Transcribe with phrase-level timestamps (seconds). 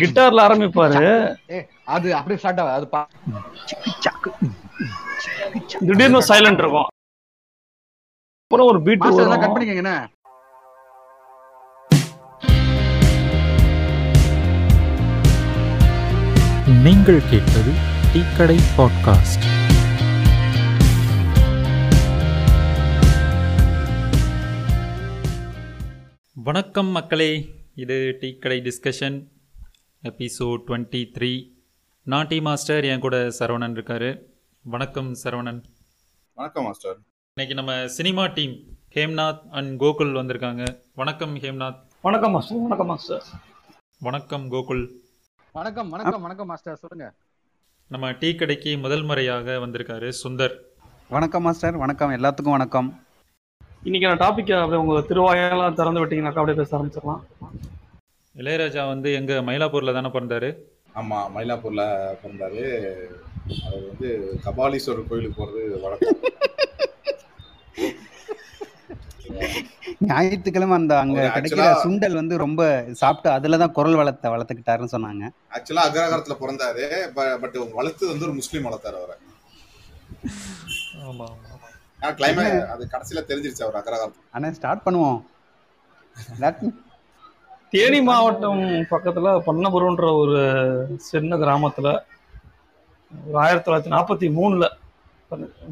[0.00, 1.00] கிட்டார்ல ஆரம்பிப்பாரு.
[1.94, 3.06] அது அப்படியே ஸ்டார்ட் ஆகும் அது
[5.88, 6.88] திடீர்னு சைலண்ட் இருக்கும்.
[8.44, 9.96] அப்புறம் ஒரு பீட் கட் பண்ணிக்கங்கண்ணே
[16.86, 17.72] நீங்கள் கேட்பது
[18.12, 19.46] டீக்கடை பாட்காஸ்ட்
[26.48, 27.32] வணக்கம் மக்களே
[27.74, 29.16] இது டீக்கடை டிஸ்கஷன்
[30.02, 31.52] எபிசோட் டுவெண்ட்டி த்ரீ.
[32.02, 34.20] நான் டீ மாஸ்டர் என் கூட சரவணன் இருக்காரு.
[34.62, 35.62] வணக்கம் சரவணன்.
[36.34, 36.98] வணக்கம் மாஸ்டர்.
[37.34, 38.58] இன்னைக்கு நம்ம cinema team
[38.94, 40.80] Hemnath and Gokul வந்திருக்காங்க.
[40.94, 41.76] வணக்கம் ஹேம்நாத்.
[42.02, 42.58] வணக்கம் மாஸ்டர்.
[42.58, 43.22] வணக்கம் மாஸ்டர்.
[43.98, 44.88] வணக்கம் கோகுல்.
[45.52, 46.76] வணக்கம் வணக்கம் வணக்கம் மாஸ்டர்.
[46.76, 47.14] சொல்லுங்க.
[47.88, 50.56] நம்ம டீ கடைக்கு முதல் முறையாக வந்திருக்காரு சுந்தர்.
[51.08, 51.76] வணக்கம் மாஸ்டர்.
[51.76, 52.10] வணக்கம்.
[52.10, 53.04] எல்லாத்துக்கும் வணக்கம்.
[53.82, 57.20] இன்னைக்கு நான் டாபிக் அப்படியே உங்க திருவாயெல்லாம் திறந்து விட்டீங்கன்னாக்கா அப்படியே பேச ஆரம்பிச்சிடலாம்.
[58.40, 60.48] இளையராஜா வந்து எங்க மயிலாப்பூர்ல தானே பிறந்தாரு?
[61.00, 61.82] ஆமா மயிலாப்பூர்ல
[62.22, 62.62] பிறந்தாரு.
[63.66, 64.08] அவர் வந்து
[64.46, 66.20] கபாலீஸ்வரர் கோயிலுக்கு போறது வழக்கம்.
[70.08, 72.62] ஞாயிற்றுக்கிழமை அந்த அங்க கிடைக்கிற சுண்டல் வந்து ரொம்ப
[73.00, 75.24] சாப்பிட்டு அதுல தான் குரல் வளர்த்த வளர்த்துக்கிட்டாருன்னு சொன்னாங்க.
[75.56, 76.84] ஆக்சுவலா அக்ரஹாரத்துல பிறந்தாரு.
[77.42, 79.16] பட் வளர்த்தது வந்து ஒரு முஸ்லீம் வளர்த்தாரு அவரை.
[81.08, 81.28] ஆமா
[82.20, 84.26] கிளைமேட் அது கடைசியில தெரிஞ்சிருச்சு அவர் அக்ரஹாரத்துல.
[84.36, 85.18] ஆனா ஸ்டார்ட் பண்ணுவோம்.
[87.72, 90.36] தேனி மாவட்டம் பக்கத்துல பண்ணபுரம்ன்ற ஒரு
[91.08, 91.88] சின்ன கிராமத்துல
[93.12, 94.64] ஒரு ஆயிரத்தி தொள்ளாயிரத்தி நாற்பத்தி மூணுல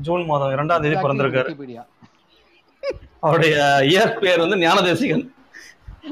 [0.00, 1.48] ஜூன் மாதம் இரண்டாம் தேதி பிறந்திருக்காரு.
[3.22, 3.56] அவருடைய
[3.90, 5.24] இயற்பெயர் வந்து ஞானதேசிகன்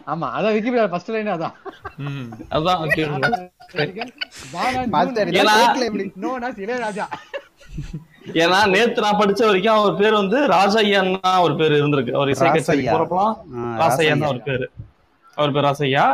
[0.09, 1.55] ஆமா அதான் விக்கிபீடியா ஃபர்ஸ்ட் லைன் அதான்.
[4.95, 5.35] மாஸ்டர்
[8.41, 12.49] ஏன்னா- நேத்து நான் படிச்ச வரைக்கும் அவர் பேர் வந்து ராஜையன் தான் அவர் பேர் இருந்திருக்கு அவர் இசை
[12.49, 12.85] கச்சேரி.
[12.89, 14.31] போறப்பலாம் ஆ, ராசையன் தான் ராசையா.
[14.31, 14.67] அவர் பேரு
[15.37, 16.05] அவர் பேர் ராசையா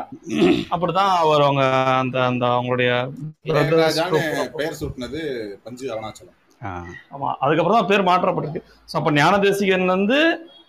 [0.72, 1.62] அப்படிதான் அவர் அவங்க
[1.96, 2.90] அந்த அந்த அவங்களுடைய
[4.54, 5.20] பெயர் சூட்டினது
[5.64, 6.36] பஞ்சு அருணாச்சலம்.
[7.10, 8.62] ஆமா அதுக்கப்புறம் தான் பேர் மாற்றப்பட்டிருக்கு.
[8.88, 10.18] ஸோ அப்ப ஞானதேசிகன் வந்து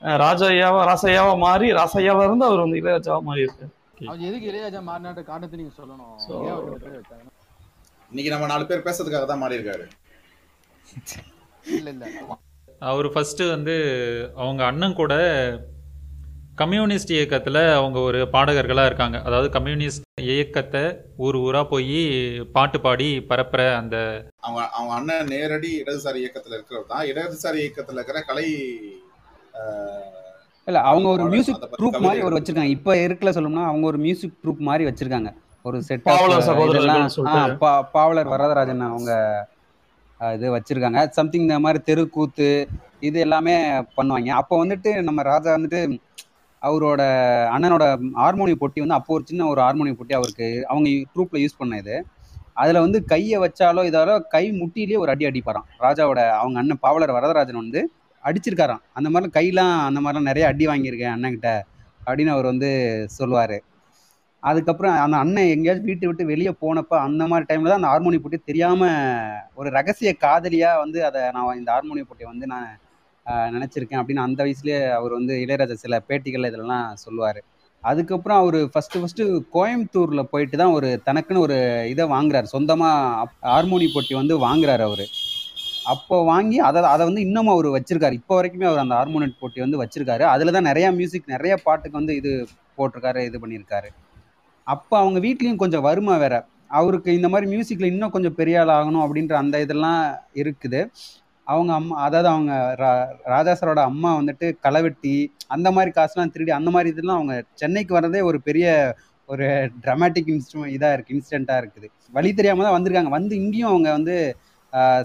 [0.03, 3.65] அஹ், ராஜையாவா ராசையாவா மாறி ராசையாவா இருந்து அவர் வந்து இளையராஜாவா மாறி இருக்கு.
[4.03, 6.15] அவர் எதுக்கு இளையராஜா மாறினாட்டு காரணத்தை நீங்க சொல்லணும்?
[8.11, 9.85] இன்னைக்கு நம்ம நாலு பேர் பேசுறதுக்காக தான் மாறி இருக்காரு
[11.65, 12.05] இல்ல இல்ல.
[12.81, 13.75] அவர் ஃபர்ஸ்ட் வந்து
[14.37, 15.13] அவங்க அண்ணன் கூட
[16.61, 19.17] கம்யூனிஸ்ட் இயக்கத்துல அவங்க ஒரு பாடகர்களா இருக்காங்க.
[19.27, 20.81] அதாவது கம்யூனிஸ்ட் இயக்கத்தை
[21.17, 21.99] ஊர் ஊரா போய்
[22.55, 23.95] பாட்டு பாடி பரப்புற அந்த
[24.43, 27.05] அவங்க அவங்க அண்ணன் நேரடி இடதுசாரி இயக்கத்துல இருக்கிறவர் தான்.
[27.11, 28.47] இடதுசாரி இயக்கத்துல இருக்கிற கலை
[29.61, 30.03] ஆஹ்,
[30.67, 32.75] இல்ல அவங்க ஒரு மியூசிக் கவிதை மாதிரி ஒரு வச்சிருக்காங்க.
[32.75, 35.31] இப்ப இருக்கல சொல்லணும்னா அவங்க ஒரு மியூசிக் ட்ரூப் மாதிரி வச்சிருக்காங்க.
[35.65, 37.57] ஒரு செட் பாவலர்.
[37.95, 39.11] பாவலர் வரதராஜன் அவங்க
[40.19, 41.01] இது வச்சிருக்காங்க.
[41.17, 42.47] சம்திங் இந்த மாதிரி தெருக்கூத்து
[43.01, 43.53] இது எல்லாமே
[43.97, 44.29] பண்ணுவாங்க.
[44.39, 45.79] அப்போ வந்துட்டு நம்ம ராஜா வந்துட்டு
[46.61, 47.01] அவரோட
[47.53, 47.83] அண்ணனோட
[48.21, 51.95] ஹார்மோனியம் பொட்டி வந்து அப்போ ஒரு சின்ன ஒரு ஹார்மோனியம் பொட்டி அவருக்கு அவங்க ட்ரூப்ல யூஸ் பண்ண இது.
[52.61, 55.67] அதுல வந்து கையை வச்சாலோ இதாலோ கை முட்டிலேயே ஒரு அடி அடிப்பாராம்.
[55.85, 57.81] ராஜாவோட அவங்க அண்ணன் பாவலர் வரதராஜன் வந்து
[58.23, 58.83] அடிச்சிருக்காராம்.
[58.97, 61.51] அந்த மாதிரிலாம் கையெல்லாம் அந்த மாதிரிலாம் நிறைய அடி வாங்கியிருக்கேன் அண்ணன்கிட்ட
[62.01, 62.69] அப்படின்னு அவர் வந்து
[63.17, 63.57] சொல்லுவார்.
[64.43, 68.39] அதுக்கப்புறம் அந்த அண்ணன் எங்கேயாச்சும் வீட்டை விட்டு வெளியே போனப்ப அந்த மாதிரி டைமில் தான் அந்த ஹார்மோனி போட்டி
[68.41, 68.95] தெரியாமல்
[69.59, 72.69] ஒரு ரகசிய காதலியாக வந்து அதை நான் இந்த ஹார்மோனிய போட்டியை வந்து நான்
[73.55, 74.01] நினச்சிருக்கேன்.
[74.01, 77.41] அப்படின்னு அந்த வயசுலேயே அவர் வந்து இளையராஜா சில பேட்டிகள் இதெல்லாம் சொல்லுவார்.
[77.83, 79.23] அதுக்கப்புறம் அவர் ஃபஸ்ட்டு ஃபஸ்ட்டு
[79.55, 81.57] கோயம்புத்தூரில் போயிட்டு தான் ஒரு தனக்குன்னு ஒரு
[81.93, 82.47] இதை வாங்குறாரு.
[82.55, 85.05] சொந்தமாக ஹார்மோனி போட்டி வந்து வாங்குறாரு அவர்.
[85.93, 88.17] அப்போ வாங்கி அதை அதை வந்து இன்னமும் அவர் வச்சிருக்காரு.
[88.21, 90.23] இப்போ வரைக்குமே அவர் அந்த ஹார்மோனியட் போட்டி வந்து வச்சிருக்காரு.
[90.33, 92.31] அதில் தான் நிறையா மியூசிக் நிறைய பாட்டுக்கு வந்து இது
[92.77, 93.89] போட்டிருக்காரு இது பண்ணியிருக்காரு.
[94.67, 96.35] அப்போ அவங்க வீட்லேயும் கொஞ்சம் வறுமை வேற.
[96.79, 100.01] அவருக்கு இந்த மாதிரி மியூசிக்கில் இன்னும் கொஞ்சம் பெரிய ஆள் ஆகணும் அப்படின்ற அந்த இதெல்லாம்
[100.41, 100.81] இருக்குது.
[101.51, 103.53] அவங்க அம்மா அதாவது அவங்க ரா- ராஜா
[103.85, 105.15] அம்மா வந்துட்டு களைவெட்டி
[105.47, 108.67] அந்த மாதிரி காசுலாம் திருடி அந்த மாதிரி இதெல்லாம் அவங்க சென்னைக்கு வர்றதே ஒரு பெரிய
[109.29, 109.45] ஒரு
[109.83, 111.87] ட்ரமாட்டிக் இன்ஸ்ட்ரு இதாக இருக்குது இன்சிடெண்ட்டாக இருக்குது.
[112.13, 113.11] வழி தெரியாமல் தான் வந்திருக்காங்க.
[113.15, 114.15] வந்து இங்கேயும் அவங்க வந்து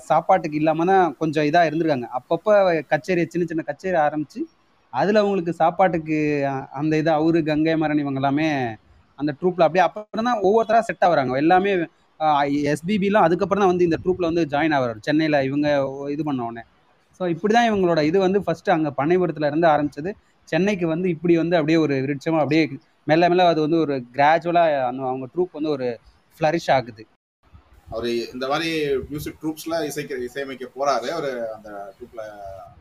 [0.08, 2.08] சாப்பாட்டுக்கு இல்லாமல் தான் கொஞ்சம் இதாக இருந்திருக்காங்க.
[2.18, 2.52] அப்பப்போ
[2.90, 4.40] கச்சேரி சின்ன சின்ன கச்சேரி ஆரம்பித்து
[4.92, 6.18] அதில் அவங்களுக்கு சாப்பாட்டுக்கு
[6.80, 8.48] அந்த இதை அவரு கங்கை மரன் இவங்க எல்லாமே
[9.18, 11.72] அந்த ட்ரூப்பில் அப்படியே அப்புறம் தான் ஒவ்வொருத்தராக செட் ஆகுறாங்க எல்லாமே
[12.72, 15.68] எஸ்பிபிலாம் அதுக்கப்புறம் தான் வந்து இந்த ட்ரூப்பில் வந்து ஜாயின் ஆகிறார் சென்னையில் இவங்க
[16.14, 16.62] இது பண்ண உடனே.
[17.20, 20.10] ஸோ இப்படி தான் இவங்களோட இது வந்து ஃபஸ்ட்டு அங்கே பண்ணைபுரத்தில் இருந்து ஆரம்பிச்சது.
[20.48, 22.62] சென்னைக்கு வந்து இப்படி வந்து அப்படியே ஒரு விருட்சமாக அப்படியே
[23.06, 25.88] மெல்ல மெல்ல அது வந்து ஒரு கிராஜுவலாக அந்த அவங்க ட்ரூப் வந்து ஒரு
[26.40, 27.02] ஃப்ளரிஷ் ஆகுது.
[27.94, 28.70] அவர் இந்த மாதிரி
[29.10, 31.08] மியூசிக் ட்ரூப்ஸ்ல இசைக்க இசையமைக்க போறாரு.
[31.16, 32.22] அவர் அந்த ட்ரூப்ல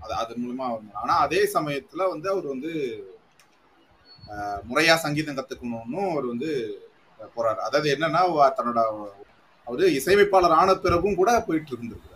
[0.04, 2.72] அது அது மூலமா ஆனால் ஆனா அதே சமயத்துல வந்து அவர் வந்து
[4.30, 6.50] முறையாக முறையா சங்கீதம் கத்துக்கணும்னு அவர் வந்து
[7.36, 7.60] போறாரு.
[7.68, 8.22] அதாவது என்னன்னா
[8.58, 8.82] தன்னோட
[9.68, 12.14] அவரு இசையமைப்பாளர் ஆன பிறகும் கூட போயிட்டு இருந்திருக்கிறார்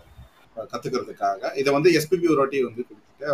[0.72, 1.52] கத்துக்கிறதுக்காக.
[1.60, 3.28] இதை வந்து எஸ்பிபி ஒரு வாட்டி வந்து கொடுத்துட்டு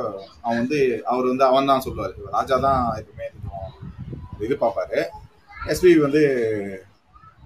[0.43, 0.79] அவன் வந்து
[1.11, 2.17] அவர் வந்து அவன் தான் சொல்லுவார்.
[2.37, 3.27] ராஜா தான் எப்பவுமே
[4.45, 4.99] இது பார்ப்பாரு.
[5.71, 6.23] எஸ்பிபி வந்து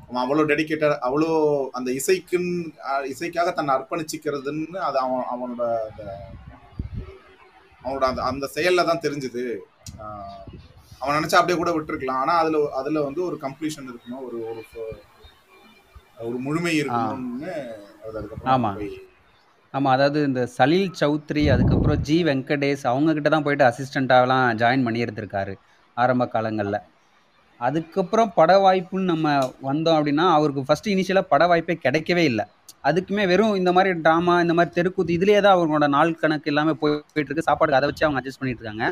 [0.07, 1.29] அவன் அவ்வளோ டெடிக்கேட்டட் அவ்வளோ
[1.77, 2.53] அந்த இசைக்குன்னு
[3.13, 6.03] இசைக்காக தன்னை அர்ப்பணிச்சிக்கிறதுன்னு அது அவன் அவனோட அந்த
[7.83, 9.43] அவனோட அந்த அந்த செயலில் தான் தெரிஞ்சுது.
[11.01, 12.21] அவன் நினச்சா அப்படியே கூட விட்டுருக்கலாம்.
[12.23, 14.23] ஆனால் அதில் அதில் வந்து ஒரு கம்ப்ளீஷன் இருக்கணும்.
[14.27, 14.61] ஒரு ஒரு
[16.19, 17.51] ஒரு முழுமை இருக்கணும்னு
[18.53, 18.71] ஆமா.
[19.73, 25.03] ஆமாம் அதாவது இந்த சலீல் சௌத்ரி அதுக்கப்புறம் ஜி வெங்கடேஷ் அவங்க கிட்ட தான் போயிட்டு அசிஸ்டண்ட்டாகலாம் ஜாயின் பண்ணி
[25.05, 25.53] இருந்திருக்காரு
[25.97, 26.79] ஆரம்ப காலங்களில்.
[27.59, 29.27] அதுக்கப்புறம் பட வாய்ப்புன்னு நம்ம
[29.69, 32.45] வந்தோம் அப்படின்னா அவருக்கு ஃபர்ஸ்ட் இனிஷியலாக பட வாய்ப்பே கிடைக்கவே இல்லை.
[32.89, 37.29] அதுக்குமே வெறும் இந்த மாதிரி ட்ராமா இந்த மாதிரி தெருக்கூத்து இதுலேயே தான் அவங்களோட நாள் கணக்கு எல்லாமே போயிட்டு
[37.29, 37.47] இருக்கு.
[37.49, 38.85] சாப்பாடுக்கு அதை வச்சு அவங்க அட்ஜஸ்ட் பண்ணிட்டு இருக்காங்க.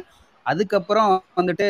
[0.51, 1.67] அதுக்கப்புறம் வந்துட்டு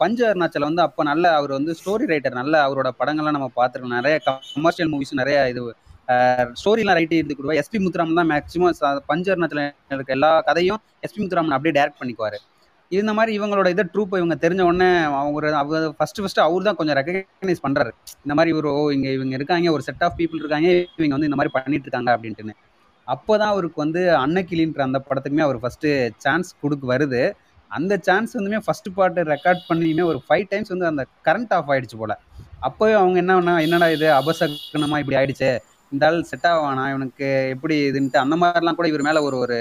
[0.00, 3.96] பஞ்ச அருணாச்சல் வந்து அப்போ நல்ல அவர் வந்து ஸ்டோரி ரைட்டர் நல்ல அவரோட படங்கள்லாம் நம்ம பார்த்துருக்கோம்.
[4.00, 5.62] நிறைய கமர்ஷியல் மூவிஸ் நிறைய இது
[6.60, 8.78] ஸ்டோரிலாம் ரைட் எழுதி கொடுவா எஸ்பி முத்துராமன் தான் மேக்ஸிமம்
[9.10, 9.64] பஞ்ச அருணாச்சல
[9.96, 12.38] இருக்க எல்லா கதையும் எஸ்பி முத்துராமன் அப்படியே டைரக்ட் பண்ணிக்குவார்.
[12.92, 14.88] இந்த மாதிரி இவங்களோட இதை ட்ரூப் இவங்க தெரிஞ்ச உடனே
[15.18, 17.90] அவங்க அவர் ஃபர்ஸ்ட் ஃபர்ஸ்ட் அவர் தான் கொஞ்சம் ரெக்கக்னைஸ் பண்ணுறாரு
[18.24, 20.68] இந்த மாதிரி ஒரு ஓ இங்கே இவங்க இருக்காங்க ஒரு செட் ஆஃப் பீப்புள் இருக்காங்க
[20.98, 22.56] இவங்க வந்து இந்த மாதிரி பண்ணிட்டு இருக்காங்க அப்படின்ட்டுன்னு.
[23.08, 25.88] அப்போதான் அவருக்கு வந்து அன்னக்கிளின்ற அந்த படத்துக்குமே அவர் ஃபர்ஸ்ட்
[26.24, 27.22] சான்ஸ் கொடுக்க வருது.
[27.70, 31.98] அந்த சான்ஸ் வந்துமே ஃபர்ஸ்ட் பாட்டு ரெக்கார்ட் பண்ணியுமே ஒரு ஃபைவ் டைம்ஸ் வந்து அந்த கரண்ட் ஆஃப் ஆயிடுச்சு
[32.02, 32.12] போல.
[32.68, 35.50] அப்போவே அவங்க என்ன பண்ணா என்னடா இது அபசகனமா இப்படி ஆயிடுச்சு?
[35.92, 36.84] இந்த ஆள் செட் ஆவானா?
[36.94, 39.58] இவனுக்கு எப்படி இதுன்ட்டு அந்த மாதிரிலாம் கூட இவர் மேல ஒரு ஒரு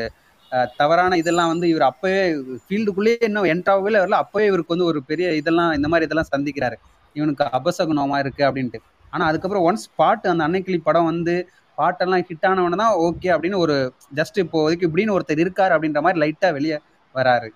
[0.79, 2.21] தவறான இதெல்லாம் வந்து இவர் அப்பவே
[2.63, 4.19] ஃபீல்டுக்குள்ளேயே இன்னும் என்ட்ராகவே வரல.
[4.23, 6.77] அப்பவே இவருக்கு வந்து ஒரு பெரிய இதெல்லாம் இந்த மாதிரி இதெல்லாம் சந்திக்கிறாரு.
[7.15, 8.79] இவனுக்கு அபசகுணமா இருக்கு அப்படின்ட்டு.
[9.13, 11.35] ஆனா அதுக்கப்புறம் ஒன்ஸ் பாட்டு அந்த அன்னைக்கிளி படம் வந்து
[11.77, 13.75] பாட்டெல்லாம் ஹிட் ஆனவன தான் ஓகே அப்படின்னு ஒரு
[14.19, 16.77] ஜஸ்ட் இப்போதைக்கு இப்படின்னு ஒருத்தர் இருக்காரு அப்படின்ற மாதிரி லைட்டா வெளியே
[17.15, 17.49] வராரு.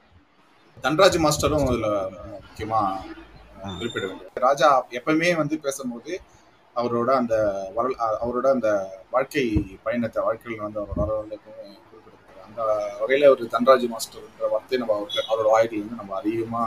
[0.77, 1.89] தன்ராஜ் மாஸ்டரும் இதுல
[2.35, 2.79] முக்கியமா
[3.77, 6.13] குறிப்பிட வேண்டியது ராஜா எப்பவுமே வந்து பேசும்போது
[6.75, 7.35] அவரோட அந்த
[7.75, 8.69] வரல் அவரோட அந்த
[9.09, 9.43] வாழ்க்கை
[9.83, 12.61] பயணத்தை வாழ்க்கையில் வந்து அவரோட வரலாறு குறிப்பிட்டிருக்காரு அந்த
[13.01, 16.63] வகையில ஒரு தன்ராஜ் மாஸ்டர்ன்ற வார்த்தையை நம்ம அவருக்கு அவரோட வாயில இருந்து நம்ம அதிகமா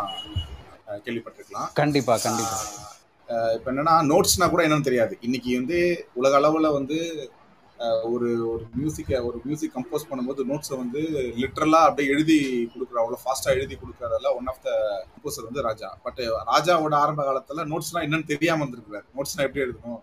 [1.06, 1.70] கேள்விப்பட்டிருக்கலாம்.
[1.72, 2.58] கண்டிப்பா கண்டிப்பா.
[3.56, 5.14] இப்ப என்னன்னா நோட்ஸ்னா கூட என்னன்னு தெரியாது.
[5.20, 5.78] இன்னைக்கு வந்து
[6.12, 6.98] உலக அளவுல வந்து
[8.10, 11.00] ஒரு ஒரு மியூசிக்கை ஒரு மியூசிக் கம்போஸ் பண்ணும்போது நோட்ஸை வந்து
[11.40, 12.36] லிட்ரலாக அப்படியே எழுதி
[12.72, 14.70] கொடுக்குற அவ்வளோ ஃபாஸ்ட்டாக எழுதி கொடுக்குறதுல ஒன் ஆஃப் த
[15.12, 15.88] கம்போசர் வந்து ராஜா.
[16.04, 16.20] பட்
[16.52, 20.02] ராஜாவோட ஆரம்ப காலத்தில் நோட்ஸ்லாம் என்னன்னு தெரியாமல் இருந்திருக்கிறார் நோட்ஸ்னால் எப்படி எழுதணும்?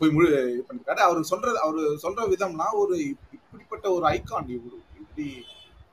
[0.00, 1.00] போய் முழு இது பண்ணிருக்காரு.
[1.08, 2.96] அவர் சொல்றது அவர் சொல்ற விதம்னா ஒரு
[3.38, 5.26] இப்படிப்பட்ட ஒரு ஐக்கான் இவரு இப்படி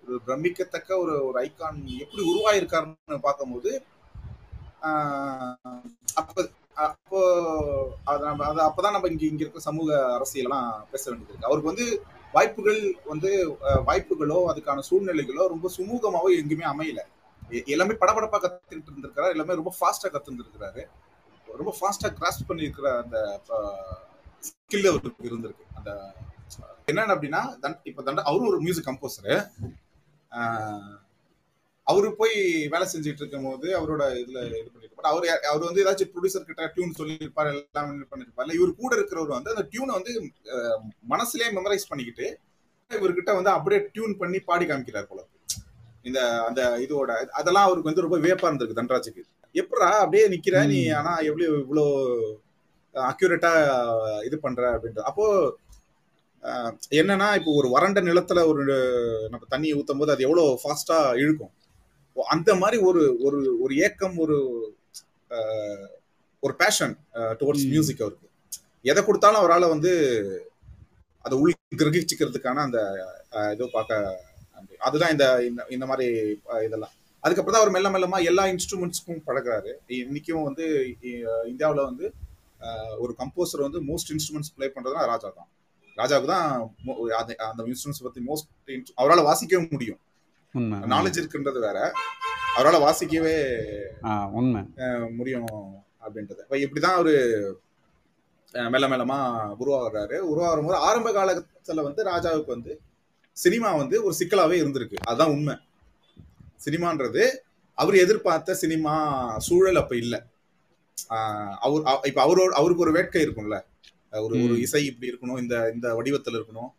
[0.06, 3.72] ஒரு பிரமிக்கத்தக்க ஒரு ஒரு ஐக்கான் எப்படி உருவாயிருக்காருன்னு பார்க்கும்போது
[6.20, 6.42] அப்போ அப்ப
[6.76, 7.20] அப்போ
[8.04, 11.48] அதை நம்ம அது அப்பதான் நம்ம இங்க இங்க இருக்க சமூக அரசியலாம் பேச வேண்டியது இருக்கு.
[11.50, 11.86] அவருக்கு வந்து
[12.34, 13.30] வாய்ப்புகள் வந்து
[13.90, 17.02] வாய்ப்புகளோ அதுக்கான சூழ்நிலைகளோ ரொம்ப சுமூகமாவோ எங்கேயுமே அமையல.
[17.74, 19.34] எல்லாமே படபடப்பா கத்துக்கிட்டு இருந்திருக்கிறாரு.
[19.36, 20.84] எல்லாமே ரொம்ப ஃபாஸ்டா கத்துருந்துருக்கிறாரு.
[21.48, 23.18] ரொம்ப ஃபாஸ்டா கிராஸ் பண்ணியிருக்கிற அந்த
[24.50, 25.66] ஸ்கில் அவருக்கு இருந்திருக்கு.
[25.74, 25.92] அந்த
[26.92, 29.36] என்னன்னு அப்படின்னா தன் இப்ப தண்ட அவரும் ஒரு மியூசிக் கம்போசரு
[31.88, 32.36] அவரு போய்
[32.74, 36.98] வேலை செஞ்சுட்டு இருக்கும் போது அவரோட இதுல இது பண்ணிருப்பாரு அவர் அவர் வந்து ஏதாச்சும் ப்ரொடியூசர் கிட்ட டியூன்
[37.00, 40.14] சொல்லியிருப்பாரு எல்லாம் பண்ணிருப்பாரு இவர் கூட இருக்கிறவர் வந்து அந்த டியூனை வந்து
[41.14, 42.28] மனசுலயே மெமரைஸ் பண்ணிக்கிட்டு
[42.92, 45.22] இவர்கிட்ட வந்து அப்படியே டியூன் பண்ணி பாடி காமிக்கிறார் போல
[46.06, 49.22] இந்த அந்த இதோட அதெல்லாம் அவருக்கு வந்து ரொம்ப வியப்பா இருந்திருக்கு தன்ராஜுக்கு.
[49.56, 50.80] எப்படா அப்படியே நிக்கிற நீ.
[50.92, 51.86] ஆனா எவ்வளவு இவ்வளோ
[52.96, 53.52] அக்யூரேட்டா
[54.26, 55.26] இது பண்ற அப்படின்றது அப்போ
[57.00, 58.64] என்னன்னா இப்போ ஒரு வறண்ட நிலத்துல ஒரு
[59.30, 61.54] நம்ம தண்ணி ஊத்தும் போது அது எவ்வளவு ஃபாஸ்டா இழுக்கும்.
[62.18, 64.36] அந்த மாதிரி ஒரு ஒரு ஒரு ஏக்கம் ஒரு
[66.40, 67.70] ஒரு பேஷன் டுவர்ட்ஸ்.
[67.70, 68.30] மியூசிக் அவருக்கு
[68.82, 69.92] எதை கொடுத்தாலும் அவரால் வந்து
[71.22, 72.94] அதை உள் கிரகிச்சுக்கிறதுக்கான அந்த
[73.54, 74.24] இது பார்க்க
[74.78, 76.08] அதுதான் இந்த இந்த- இந்த மாதிரி
[76.66, 76.90] இதெல்லாம்.
[77.20, 79.74] அதுக்கப்புறம் தான் அவர் மெல்ல மெல்லமா எல்லா இன்ஸ்ட்ருமெண்ட்ஸ்க்கும் பழகுறாரு.
[79.88, 80.96] இன்னைக்கும் வந்து
[81.48, 82.14] இந்தியாவில் வந்து
[82.98, 85.50] ஒரு கம்போசர் வந்து மோஸ்ட் இன்ஸ்ட்ருமெண்ட்ஸ் ப்ளே பண்றதுனா ராஜா தான்.
[85.98, 86.76] ராஜாவுக்கு தான்
[87.18, 90.00] அந்த- இன்ஸ்ட்ருமெண்ட்ஸ் பத்தி மோஸ்ட் அவரால் வாசிக்கவே முடியும்.
[90.64, 91.92] நாலேஜ் இருக்குன்றது வேற.
[92.56, 93.58] அவரால் வாசிக்கவே
[94.32, 94.62] உண்மை.
[95.16, 95.46] முடியும்
[96.02, 96.40] அப்படின்றது.
[96.40, 97.60] இப்போ இப்படிதான் அவரு
[98.52, 100.18] மெல்ல மெல்லமா உருவாகிறாரு.
[100.18, 102.80] உருவாகும் போது ஆரம்ப காலத்துல வந்து ராஜாவுக்கு வந்து
[103.32, 104.94] சினிமா வந்து ஒரு சிக்கலாவே இருந்திருக்கு.
[105.04, 105.58] அதுதான் உண்மை.
[106.66, 107.28] சினிமான்றது
[107.74, 110.26] அவர் எதிர்பார்த்த சினிமா சூழல் அப்ப இல்ல.
[111.10, 113.62] ஆஹ் அவர் அவ- இப்ப அவரோட அவருக்கு ஒரு வேட்கை இருக்கும்ல.
[114.12, 114.60] ஒரு ஒரு.
[114.60, 116.70] இசை இப்படி இருக்கணும் இந்த இந்த வடிவத்துல இருக்கணும்.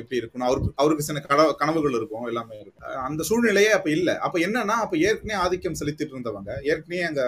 [0.00, 0.46] இப்படி இருக்கணும்.
[0.48, 2.86] அவருக்கு அவருக்கு சில கனவு கனவுகள் இருக்கும் எல்லாமே இருக்கும்.
[3.08, 4.10] அந்த சூழ்நிலையே அப்ப இல்ல.
[4.26, 7.22] அப்ப என்னன்னா அப்ப ஏற்கனவே ஆதிக்கம் செலுத்திட்டு இருந்தவங்க ஏற்கனவே அங்க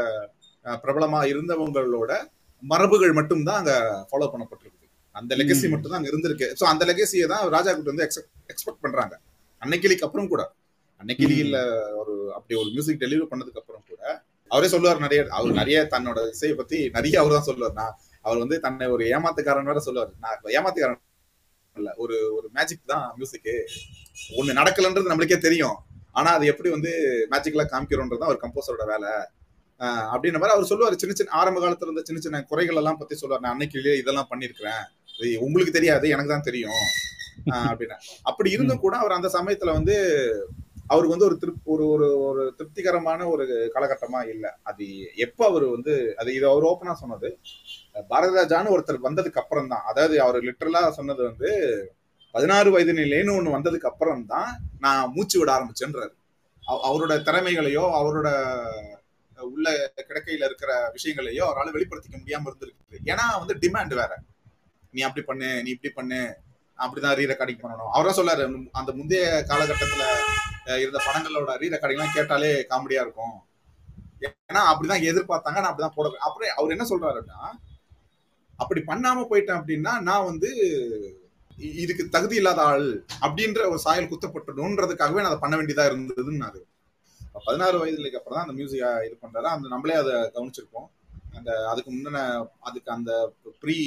[0.85, 2.12] பிரபலமா இருந்தவங்களோட
[2.62, 3.75] மரபுகள் மட்டும்தான் அங்க
[4.11, 5.67] ஃபாலோ பண்ணப்பட்டிருக்கு அந்த லெகசி.
[5.73, 6.47] மட்டும் தான் அங்க இருந்திருக்கு.
[6.59, 8.07] சோ அந்த லெகசியை தான் ராஜா கிட்ட வந்து
[8.53, 9.15] எக்ஸ்பெக்ட் பண்றாங்க.
[9.62, 10.43] அன்னைக்கிளிக்கு அப்புறம் கூட.
[11.00, 11.57] அன்னைக்கிளியில
[12.00, 14.03] ஒரு அப்படி ஒரு மியூசிக் டெலிவரி பண்ணதுக்கு அப்புறம் கூட
[14.50, 17.75] அவரே சொல்லுவார் நிறைய அவர் நிறைய தன்னோட இசையை பத்தி நிறைய அவர் தான் சொல்லுவார்.
[17.81, 20.12] நான் அவர் வந்து தன்னை ஒரு ஏமாத்துக்காரன் வேற சொல்லுவார்.
[20.25, 21.00] நான் ஏமாத்துக்காரன்
[21.79, 23.55] இருக்குல்ல ஒரு ஒரு மேஜிக் தான் மியூசிக்கு
[24.39, 25.77] ஒன்று நடக்கலன்றது நம்மளுக்கே தெரியும்.
[26.19, 26.93] ஆனால் அது எப்படி வந்து
[27.33, 29.13] மேஜிக்கலாக காமிக்கிறோன்றது தான் ஒரு கம்போசரோட வேலை.
[30.13, 33.43] அப்படின்ற மாதிரி அவர் சொல்லுவார் சின்ன சின்ன ஆரம்ப காலத்தில் இருந்த சின்ன சின்ன குறைகள் எல்லாம் பற்றி சொல்லுவார்.
[33.45, 34.83] நான் அன்னைக்கு இதெல்லாம் பண்ணியிருக்கிறேன்.
[35.25, 36.83] இது உங்களுக்கு தெரியாது எனக்கு தான் தெரியும்.
[37.39, 37.97] அப்படின்னு அப்படின்னா.
[38.31, 39.95] அப்படி இருந்தும் கூட அவர் அந்த சமயத்துல வந்து
[40.90, 44.50] அவருக்கு வந்து ஒரு திருப் ஒரு ஒரு ஒரு திருப்திகரமான ஒரு காலகட்டமா இல்லை.
[44.71, 44.85] அது
[45.26, 47.30] எப்ப அவர் வந்து அது இது அவர் ஓப்பனா சொன்னது
[48.11, 51.50] பாரதிராஜான்னு ஒருத்தர் வந்ததுக்கு அப்புறம் தான் அதாவது அவர் லிட்டரலா சொன்னது வந்து
[52.35, 56.12] பதினாறு வயது நிலைன்னு ஒண்ணு வந்ததுக்கு அப்புறம் தான் நான் மூச்சு விட ஆரம்பிச்சேன்றாரு.
[56.88, 58.28] அவரோட திறமைகளையோ அவரோட
[59.38, 59.68] உள்ள
[60.09, 64.12] கிடக்கையில இருக்கிற விஷயங்களையோ அவரால் வெளிப்படுத்திக்க முடியாம இருந்திருக்கு ஏன்னா வந்து டிமாண்ட் வேற.
[64.95, 66.18] நீ அப்படி பண்ணு நீ இப்படி பண்ணு
[66.85, 67.93] அப்படிதான் ரீ ரெக்கார்டிங் பண்ணணும்.
[67.97, 68.45] அவரா சொல்லாரு
[68.81, 70.05] அந்த முந்தைய காலகட்டத்துல
[70.83, 73.37] இருந்த படங்களோட ரீ எல்லாம் கேட்டாலே காமெடியா இருக்கும்.
[74.29, 77.41] ஏன்னா அப்படிதான் எதிர்பார்த்தாங்க நான் அப்படிதான் போட அப்புறம் அவர் என்ன சொல்றாருன்னா
[78.63, 80.51] அப்படி பண்ணாம போயிட்டேன் அப்படின்னா நான் வந்து
[81.83, 82.89] இதுக்கு தகுதி இல்லாத ஆள்
[83.25, 86.61] அப்படின்ற ஒரு சாயல் குத்தப்பட்டணுன்றதுக்காகவே நான் அதை பண்ண வேண்டியதா இருந்ததுன்னாரு.
[87.47, 89.49] பதினாறு வயதுக்கு அப்புறம் தான் அந்த மியூசிக் இது பண்றாரு.
[89.55, 90.89] அந்த நம்மளே அதை கவனிச்சிருப்போம்.
[91.39, 92.23] அந்த அதுக்கு முன்ன
[92.69, 93.13] அதுக்கு அந்த
[93.63, 93.79] ப்ரீ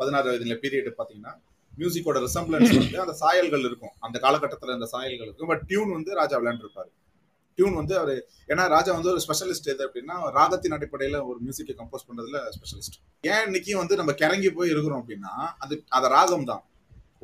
[0.00, 1.34] பதினாறு வயதுல பீரியட் பாத்தீங்கன்னா
[1.80, 3.92] மியூசிக்கோட ரிசம்பிளன்ஸ் வந்து அந்த சாயல்கள் இருக்கும்.
[4.06, 5.50] அந்த காலகட்டத்துல அந்த சாயல்கள் இருக்கும்.
[5.52, 6.90] பட் டியூன் வந்து ராஜா விளையாண்டுருப்பாரு.
[7.58, 8.12] டியூன் வந்து அவர்
[8.50, 12.96] ஏன்னா ராஜா வந்து ஒரு ஸ்பெஷலிஸ்ட் எது அப்படின்னா ராகத்தின் அடிப்படையில ஒரு மியூசிக்கை கம்போஸ் பண்றதுல ஸ்பெஷலிஸ்ட்
[13.32, 15.32] ஏன் இன்னைக்கு வந்து நம்ம கிறங்கி போய் இருக்கிறோம் அப்படின்னா
[15.64, 16.62] அது அந்த ராகம் தான்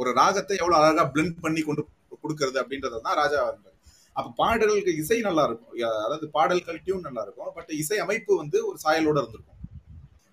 [0.03, 1.85] ஒரு ராகத்தை எவ்வளவு அழகா பிளெண்ட் பண்ணி கொண்டு
[2.25, 3.75] கொடுக்கறது அப்படின்றது தான் ராஜா இருந்தாரு
[4.17, 5.73] அப்ப பாடல்களுக்கு இசை நல்லா இருக்கும்.
[6.05, 7.51] அதாவது பாடல்கள் டியூன் நல்லா இருக்கும்.
[7.57, 9.56] பட் இசை அமைப்பு வந்து ஒரு சாயலோட இருந்திருக்கும்.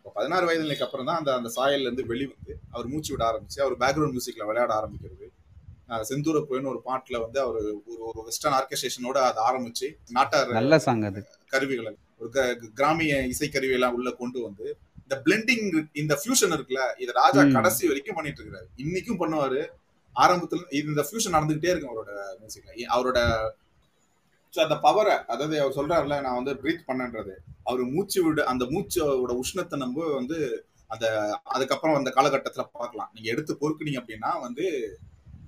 [0.05, 3.75] இப்போ பதினாறு வயதுக்கு அப்புறம் தான் அந்த அந்த சாயல்ல இருந்து வெளிவந்து அவர் மூச்சு விட ஆரம்பிச்சு அவர்
[3.83, 5.27] பேக்ரவுண்ட் மியூசிக்ல விளையாட ஆரம்பிக்கிறது.
[6.09, 7.57] செந்தூர போயின்னு ஒரு பாட்டுல வந்து அவர்
[7.91, 11.21] ஒரு ஒரு வெஸ்டர்ன் ஆர்கஸ்ட்ரேஷனோட அதை ஆரம்பிச்சு நாட்டார் நல்ல சாங் அது.
[11.53, 12.29] கருவிகளை ஒரு
[12.79, 14.65] கிராமிய இசை கருவியெல்லாம் உள்ள கொண்டு வந்து
[15.03, 15.65] இந்த பிளெண்டிங்
[16.01, 17.43] இந்த ஃபியூஷன் இருக்குல்ல இதை ராஜா.
[17.57, 18.67] கடைசி வரைக்கும் பண்ணிட்டு இருக்காரு.
[18.85, 19.61] இன்னைக்கும் பண்ணுவாரு.
[20.15, 23.19] ஆரம்பத்துல இந்த ஃபியூஷன் நடந்துகிட்டே இருக்கும் அவரோட மியூசிக்ல அவரோட
[24.53, 27.33] so அந்த பவரை அதாவது அவர் சொல்றாருல நான் வந்து பிரீத் பண்ணன்றது.
[27.63, 30.37] அவர் மூச்சு விட அந்த மூச்சோட உஷ்ணத்தை நம்ம வந்து
[30.87, 31.05] அந்த
[31.55, 33.11] அதுக்கப்புறம் அந்த காலகட்டத்துல பார்க்கலாம்.
[33.13, 34.65] நீங்க எடுத்து பொறுக்குனீங்க அப்படின்னா வந்து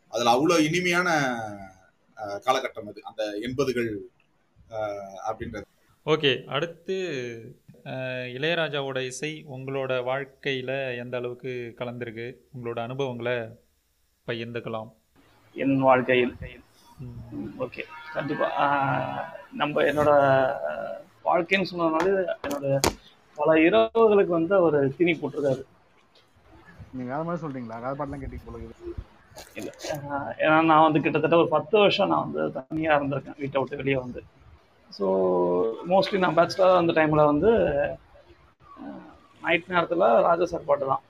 [0.07, 1.09] அதுல அவ்வளவு இனிமையான
[2.17, 3.01] காலகட்டம் அது.
[3.09, 3.91] அந்த எண்பதுகள்
[5.29, 5.67] அப்படின்றது.
[6.05, 6.31] ஓகே.
[6.55, 6.95] அடுத்து
[8.37, 12.27] இளையராஜாவோட இசை உங்களோட வாழ்க்கையில் எந்த அளவுக்கு கலந்திருக்கு?
[12.55, 13.37] உங்களோட அனுபவங்களை
[14.27, 14.89] பகிர்ந்துக்கலாம்.
[15.53, 16.35] என் வாழ்க்கையில்.
[17.59, 17.83] ஓகே.
[18.15, 18.47] கண்டிப்பா.
[18.63, 19.21] ஆஹ்
[19.53, 20.11] நம்ம என்னோட
[21.23, 22.07] வாழ்க்கைன்னு சொன்னதுனால
[22.45, 22.67] என்னோட
[23.37, 25.63] பல இரவுகளுக்கு வந்து அவர் தீனி போட்டிருக்காரு.
[26.93, 27.79] நீங்க வேற மாதிரி சொல்றீங்களா?
[27.79, 28.61] வேற பாட்டுலாம் கேட்டீங்க போல.
[29.55, 29.69] இல்ல.
[30.39, 34.21] ஏன்னா நான் வந்து கிட்டத்தட்ட ஒரு பத்து வருஷம் நான் வந்து தனியாக இருந்திருக்கேன் வீட்டை விட்டு வெளியே வந்து.
[34.89, 35.05] ஸோ
[35.89, 37.51] மோஸ்ட்லி நான் பேச்சுலராக அந்த டைமில் வந்து
[39.43, 41.03] நைட் நேரத்தில் ராஜா சார் பாட்டு தான்.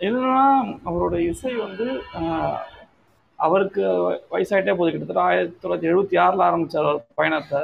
[0.00, 0.40] என்னன்னா
[0.84, 1.86] அவரோட இசை வந்து
[3.46, 3.82] அவருக்கு
[4.32, 7.60] வயசாயிட்டே போகுது கிட்டத்தட்ட ஆயிரத்தி தொள்ளாயிரத்தி எழுபத்தி ஆறில் ஆரம்பித்தார் அவர் பயணத்தை.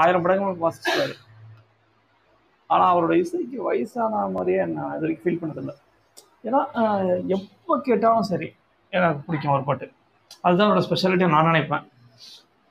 [0.00, 1.14] ஆயிரம் படங்கள் வாசிச்சிட்டாரு
[2.72, 5.74] ஆனால் அவரோட இசைக்கு வயசான மாதிரியே நான் இது வரைக்கும் ஃபீல் பண்ணதில்லை.
[6.46, 6.60] ஏன்னா
[7.36, 8.48] எப்போ கேட்டாலும் சரி
[8.92, 9.86] எனக்கு பிடிக்கும் ஒரு பாட்டு.
[10.46, 11.86] அதுதான் அவரோட ஸ்பெஷாலிட்டியாக நான் நினைப்பேன்.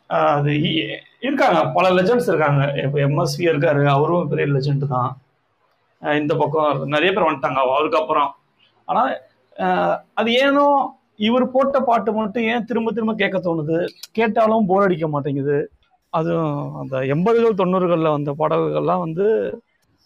[0.10, 0.52] அது
[1.28, 1.60] இருக்காங்க.
[1.78, 2.62] பல லெஜண்ட்ஸ் இருக்காங்க.
[2.84, 3.82] இப்போ எம்எஸ்வி இருக்காரு.
[3.96, 5.10] அவரும் பெரிய லெஜண்ட் தான்.
[6.20, 7.62] இந்த பக்கம் நிறைய பேர் வந்துட்டாங்க.
[7.76, 8.30] அவருக்கு அப்புறம்.
[8.88, 9.12] ஆனால்
[10.20, 10.68] அது ஏனோ
[11.20, 13.78] இவர் போட்ட பாட்டு மட்டும் ஏன் திரும்ப திரும்ப கேட்க தோணுது?
[14.18, 15.58] கேட்டாலும் போர் அடிக்க மாட்டேங்குது.
[16.14, 19.26] அதுவும் அந்த எண்பதுகள் தொண்ணூறுகளில் வந்த பாடல்கள்லாம் வந்து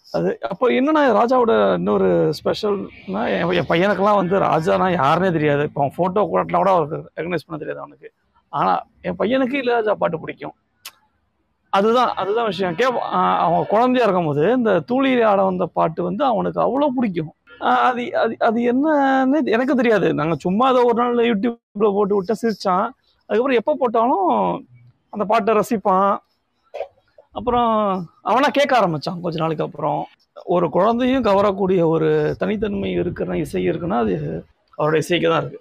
[0.06, 5.62] அது அப்போ என்னன்னா ராஜாவோட இன்னொரு ஸ்பெஷல்னா என் என் பையனுக்கெல்லாம் வந்து ராஜானா யாருனே தெரியாது.
[5.68, 8.08] இப்போ அவன் ஃபோட்டோ கூட கூட அவருக்கு ரெகனைஸ் பண்ண தெரியாது அவனுக்கு.
[8.52, 10.54] ஆனால் என் பையனுக்கு இளையராஜா பாட்டு பிடிக்கும்.
[11.72, 12.74] அதுதான் அதுதான் விஷயம்.
[12.80, 12.86] கே
[13.44, 17.32] அவன் குழந்தையா இருக்கும்போது இந்த தூளியில் ஆட வந்த பாட்டு வந்து அவனுக்கு அவ்வளோ பிடிக்கும்.
[17.62, 20.14] அது அது அது என்னன்னு எனக்கு தெரியாது.
[20.14, 22.86] நாங்கள் சும்மா அதை ஒரு நாள் யூடியூப்ல போட்டு விட்டு சிரிச்சான்.
[23.28, 24.28] அதுக்கப்புறம் எப்போ போட்டாலும்
[25.10, 26.16] அந்த பாட்டை ரசிப்பான்.
[27.30, 27.70] அப்புறம்
[28.20, 30.00] அவனா கேட்க ஆரம்பிச்சான் கொஞ்ச நாளுக்கு அப்புறம்.
[30.44, 34.44] ஒரு குழந்தையும் கவரக்கூடிய ஒரு தனித்தன்மை இருக்கிற இசை இருக்குன்னா அது
[34.78, 35.60] அவரோட இசைக்கு தான் இருக்கு.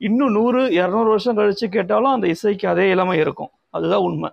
[0.00, 3.50] இன்னும் நூறு இரநூறு வருஷம் கழிச்சு கேட்டாலும் அந்த இசைக்கு அதே இளமை இருக்கும்.
[3.70, 4.30] அதுதான் உண்மை.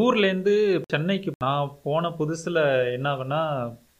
[0.00, 3.42] ஊர்லேருந்து சென்னைக்கு நான் போன புதுசில் என்ன ஆகுன்னா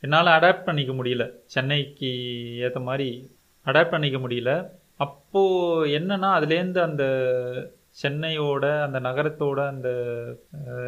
[0.03, 1.25] என்னால் அடாப்ட் பண்ணிக்க முடியல.
[1.55, 2.11] சென்னைக்கு
[2.67, 3.09] ஏற்ற மாதிரி
[3.67, 4.53] அடாப்ட் பண்ணிக்க முடியல.
[5.05, 7.05] அப்போது என்னென்னா அதுலேருந்து அந்த
[8.01, 9.89] சென்னையோட அந்த நகரத்தோட அந்த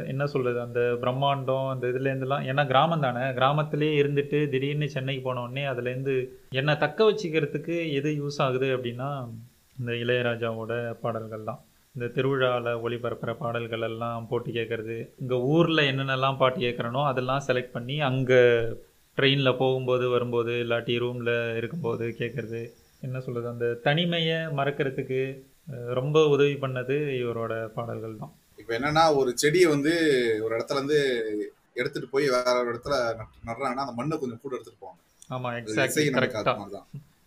[0.06, 6.14] என்ன சொல்கிறது அந்த பிரம்மாண்டம் அந்த இதுலேருந்துலாம் ஏன்னா கிராமம் தானே கிராமத்திலே இருந்துட்டு திடீர்னு சென்னைக்கு போனோடனே அதுலேருந்து
[6.52, 9.08] என்னை தக்க வச்சுக்கிறதுக்கு எது யூஸ் ஆகுது அப்படின்னா
[9.78, 11.60] இந்த இளையராஜாவோட பாடல்கள் தான்
[11.94, 17.98] இந்த திருவிழாவில் ஒளிபரப்புகிற பாடல்கள் எல்லாம் போட்டு கேட்குறது இங்கே ஊரில் என்னென்னலாம் பாட்டு கேட்குறனோ அதெல்லாம் செலக்ட் பண்ணி
[18.08, 18.40] அங்கே
[19.18, 22.62] ட்ரெயினில் போகும்போது வரும்போது இல்லாட்டி ரூமில் இருக்கும்போது கேட்குறது
[23.02, 25.20] என்ன சொல்கிறது அந்த தனிமையை மறக்கிறதுக்கு
[25.92, 28.32] ரொம்ப உதவி பண்ணது இவரோட பாடல்கள் தான்.
[28.58, 29.92] இப்ப என்னன்னா ஒரு செடியை வந்து
[30.42, 30.98] ஒரு இடத்துல இருந்து
[31.74, 35.76] எடுத்துட்டு போய் வேற ஒரு இடத்துல நட்- நடுறாங்கன்னா அந்த மண்ணை கொஞ்சம் கூட எடுத்துட்டு போவாங்க ஆமா அது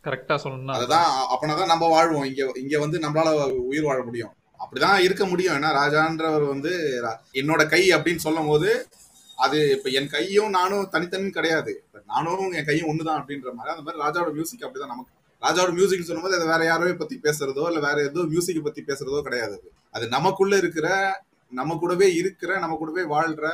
[0.04, 2.26] கரெக்டா சொல்லணும்னா அதுதான் அப்பனாதான் நம்ம வாழ்வோம்.
[2.26, 3.30] இங்க இங்க வந்து நம்மளால
[3.64, 4.34] உயிர் வாழ முடியும்.
[4.60, 5.56] அப்படிதான் இருக்க முடியும்.
[5.58, 6.72] ஏன்னா ராஜான்றவர் வந்து
[7.34, 8.70] என்னோட கை அப்படின்னு சொல்லும் போது
[9.38, 11.84] அது இப்ப என் கையும் நானும் தனித்தனி கிடையாது.
[11.86, 15.14] இப்ப நானும் என் கையும் ஒண்ணுதான் அப்படின்ற மாதிரி அந்த மாதிரி ராஜாவோட மியூசிக் அப்படிதான் நமக்கு.
[15.42, 19.72] ராஜாவோட மியூசிக் சொல்லும்போது அது வேற யாரோ பத்தி பேசுறதோ இல்ல வேற ஏதோ மியூசிக் பத்தி பேசுறதோ கிடையாது
[19.92, 20.08] அது.
[20.08, 20.88] நமக்குள்ள இருக்கிற
[21.52, 23.52] நம்ம கூடவே இருக்கிற நம்ம கூடவே வாழ்ற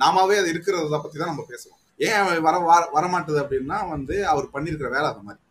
[0.00, 1.78] நாமாவே அது இருக்கிறத பத்தி தான் நம்ம பேசுவோம்.
[1.96, 5.44] ஏன் வர வர- வரமாட்டுது அப்படின்னா வந்து அவர் பண்ணியிருக்கிற வேலை அந்த மாதிரி.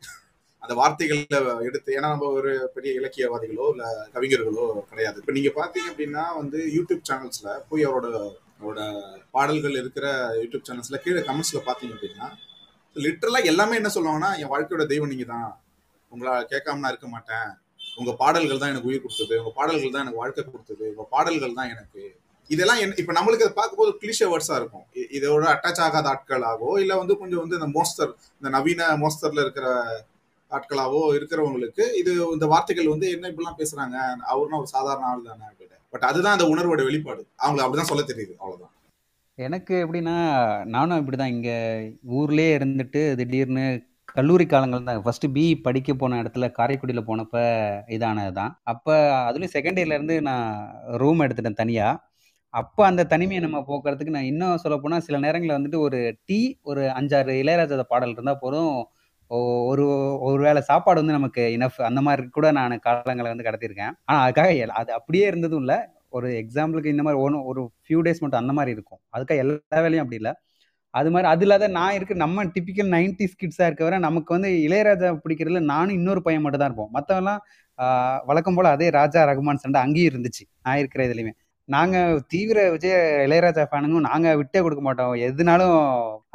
[0.59, 5.19] அந்த வார்த்தைகள்ல எடுத்து ஏன்னா நம்ம ஒரு பெரிய இலக்கியவாதிகளோ இல்ல கவிஞர்களோ கிடையாது.
[5.19, 8.81] இப்ப நீங்க பாத்தீங்க அப்படின்னா வந்து யூடியூப் சேனல்ஸ்ல போய் அவரோட அவரோட
[9.35, 10.05] பாடல்கள் இருக்கிற
[10.41, 12.27] யூடியூப் சேனல்ஸ்ல கீழே கமெண்ட்ஸ்ல பாத்தீங்க அப்படின்னா
[12.95, 15.49] லிட்டரலா எல்லாமே என்ன சொல்லுவாங்கன்னா என் வாழ்க்கையோட தெய்வம் தான்
[16.11, 17.49] உங்களை கேட்காம நான் இருக்க மாட்டேன்.
[17.99, 19.35] உங்க பாடல்கள் தான் எனக்கு உயிர் கொடுத்தது.
[19.41, 20.85] உங்க பாடல்கள் தான் எனக்கு வாழ்க்கை கொடுத்தது.
[20.93, 22.03] உங்க பாடல்கள் தான் எனக்கு.
[22.49, 24.85] இதெல்லாம் என் இப்ப நம்மளுக்கு அதை பார்க்கும்போது கிளிஷே வேர்ட்ஸா இருக்கும்.
[25.17, 29.67] இதோட அட்டாச் ஆகாத ஆட்களாகவோ இல்ல வந்து கொஞ்சம் வந்து இந்த மோஸ்டர் இந்த நவீன மோஸ்டர்ல இருக்கிற
[30.51, 33.95] ஆட்களாவோ இருக்கிறவங்களுக்கு இது இந்த வார்த்தைகள் வந்து என்ன இப்படிலாம் பேசுறாங்க?
[34.31, 35.77] அவருன்னா ஒரு சாதாரண ஆள் தானே அப்படின்னு.
[35.89, 37.21] பட் அதுதான் அந்த உணர்வோட வெளிப்பாடு.
[37.37, 38.33] அவங்களுக்கு அப்படிதான் சொல்ல தெரியுது.
[38.39, 38.73] அவ்வளவுதான்.
[39.37, 40.15] எனக்கு எப்படின்னா
[40.65, 41.33] நானும் இப்படிதான்.
[41.35, 41.51] இங்க
[42.19, 43.65] ஊர்லயே இருந்துட்டு திடீர்னு
[44.05, 45.01] கல்லூரி காலங்கள் தான்.
[45.03, 47.35] ஃபர்ஸ்ட் பி படிக்க போன இடத்துல காரைக்குடியில் போனப்ப
[47.87, 48.93] இதானது தான் அப்போ
[49.27, 50.47] அதுலேயும் செகண்ட் இயர்லேருந்து நான்
[50.97, 52.01] ரூம் எடுத்துட்டேன் தனியாக
[52.53, 56.83] அப்போ அந்த தனிமையை நம்ம போக்குறதுக்கு நான் இன்னும் சொல்ல போனால் சில நேரங்களில் வந்துட்டு ஒரு டீ ஒரு
[56.89, 58.73] அஞ்சாறு இளையராஜா பாடல் இருந்தால் போதும்.
[59.29, 63.91] ஒரு ஒரு வேளை சாப்பாடு வந்து நமக்கு இனஃப் அந்த மாதிரி கூட நான் காலங்களை வந்து கடத்தியிருக்கேன்.
[64.05, 65.75] ஆனால் அதுக்காக எல்- அது அப்படியே இருந்ததும் இல்லை.
[66.09, 68.99] ஒரு எக்ஸாம்பிளுக்கு இந்த மாதிரி ஒன்று ஒரு ஃபியூ டேஸ் மட்டும் அந்த மாதிரி இருக்கும்.
[69.17, 70.33] அதுக்காக எல்லா வேலையும் அப்படி இல்லை.
[70.89, 75.19] அது மாதிரி அது இல்லாத நான் இருக்க நம்ம டிப்பிக்கல் நைன்டி கிட்ஸாக இருக்க வரை நமக்கு வந்து இளையராஜா
[75.29, 80.13] பிடிக்கிறதுல நானும் இன்னொரு பையன் மட்டும் தான் இருப்போம் மற்றவெல்லாம் வழக்கம் போல் அதே ராஜா ரகுமான் சண்டை அங்கேயும்
[80.13, 80.49] இருந்துச்சு.
[80.63, 81.31] நான் இருக்கிற இதுலையுமே.
[81.75, 82.95] நாங்கள் தீவிர விஜய
[83.25, 85.13] இளையராஜா ஃபேனுங்க நாங்கள் விட்டே கொடுக்க மாட்டோம்.
[85.27, 85.75] எதுனாலும்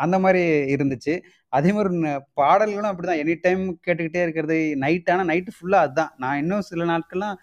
[0.04, 0.42] அந்த மாதிரி
[0.74, 1.14] இருந்துச்சு.
[1.56, 3.20] அதே மாதிரி பாடல்களும் அப்படிதான்.
[3.24, 6.12] எனி டைம் கேட்டுக்கிட்டே இருக்கிறது நைட் ஆனால் நைட்டு ஃபுல்லாக அதுதான்.
[6.24, 7.36] நான் இன்னும் சில நாட்கள்லாம்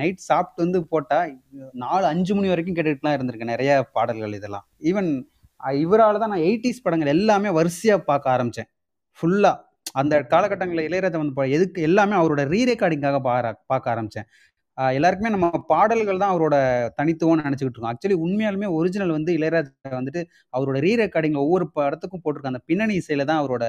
[0.00, 1.30] நைட் சாப்பிட்டு வந்து போட்டால்
[1.84, 3.52] நாலு அஞ்சு மணி வரைக்கும் கேட்டுக்கிட்டுலாம் இருந்திருக்கேன்.
[3.54, 4.66] நிறைய பாடல்கள் இதெல்லாம்.
[4.90, 5.10] ஈவன்
[5.84, 8.68] இவரால் தான் நான் எயிட்டிஸ் படங்கள் எல்லாமே வரிசையாக பார்க்க ஆரம்பித்தேன்
[9.18, 9.56] ஃபுல்லாக
[10.00, 13.18] அந்த காலகட்டங்களில் இளையராஜா வந்து எதுக்கு எல்லாமே அவரோட ரீரெக்கார்டிங்காக
[13.70, 14.28] பார்க்க ஆரம்பித்தேன்
[14.96, 16.56] எல்லாருக்குமே நம்ம பாடல்கள் தான் அவரோட
[16.98, 17.92] தனித்துவம்னு நினச்சிக்கிட்டு இருக்கோம்.
[17.92, 20.20] ஆக்சுவலி உண்மையாலுமே ஒரிஜினல் வந்து இளையராஜா வந்துட்டு
[20.56, 23.66] அவரோட ரீ ரெக்கார்டிங் ஒவ்வொரு படத்துக்கும் போட்டிருக்க அந்த பின்னணி இசையில தான் அவரோட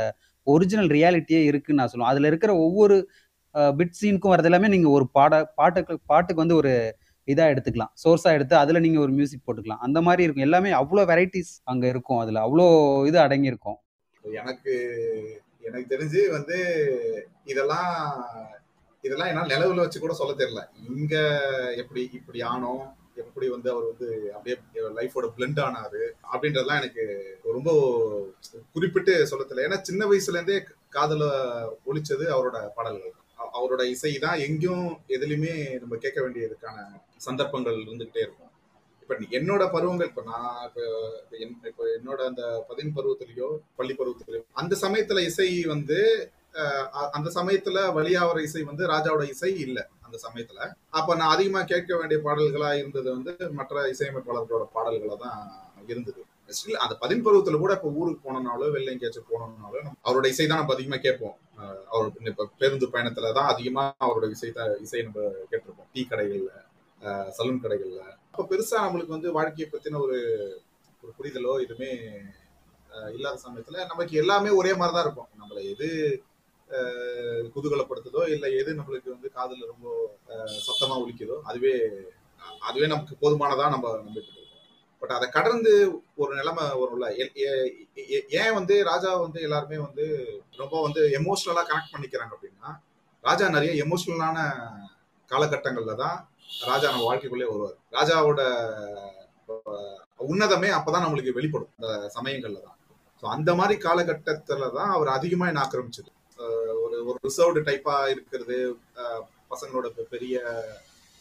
[0.47, 2.11] ஒரிஜினல் ரியாலிட்டியே இருக்குன்னு நான் சொல்லுவேன்.
[2.13, 2.97] அதில் இருக்கிற ஒவ்வொரு
[3.79, 6.73] பிட் சீனுக்கும் வரது எல்லாமே நீங்கள் ஒரு பாட பாட்டுக்கு பாட்டுக்கு வந்து ஒரு
[7.27, 7.91] இதாக எடுத்துக்கலாம்.
[8.03, 9.81] சோர்ஸாக எடுத்து அதில் நீங்கள் ஒரு மியூசிக் போட்டுக்கலாம்.
[9.87, 10.47] அந்த மாதிரி இருக்கும்.
[10.47, 12.39] எல்லாமே அவ்வளோ வெரைட்டிஸ் அங்கே இருக்கும் அதில்.
[12.45, 12.65] அவ்வளோ
[13.09, 13.79] இது அடங்கியிருக்கும்.
[14.41, 14.73] எனக்கு
[15.67, 16.57] எனக்கு தெரிஞ்சு வந்து
[17.51, 17.91] இதெல்லாம்
[19.01, 20.61] இதெல்லாம் என்னால் நிலவுல வச்சு கூட சொல்ல தெரியல.
[20.97, 21.15] இங்க
[21.77, 22.81] எப்படி இப்படி ஆனோம்
[23.15, 24.57] எப்படி வந்து அவர் வந்து அப்படியே
[24.89, 26.01] லைஃபோட பிளெண்ட் ஆனாரு
[26.33, 27.03] அப்படின்றதுலாம் எனக்கு
[27.43, 27.69] ரொம்ப
[28.73, 29.67] குறிப்பிட்டு சொல்ல தெரியல.
[29.67, 31.23] ஏன்னா சின்ன வயசுல இருந்தே காதல
[31.85, 33.13] ஒழிச்சது அவரோட பாடல்கள்.
[33.53, 36.77] அவரோட இசை தான் எங்கேயும் எதுலையுமே நம்ம கேட்க வேண்டியதுக்கான
[37.17, 38.45] சந்தர்ப்பங்கள் இருந்துகிட்டே இருக்கும்.
[39.01, 40.81] இப்ப என்னோட பருவங்கள் இப்ப நான் இப்ப
[41.31, 46.31] என்- என்னோட அந்த பதின் பருவத்திலயோ பள்ளி பருவத்திலயோ அந்த சமயத்துல இசை வந்து
[47.15, 50.59] அந்த சமயத்துல வழியாவர இசை வந்து ராஜாவோட இசை இல்ல அந்த சமயத்துல.
[50.97, 55.39] அப்ப நான் அதிகமா கேட்க வேண்டிய பாடல்களா இருந்தது வந்து மற்ற இசையமைப்பாளர்களோட பாடல்களா தான்
[55.91, 56.21] இருந்தது.
[56.83, 60.97] அந்த பதின் பருவத்துல கூட இப்ப ஊருக்கு போனோம்னாலோ வெளில எங்கேயாச்சும் போனோம்னாலோ அவரோட இசை தான் நம்ம அதிகமா
[61.05, 61.35] கேட்போம்.
[61.91, 65.19] அவர் இப்ப பேருந்து பயணத்துல தான் அதிகமா அவரோட இசை தான் இசை நம்ம
[65.51, 65.89] கேட்டிருப்போம்.
[65.93, 66.51] டீ கடைகள்ல
[67.37, 68.01] சலூன் கடைகள்ல.
[68.31, 70.17] அப்ப பெருசா நம்மளுக்கு வந்து வாழ்க்கையை பத்தின ஒரு
[71.03, 71.91] ஒரு புரிதலோ எதுவுமே
[73.15, 75.29] இல்லாத சமயத்துல நமக்கு எல்லாமே ஒரே மாதிரி தான் இருக்கும்.
[75.41, 75.87] நம்மள எது
[77.55, 79.87] குதூகலப்படுத்துதோ இல்ல எது நம்மளுக்கு வந்து காதுல ரொம்ப
[80.67, 81.73] சத்தமாக சத்தமா அதுவே
[82.67, 84.45] அதுவே நமக்கு போதுமானதா நம்ம நம்பிட்டு இருக்கோம்.
[85.01, 85.71] பட் அதை கடந்து
[86.21, 87.07] ஒரு நிலைமை வரும்ல.
[88.41, 90.05] ஏன் வந்து ராஜா வந்து எல்லாருமே வந்து
[90.61, 92.69] ரொம்ப வந்து எமோஷனலா கனெக்ட் பண்ணிக்கிறாங்க அப்படின்னா
[93.23, 94.37] ராஜா நிறைய எமோஷனலான
[95.31, 96.17] காலகட்டங்கள்ல தான்
[96.71, 97.77] ராஜா நம்ம வாழ்க்கைக்குள்ளே வருவார்.
[97.97, 98.41] ராஜாவோட
[100.29, 101.73] உன்னதமே அப்பதான் நம்மளுக்கு வெளிப்படும்.
[101.77, 102.77] அந்த சமயங்கள்ல தான்.
[103.21, 106.11] ஸோ அந்த மாதிரி காலகட்டத்துல தான் அவர் அதிகமா என்ன ஆக்கிரமிச்சது.
[106.39, 108.75] ஒரு ஒரு ரிசர்வ்டு டைப்பா இருக்கிறது.
[109.49, 110.63] பசங்களோட பெரிய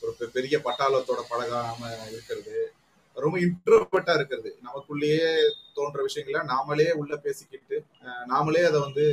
[0.01, 2.73] ஒரு பெ- பெரிய பட்டாளத்தோட பழகாம இருக்கிறது.
[3.15, 4.59] ரொம்ப இன்ட்ரோவர்ட்டா இருக்கிறது.
[4.63, 7.85] நமக்குள்ளேயே தோன்ற விஷயங்களை நாமளே உள்ள பேசிக்கிட்டு
[8.29, 9.05] நாமளே அதை வந்து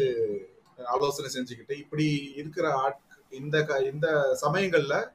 [0.86, 5.12] ஆலோசனை செஞ்சுக்கிட்டு இப்படி இருக்கிற ஆட் இந்த க- இந்த சமயங்கள்ல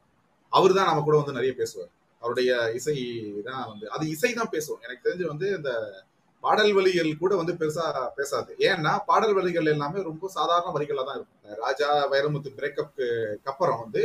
[0.49, 1.89] அவர் தான் நம்ம கூட வந்து நிறைய பேசுவார்.
[2.19, 4.81] அவருடைய இசை தான் வந்து அது இசை தான் பேசுவோம்.
[4.81, 6.03] எனக்கு தெரிஞ்சு வந்து இந்த
[6.45, 7.85] பாடல் வழிகள் கூட வந்து பெருசா
[8.19, 8.51] பேசாது.
[8.69, 11.59] ஏன்னா பாடல் வழிகள் எல்லாமே ரொம்ப சாதாரண வரிகளா தான் இருக்கும்.
[11.65, 13.09] ராஜா வைரமுத்து பிரேக்கப்க்கு
[13.53, 14.03] அப்புறம் வந்து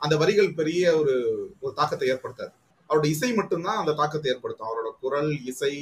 [0.00, 1.14] அந்த வரிகள் பெரிய ஒரு
[1.64, 2.52] ஒரு தாக்கத்தை ஏற்படுத்தாது.
[2.90, 4.68] அவரோட இசை மட்டும்தான் அந்த தாக்கத்தை ஏற்படுத்தும்.
[4.70, 5.72] அவரோட குரல் இசை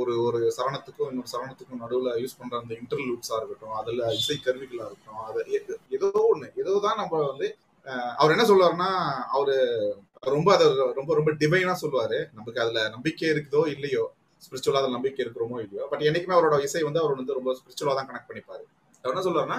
[0.00, 5.24] ஒரு ஒரு சரணத்துக்கும் இன்னொரு சரணத்துக்கும் நடுவில் யூஸ் பண்ற அந்த இன்டர்லூட்ஸா இருக்கட்டும் அதுல இசை கருவிகளா இருக்கட்டும்
[5.28, 5.40] அது
[5.96, 7.48] ஏதோ ஒண்ணு ஏதோ தான் நம்ம வந்து
[8.20, 8.90] அவர் என்ன சொல்லுவாருன்னா
[9.36, 9.56] அவரு
[10.34, 10.66] ரொம்ப அதை
[10.98, 12.18] ரொம்ப ரொம்ப டிவைனா சொல்லுவாரு.
[12.38, 14.04] நமக்கு அதுல நம்பிக்கை இருக்குதோ இல்லையோ
[14.44, 18.08] ஸ்பிரிச்சுவலாக அதில் நம்பிக்கை இருக்கிறோமோ இல்லையோ பட் என்றைக்குமே அவரோட இசை வந்து அவர் வந்து ரொம்ப ஸ்பிரிச்சுவலாக தான்
[18.10, 18.64] கனெக்ட் பண்ணிப்பாரு.
[19.02, 19.58] அவர் என்ன சொல்லுவாருன்னா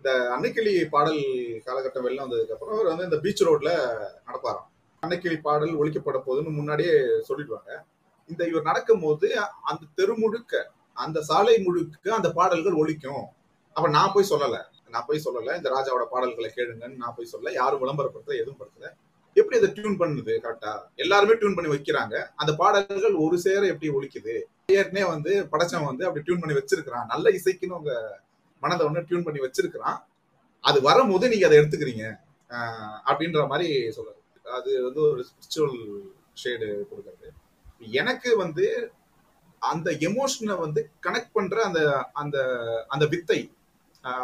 [0.00, 1.22] இந்த அன்னைக்கிளி பாடல்
[1.66, 3.72] காலகட்டம் வெளில வந்ததுக்கப்புறம் அவர் வந்து இந்த பீச் ரோட்ல
[4.28, 4.68] நடப்பாராம்.
[5.02, 6.94] அன்னைக்கிளி பாடல் ஒழிக்கப்பட போகுதுன்னு முன்னாடியே
[7.28, 7.70] சொல்லிடுவாங்க.
[8.30, 9.28] இந்த இவர் நடக்கும்போது
[9.70, 10.62] அந்த தெரு முழுக்க
[11.04, 13.24] அந்த சாலை முழுக்க அந்த பாடல்கள் ஒழிக்கும்
[13.76, 14.60] அப்ப நான் போய் சொல்லலை.
[14.94, 15.52] நான் போய் சொல்லலை.
[15.58, 18.88] இந்த ராஜாவோட பாடல்களை கேளுங்கன்னு நான் போய் சொல்ல யாரும் விளம்பரப்படுத்த எதுவும் படுத்தல.
[19.38, 20.32] எப்படி அதை டியூன் பண்ணுது?
[20.44, 22.14] கரெக்டா எல்லாருமே டியூன் பண்ணி வைக்கிறாங்க.
[22.40, 24.34] அந்த பாடல்கள் ஒரு சேர எப்படி ஒழிக்குது
[24.78, 27.06] ஏற்கனவே வந்து படைச்சவன் வந்து அப்படி டியூன் பண்ணி வச்சிருக்கிறான்.
[27.12, 27.92] நல்ல இசைக்குன்னு உங்க
[28.62, 29.98] மனதை ஒண்ணு டியூன் பண்ணி வச்சிருக்கிறான்.
[30.64, 32.06] அது வரும்போது நீங்க அதை எடுத்துக்கிறீங்க.
[33.10, 34.18] அப்படின்ற மாதிரி சொல்றது
[34.58, 35.76] அது வந்து ஒரு ஸ்பிரிச்சுவல்
[36.42, 37.28] ஷேடு கொடுக்கறது.
[38.00, 38.64] எனக்கு வந்து
[39.62, 41.80] அந்த எமோஷனை வந்து கனெக்ட் பண்ற அந்த
[42.20, 42.38] அந்த
[42.94, 43.40] அந்த வித்தை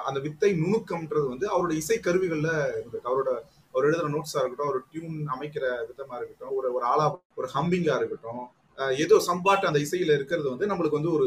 [0.08, 3.30] அந்த வித்தை நுணுக்கம்ன்றது வந்து அவரோட இசை கருவிகள்ல இருந்திருக்கு அவரோட
[3.76, 7.06] ஒரு எழுதுற நோட்ஸா இருக்கட்டும் ஒரு டியூன் அமைக்கிற விதமா இருக்கட்டும் ஒரு ஒரு ஆளா
[7.40, 8.44] ஒரு ஹம்பிங்கா இருக்கட்டும்
[9.04, 11.26] ஏதோ சம்பாட்டு அந்த இசையில இருக்கிறது வந்து நம்மளுக்கு வந்து ஒரு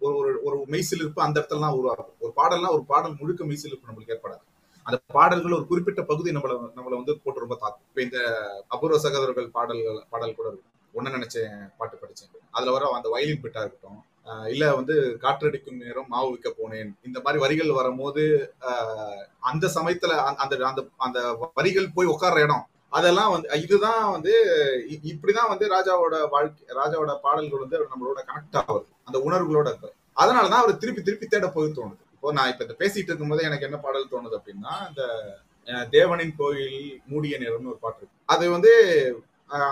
[0.00, 2.12] ஒரு ஒரு ஒரு மெய்சிலிருப்பு அந்த இடத்துலலாம் உருவாகும்.
[2.24, 4.42] ஒரு பாடல்னா ஒரு பாடல் முழுக்க மெய்சிலிருப்பு நம்மளுக்கு ஏற்படாது.
[4.86, 7.86] அந்த பாடல்கள் ஒரு குறிப்பிட்ட பகுதி நம்மள நம்மள வந்து போட்டு ரொம்ப தாக்கும்.
[7.90, 8.18] இப்ப இந்த
[8.74, 12.32] அபூர்வ சகோதரர்கள் பாடல்கள் பாடல் கூட இருக்கும் ஒன்னு நினைச்சேன் பாட்டு படிச்சேன்.
[12.56, 14.00] அதுல வர அந்த வயலின் பிட்டா இருக்கட்டும்
[14.48, 16.92] இல்ல வந்து காற்றடிக்கும் நேரம் மாவு விற்க போனேன்.
[17.02, 18.54] இந்த மாதிரி வரிகள் வரும்போது
[19.40, 24.32] அந்த சமயத்துல அந்த- அந்த அந்த அந்த வரிகள் போய் உட்கார்ற இடம் அதெல்லாம் வந்து இதுதான் வந்து
[24.90, 28.86] இப்படிதான் வந்து ராஜாவோட வாழ்க்கை ராஜாவோட பாடல்கள் வந்து நம்மளோட கனெக்ட் ஆகுது.
[29.04, 29.92] அந்த உணர்வுகளோட இருக்கு.
[30.16, 31.96] அதனாலதான் அவர் திருப்பி திருப்பி தேட போய் தோணுது.
[32.12, 35.08] இப்போ நான் இப்ப இந்த பேசிட்டு இருக்கும்போது எனக்கு என்ன பாடல் தோணுது அப்படின்னா இந்த
[35.90, 38.16] தேவனின் கோயில் மூடிய நேரம்னு ஒரு பாட்டு இருக்கு.
[38.24, 38.72] அது வந்து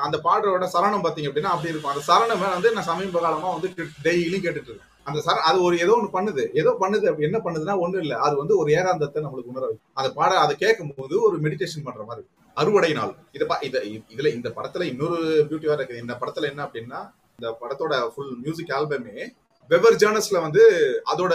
[0.07, 1.93] அந்த பாடலோட சரணம் பார்த்தீங்க அப்படின்னா அப்படி இருக்கும்.
[1.93, 3.69] அந்த சரணமே வந்து நான் சமீப காலமாக வந்து
[4.07, 4.89] டெய்லியும் கேட்டுட்டு இருக்கேன்.
[5.09, 6.43] அந்த சர அது ஒரு ஏதோ ஒன்று பண்ணுது.
[6.61, 8.17] ஏதோ பண்ணுது அப்படி என்ன பண்ணுதுன்னா ஒன்றும் இல்லை.
[8.27, 9.89] அது வந்து ஒரு ஏகாந்தத்தை நம்மளுக்கு உணர வைக்கும்.
[10.01, 13.13] அந்த பாட அதை கேட்கும் போது ஒரு மெடிடேஷன் பண்ற மாதிரி அறுவடை நாள்.
[13.37, 13.81] இதை இதை
[14.15, 16.03] இதுல இந்த படத்துல இன்னொரு பியூட்டிவா இருக்குது.
[16.05, 17.01] இந்த படத்துல என்ன அப்படின்னா
[17.39, 19.17] இந்த படத்தோட ஃபுல் மியூசிக் ஆல்பமே
[19.71, 20.63] வெவர் ஜேர்னஸ்ல வந்து
[21.13, 21.35] அதோட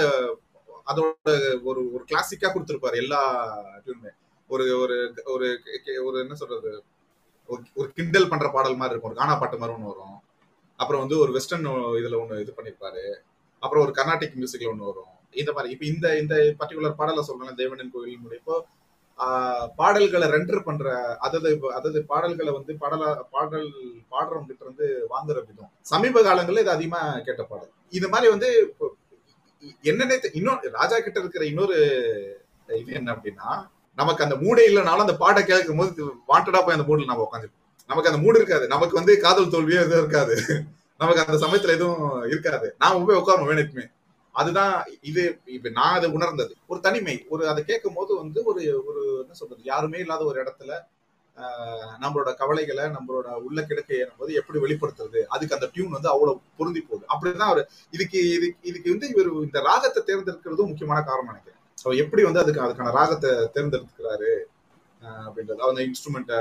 [0.92, 1.30] அதோட
[1.70, 3.22] ஒரு ஒரு கிளாசிக்கா கொடுத்துருப்பாரு எல்லா
[3.86, 4.12] டியூனுமே
[4.50, 4.98] ஒரு ஒரு
[5.34, 5.48] ஒரு
[6.08, 6.72] ஒரு என்ன சொல்றது?
[7.50, 9.12] ஒரு- கிண்டல் பண்ற பாடல் மாதிரி இருக்கும்.
[9.12, 10.20] ஒரு கானா பாட்டு மாதிரி ஒன்று வரும்.
[10.76, 13.14] அப்புறம் வந்து ஒரு வெஸ்டர்ன் இதுல ஒன்று இது பண்ணிருப்பாரு.
[13.60, 15.14] அப்புறம் ஒரு கர்நாடிக் மியூசிக்ல ஒன்று வரும்.
[15.32, 15.74] இந்த மாதிரி.
[15.74, 18.60] இப்போ இந்த இந்த பர்டிகுலர் பாடலை சொல்றேன் தேவனன் கோயில் முடிப்போ
[19.76, 23.72] பாடல்களை ரெண்டர் பண்ற அதாவது இப்போ- அதாவது பாடல்களை வந்து பாடல பாடல்
[24.12, 25.72] பாடுறவங்க கிட்ட இருந்து வாங்குற விதம்.
[25.82, 27.72] சமீப காலங்களில் இது அதிகமா கேட்ட பாடல்.
[27.90, 28.96] இது மாதிரி வந்து இப்போ
[30.34, 31.76] இன்னொரு ராஜா கிட்ட இருக்கிற இன்னொரு
[32.68, 37.12] இது என்ன அப்படின்னா நமக்கு அந்த மூடே இல்லைனாலும் அந்த பாட்டை கேட்கும் போது வாண்டடா போய் அந்த மூடில்
[37.12, 37.50] நம்ம உட்காந்து
[37.90, 38.66] நமக்கு அந்த மூடு இருக்காது.
[38.74, 40.36] நமக்கு வந்து காதல் தோல்வியோ எதுவும் இருக்காது.
[41.02, 42.68] நமக்கு அந்த சமயத்துல எதுவும் இருக்காது.
[42.82, 43.86] நாம போய் உட்காரணும் வேணுக்குமே
[44.36, 44.74] அதுதான்
[45.10, 45.24] இது
[45.56, 46.54] இப்ப நான் அதை உணர்ந்தது.
[46.72, 47.16] ஒரு தனிமை.
[47.34, 49.62] ஒரு அதை கேட்கும் போது வந்து ஒரு ஒரு என்ன சொல்றது?
[49.72, 50.72] யாருமே இல்லாத ஒரு இடத்துல
[52.04, 55.22] நம்மளோட கவலைகளை நம்மளோட உள்ள கிடக்கை போது எப்படி வெளிப்படுத்துறது?
[55.34, 57.06] அதுக்கு அந்த டியூன் வந்து அவ்வளவு பொருந்தி போகுது.
[57.14, 57.62] அப்படிதான் அவர்
[57.96, 61.55] இதுக்கு இதுக்கு இதுக்கு வந்து இவர் இந்த ராகத்தை தேர்ந்தெடுக்கிறதும் முக்கியமான காரணம் நினைக்கிறேன்.
[61.86, 64.34] ஸோ எப்படி வந்து அதுக்கு அதுக்கான ராகத்தை தேர்ந்தெடுத்துக்கிறாரு
[65.26, 66.40] அப்படின்றது அந்த இன்ஸ்ட்ருமெண்ட்டை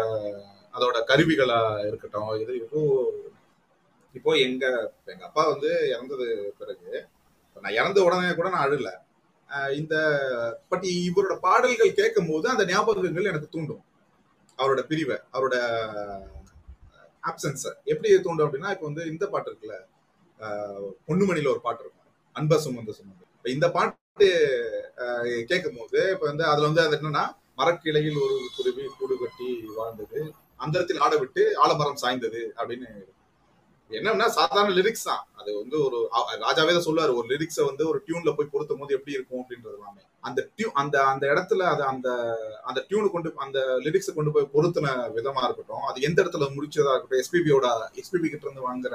[0.74, 2.80] அதோட கருவிகளா இருக்கட்டும் இது இப்போ
[4.14, 4.64] இப்போ எங்க
[5.12, 6.26] எங்க அப்பா வந்து இறந்தது
[6.60, 6.90] பிறகு
[7.56, 8.90] நான் இறந்த உடனே கூட நான் அழல
[9.80, 9.94] இந்த
[10.70, 13.82] பட் இவரோட பாடல்கள் கேட்கும் போது அந்த ஞாபகங்கள் எனக்கு தூண்டும்.
[14.58, 15.56] அவரோட பிரிவை அவரோட
[17.30, 19.76] ஆப்சன்ஸை எப்படி தூண்டும் அப்படின்னா இப்போ வந்து இந்த பாட்டு இருக்குல்ல
[21.08, 22.08] பொண்ணுமணியில ஒரு பாட்டு இருக்கும்.
[22.36, 23.24] அன்பா சுமந்த சுமந்து.
[23.56, 24.02] இந்த பாட்டு
[25.50, 27.24] கேட்கும் போது இப்ப வந்து அதுல வந்து அது என்னன்னா
[27.60, 29.48] மரக்கிளையில் ஒரு குருவி கூடு கட்டி
[29.78, 30.20] வாழ்ந்தது.
[30.64, 32.90] அந்தரத்தில் ஆட விட்டு ஆலமரம் சாய்ந்தது அப்படின்னு.
[33.90, 35.24] என்னன்னா சாதாரண லிரிக்ஸ் தான்.
[35.40, 35.98] அது வந்து ஒரு
[36.44, 40.02] ராஜாவே தான் சொல்லுவாரு ஒரு லிரிக்ஸை வந்து ஒரு டியூன்ல போய் பொருத்தும் போது எப்படி இருக்கும் அப்படின்றது எல்லாமே.
[40.28, 42.08] அந்த டியூ அந்த அந்த இடத்துல அது அந்த
[42.68, 45.84] அந்த டியூனு கொண்டு அந்த லிரிக்ஸை கொண்டு போய் பொருத்தின விதமா இருக்கட்டும்.
[45.90, 47.66] அது எந்த இடத்துல முடிச்சதா இருக்கட்டும் எஸ்பிபியோட
[48.02, 48.94] எஸ்பிபி கிட்ட இருந்து வாங்குற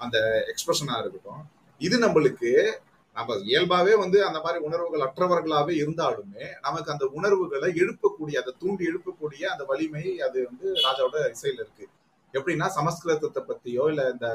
[0.00, 0.18] அந்த
[0.52, 1.42] எக்ஸ்பிரஷனா இருக்கட்டும்.
[1.80, 2.50] இது நம்மளுக்கு
[3.16, 9.42] நம்ம இயல்பாவே வந்து அந்த மாதிரி உணர்வுகள் அற்றவர்களாவே இருந்தாலுமே நமக்கு அந்த உணர்வுகளை எழுப்பக்கூடிய அதை தூண்டி எழுப்பக்கூடிய
[9.52, 11.84] அந்த வலிமை அது வந்து ராஜாவோட இசையில இருக்கு.
[12.34, 14.28] எப்படின்னா சமஸ்கிருதத்தை பத்தியோ இல்ல இந்த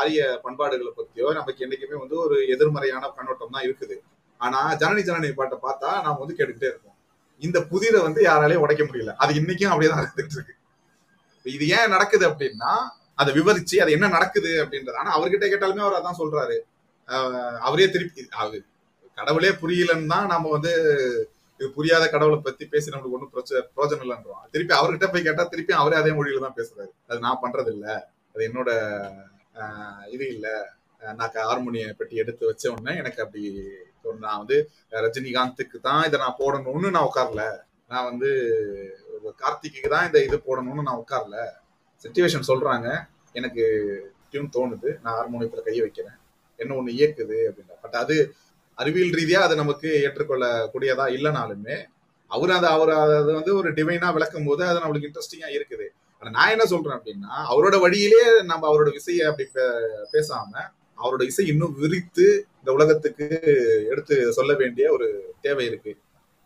[0.00, 3.96] ஆரிய பண்பாடுகளை பத்தியோ நமக்கு என்னைக்குமே வந்து ஒரு எதிர்மறையான கண்ணோட்டம் தான் இருக்குது.
[4.40, 6.96] ஆனா ஜனனி ஜனனி பாட்டை பார்த்தா நாம வந்து கேட்டுக்கிட்டே இருக்கோம்
[7.42, 9.12] இந்த புதிரை வந்து யாராலையும் உடைக்க முடியல.
[9.22, 10.54] அது இன்னைக்கும் அப்படியே தான் இருக்கு.
[11.46, 12.72] இது ஏன் நடக்குது அப்படின்னா
[13.22, 16.56] அதை விவரிச்சு அது என்ன நடக்குது அப்படின்றது ஆனா அவர்கிட்ட கேட்டாலுமே அவர் அதான் சொல்றாரு.
[17.66, 18.58] அவரே திருப்பி அது
[19.18, 20.72] கடவுளே புரியலன்னு தான் நம்ம வந்து
[21.60, 24.44] இது புரியாத கடவுளை பத்தி பேசி நம்மளுக்கு ஒன்றும் பிரச்சனை பிரோஜனம் இல்லைன்றோம்.
[24.52, 26.92] திருப்பி அவர்கிட்ட போய் கேட்டா திருப்பி அவரே அதே மொழியில தான் பேசுறாரு.
[27.10, 27.86] அது நான் பண்றது இல்ல.
[28.34, 28.70] அது என்னோட
[30.14, 30.46] இது இல்ல.
[31.18, 33.42] நான் ஹார்மோனிய பெட்டி எடுத்து வச்ச உடனே எனக்கு அப்படி
[34.26, 34.56] நான் வந்து
[35.06, 37.44] ரஜினிகாந்துக்கு தான் இதை நான் போடணும்னு நான் உட்காரல.
[37.92, 38.30] நான் வந்து
[39.42, 41.38] கார்த்திக்கு தான் இந்த இது போடணும்னு நான் உட்காரல.
[42.04, 42.88] சுச்சுவேஷன் சொல்றாங்க.
[43.32, 43.64] எனக்கு
[44.30, 44.90] டியூன் தோணுது.
[45.04, 46.16] நான் ஹார்மோனியத்துல கையை வைக்கிறேன்.
[46.60, 47.72] என்ன ஒண்ணு இயக்குது அப்படின்ற.
[47.82, 48.34] பட் அது
[48.74, 51.84] அறிவியல் ரீதியா அது நமக்கு ஏற்றுக்கொள்ளக்கூடியதா இல்லைனாலுமே
[52.26, 55.86] அவர் அதை அவர் அது வந்து ஒரு டிவைனா விளக்கும் போது அது நம்மளுக்கு இன்ட்ரெஸ்டிங்கா இருக்குது.
[56.18, 60.70] ஆனா நான் என்ன சொல்றேன் அப்படின்னா அவரோட வழியிலே நம்ம அவரோட இசையை அப்படி பே- பேசாம
[61.02, 63.28] அவரோட இசை இன்னும் விரித்து இந்த உலகத்துக்கு
[63.90, 65.96] எடுத்து சொல்ல வேண்டிய ஒரு தேவை இருக்கு.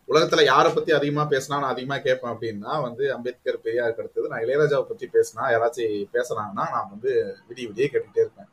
[0.09, 4.83] உலகத்துல யாரை பத்தி அதிகமா பேசினா நான் அதிகமா கேட்பேன் அப்படின்னா வந்து அம்பேத்கர் பெரியாருக்கு அடுத்தது நான் இளையராஜாவை
[4.83, 8.49] பத்தி பேசினா யாராச்சும் பேசுனாங்கன்னா நான் வந்து விடிய விடிய கேட்டுட்டே இருப்பேன்.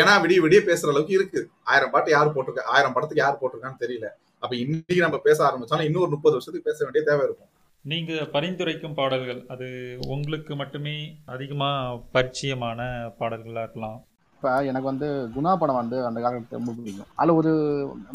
[0.00, 1.40] ஏன்னா விடிய விடிய பேசுற அளவுக்கு இருக்கு.
[1.72, 4.08] ஆயிரம் பாட்டு யார் போட்டிருக்கா ஆயிரம் படத்துக்கு யார் போட்டிருக்கான்னு தெரியல.
[4.44, 7.50] அப்ப இன்னைக்கு நம்ம பேச ஆரம்பிச்சாலும் இன்னொரு முப்பது வருஷத்துக்கு பேச வேண்டிய தேவை இருக்கும்.
[7.84, 9.66] நீங்க பரிந்துரைக்கும் பாடல்கள் அது
[10.14, 10.94] உங்களுக்கு மட்டுமே
[11.34, 11.70] அதிகமா
[12.14, 12.80] பரிச்சயமான
[13.20, 13.98] பாடல்களா இருக்கலாம்.
[14.34, 17.08] இப்போ எனக்கு வந்து குணா படம் வந்து அந்த காலத்துல ரொம்ப பிடிக்கும்.
[17.20, 17.52] அதில் ஒரு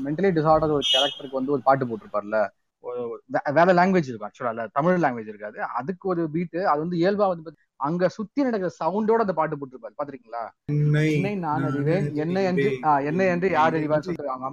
[0.06, 2.40] மென்டலி டிசார்டர் ஒரு கேரக்டருக்கு வந்து ஒரு பாட்டு போட்டிருப்பார்ல.
[3.58, 5.58] வேற லாங்குவேஜ் இருக்கும் ஆக்சுவலா இல்ல தமிழ் லாங்குவேஜ் இருக்காது.
[5.80, 9.96] அதுக்கு ஒரு பீட்டு அது வந்து இயல்பா வந்து அங்க சுத்தி நடக்கிற சவுண்டோட அந்த பாட்டு போட்டிருப்பாரு.
[9.98, 10.44] பாத்திருக்கீங்களா?
[11.08, 12.68] என்னை நான் அறிவேன் என்ன என்று
[13.10, 14.50] என்ன என்று யார் அறிவான்னு சொல்றாங்க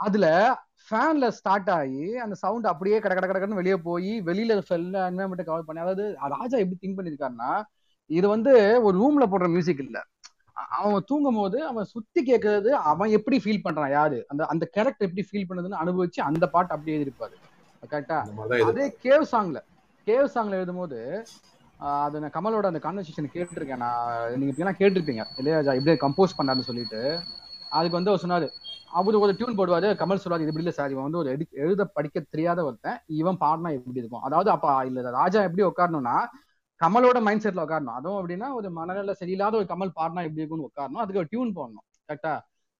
[0.00, 0.26] அதுல
[0.82, 5.66] ஃபேன்ல ஸ்டார்ட் ஆகி அந்த சவுண்ட் அப்படியே கட கட கடன்னு வெளியே போய் வெளியில ஃபெல்ல என்வரன்மெண்ட் கவர்
[5.66, 7.50] பண்ணி அதாவது ராஜா எப்படி திங்க் பண்ணிருக்காருன்னா
[8.10, 8.52] இது வந்து
[8.84, 9.96] ஒரு ரூம்ல போடுற மியூசிக் இல்ல.
[10.76, 14.18] அவன் தூங்கும் போது அவன் சுத்தி கேட்கறது அவன் எப்படி ஃபீல் பண்றான் யாரு?
[14.30, 17.36] அந்த அந்த கேரக்டர் எப்படி ஃபீல் பண்ணுதுன்னு அனுபவிச்சு அந்த பாட்டு அப்படியே எழுதிருப்பாரு
[17.82, 18.18] கரெக்டா
[18.68, 19.58] அதே கேவ் சாங்ல
[20.06, 23.82] கேவ் சாங்ல எழுதும்போது ஆஹ் அது நான் கமலோட அந்த கான்வர்சேஷன் கேட்டிருக்கேன்.
[23.84, 25.24] நான் நீங்க இப்படிலாம் கேட்டிருப்பீங்க.
[25.40, 27.00] இளையராஜா இப்படியே கம்போஸ் பண்ணாருன்னு சொல்லிட்டு.
[27.70, 28.46] அதுக்கு வந்து அவர் சொன்னாரு
[28.98, 30.92] அவரு ஒரு டியூன் போடுவாரு கமல் சொல்லாது இது இப்படி இல்ல சார்.
[30.94, 31.30] இவன் வந்து ஒரு
[31.64, 32.98] எழுத படிக்க தெரியாத ஒருத்தன்.
[33.20, 34.24] இவன் பாடினா எப்படி இருக்கும்.
[34.28, 36.16] அதாவது அப்ப இல்ல ராஜா எப்படி உட்காரணும்னா
[36.80, 37.96] கமலோட மைண்ட் செட்ல உட்காரணும்.
[37.98, 41.02] அதுவும் அப்படின்னா ஒரு மனநல சரியில்லாத ஒரு கமல் பாடினா எப்படி இருக்கும்னு உட்காரணும்.
[41.04, 41.86] அதுக்கு ஒரு டியூன் போடணும்.
[42.08, 42.34] கரெக்டா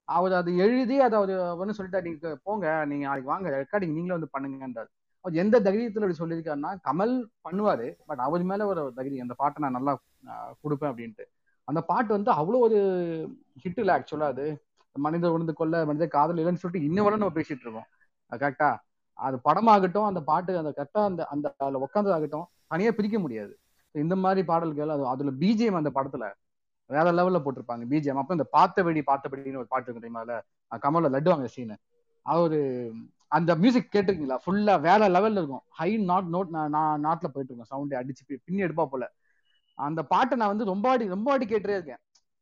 [0.08, 4.34] அவர் அது எழுதி அதை அவர் ஒன்று சொல்லிட்டா நீங்க போங்க நீங்க நாளைக்கு வாங்க ரெக்கார்டிங் நீங்களே வந்து
[4.34, 4.90] பண்ணுங்கன்றாரு.
[5.36, 7.14] எந்த தைரியத்துல அப்படி சொல்லியிருக்காருன்னா கமல்
[7.44, 9.92] பண்ணுவாரு பட் அவர் மேல ஒரு தைரியம் அந்த பாட்டை நான் நல்லா
[10.62, 11.24] கொடுப்பேன் அப்படின்ட்டு.
[11.68, 12.78] அந்த பாட்டு வந்து அவ்வளோ ஒரு
[13.64, 14.46] ஹிட் இல்லை ஆக்சுவலா அது.
[14.96, 17.88] மனித உணர்ந்து கொள்ள மனித காதல் இல்லைன்னு சொல்லிட்டு இன்ன வரை நம்ம பேசிட்டு இருக்கோம்.
[18.32, 18.70] கரெக்டா
[19.18, 23.52] அது படமாகட்டும் அந்த பாட்டு அந்த கரெக்டா அந்த அந்த அதுல உட்காந்ததாகட்டும் தனியா பிரிக்க முடியாது.
[23.94, 26.24] இந்த மாதிரி பாடல்கள் அது அதுல பிஜிஎம் அந்த படத்துல
[26.90, 30.36] வேற லெவல்ல போட்டிருப்பாங்க பிஜிஎம் அப்ப இந்த பார்த்த வெடி பார்த்தபடின்னு ஒரு பாட்டு இருக்கு தெரியுமா அதுல?
[30.72, 31.76] அஹ் கமல்ல லட்டு வாங்க சீனு
[32.26, 32.58] அவரு
[33.32, 34.36] அந்த மியூசிக் கேட்டிருக்கீங்களா?
[34.44, 35.64] ஃபுல்லா வேற லெவல்ல இருக்கும்.
[35.78, 37.70] ஹை நாட் நோட் நான் நாட்ல போயிட்டு இருக்கேன்.
[37.72, 39.06] சவுண்ட் அடிச்சு பின்னி எடுப்பா போல.
[39.78, 42.00] அந்த பாட்டை நான் வந்து ரொம்ப வாட்டி ரொம்ப வாட்டி கேட்டுட்டே இருக்கேன்.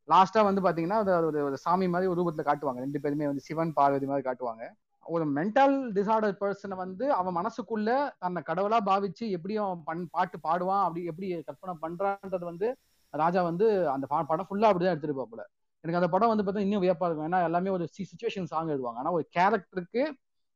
[0.09, 2.81] லாஸ்டா வந்து பாத்தீங்கன்னா அது ஒரு ஒரு சாமி மாதிரி ஒரு ரூபத்துல காட்டுவாங்க.
[2.87, 4.65] ரெண்டு பேருமே வந்து சிவன் பார்வதி மாதிரி காட்டுவாங்க.
[5.07, 10.85] ஒரு மென்டல் டிசார்டர் பர்சனை வந்து அவன் மனசுக்குள்ள தன்னை கடவுளா பாவிச்சு எப்படியும் அவன் பண் பாட்டு பாடுவான்
[10.87, 12.69] அப்படி எப்படி கற்பனை பண்றான்றது வந்து
[13.15, 15.43] ராஜா வந்து அந்த படம் ஃபுல்லா அப்படிதான் எடுத்துட்டு போல
[15.85, 17.27] எனக்கு அந்த படம் வந்து பார்த்தா இன்னும் வியப்பா இருக்கும்.
[17.29, 19.01] ஏன்னா எல்லாமே ஒரு சுச்சுவேஷன் சாங் எழுதுவாங்க.
[19.03, 20.03] ஆனா ஒரு கேரக்டருக்கு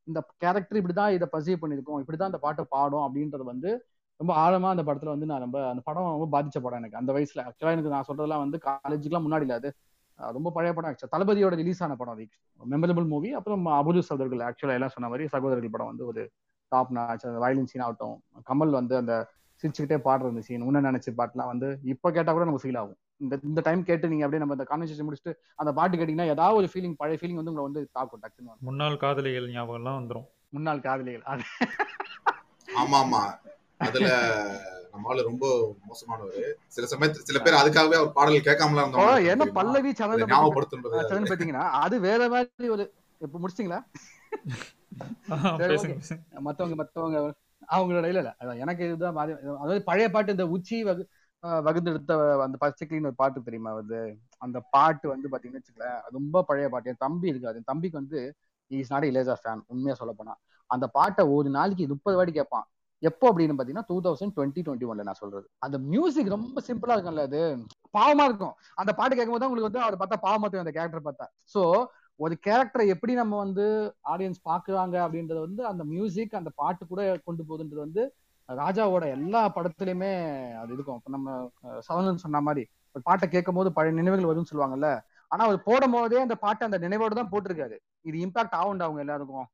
[0.07, 2.01] இந்த கேரக்டர் இப்படிதான் இதை பசீவ் பண்ணியிருக்கோம்.
[2.03, 3.71] இப்படிதான் இந்த பாட்டை பாடும் அப்படின்றது வந்து
[4.21, 7.01] ரொம்ப ஆழமா அந்த படத்துல வந்து நான் ரொம்ப அந்த படம் ரொம்ப பாதிச்ச படம் எனக்கு.
[7.01, 9.57] அந்த வயசுல ஆக்சுவலா எனக்கு நான் சொல்றதெல்லாம் வந்து காலேஜுக்குலாம் முன்னாடி இல்ல.
[9.59, 9.71] அது
[10.19, 12.25] ரொம்ப பழைய படம் ஆக்சுவலா தளபதியோட ரிலீஸ் ஆன படம் அது.
[12.61, 16.23] மெமரபிள் மூவி அப்புறம் அபுது சகோதரர்கள் ஆக்சுவலா எல்லாம் சொன்ன மாதிரி சகோதரர்கள் படம் வந்து ஒரு
[16.73, 19.15] டாப் நாச்சு அந்த வயலின் சீன் ஆகட்டும் கமல் வந்து அந்த
[19.65, 22.99] சிரிச்சுக்கிட்டே பாடுற அந்த சீன் உன்ன நினைச்சு பாட்டுலாம் வந்து இப்ப கேட்டா கூட நமக்கு ஃபீல் ஆகும்.
[23.20, 26.68] இந்த இந்த டைம் கேட்டு நீங்க அப்படியே நம்ம இந்த கான்வர்சேஷன் முடிச்சுட்டு அந்த பாட்டு கேட்டீங்கன்னா ஏதாவது ஒரு
[26.72, 28.54] ஃபீலிங் பழைய ஃபீலிங் வந்து உங்களை வந்து தாக்கும் டக்குன்னு.
[28.61, 30.26] முன்னாள் காதலிகள் ஞாபகம்லாம் வந்துரும்.
[30.48, 31.44] முன்னாள் காதலிகள் அது.
[32.76, 33.22] ஆமா ஆமா.
[33.78, 34.06] அதுல
[34.94, 35.44] நம்மளால ரொம்ப
[35.88, 36.38] மோசமானவர்.
[36.68, 38.88] சில சமயத்துல சில பேர் அதுக்காகவே அவர் பாடல் கேட்காமலாம்
[39.24, 39.59] என்ன தெரியுமா?
[39.59, 42.85] பல்லவி சரணம் ஞாபகப்படுத்துன்றது சரண் பாத்தீங்கன்னா அது வேற மாதிரி ஒரு
[43.20, 43.80] இப்ப முடிச்சிட்டீங்களா.
[46.46, 47.18] மத்தவங்க மத்தவங்க
[47.68, 48.33] அவங்களோட இல்ல இல்ல.
[48.40, 49.18] அதான் எனக்கு இதுதான்
[49.56, 50.76] அதாவது பழைய பாட்டு இந்த உச்சி
[51.66, 52.12] வகுந்தெடுத்த
[52.46, 54.00] அந்த பச்சைக்கிளின்னு ஒரு பாட்டு தெரியுமா அது?
[54.42, 56.90] அந்த பாட்டு வந்து பாத்தீங்கன்னு வச்சுக்கலேன் அது ரொம்ப பழைய பாட்டு.
[56.92, 58.20] என் தம்பி இருக்காது என் தம்பிக்கு வந்து
[58.70, 60.35] இஸ் நாட் இலேஜா ஃபேன் உண்மையா சொல்ல போனா.
[60.70, 62.66] அந்த பாட்டை ஒரு நாளைக்கு முப்பது வாட்டி கேட்பான்.
[63.03, 65.46] எப்போ அப்படின்னு பாத்தீங்கன்னா டூ தௌசண்ட் டுவெண்ட்டி டுவெண்ட்டி ஒன்ல நான் சொல்றது.
[65.59, 67.40] அந்த மியூசிக் ரொம்ப சிம்பிளா இருக்கும்ல அது.
[67.94, 68.55] பாவமா இருக்கும்.
[68.76, 71.26] அந்த பாட்டு கேட்கும்போது தான் உங்களுக்கு வந்து அவர் பார்த்தா பாவமா தெரியும் அந்த கேரக்டர் பார்த்தா.
[71.55, 71.62] சோ
[72.20, 73.66] ஒரு கேரக்டரை எப்படி நம்ம வந்து
[74.12, 78.03] ஆடியன்ஸ் பாக்குறாங்க அப்படின்றது வந்து அந்த மியூசிக் அந்த பாட்டு கூட கொண்டு போகுதுன்றது வந்து
[78.59, 80.11] ராஜாவோட எல்லா படத்துலயுமே
[80.55, 80.97] அது இருக்கும்.
[80.97, 81.29] இப்ப நம்ம
[81.65, 81.81] அஹ்,
[82.19, 82.63] சொன்ன மாதிரி
[82.97, 84.89] ஒரு பாட்டை கேட்கும் போது பழைய நினைவுகள் வரும்னு சொல்லுவாங்கல்ல
[85.31, 87.77] ஆனா அவர் போடும் போதே அந்த பாட்டை அந்த நினைவோட தான் போட்டிருக்காரு.
[88.05, 89.49] இது இம்பாக்ட் ஆகும்டா அவங்க எல்லாருக்கும்.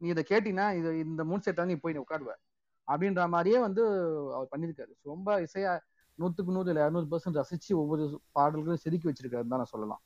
[0.00, 2.32] நீ இதை கேட்டீங்கன்னா இது இந்த மூணு செட் நீ போய் நீ உட்காருவ.
[2.88, 3.82] அப்படின்ற மாதிரியே வந்து
[4.34, 4.92] அவர் பண்ணியிருக்காரு.
[5.04, 5.72] ரொம்ப இசையா
[6.18, 10.02] நூத்துக்கு நூறு இல்லை இரநூறு பர்சன்ட் ரசிச்சு ஒவ்வொரு பாடல்களும் செதுக்கி வச்சிருக்காருன்னு தான் நான் சொல்லலாம்.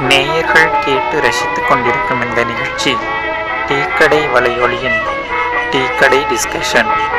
[0.00, 2.94] நேயர்கள் கேட்டு ரசித்துக் கொண்டிருக்கும் இந்த நிகழ்ச்சி.
[3.66, 5.00] டீக்கடை வலையொலியின்
[5.70, 7.18] டீக்கடை டிஸ்கஷன்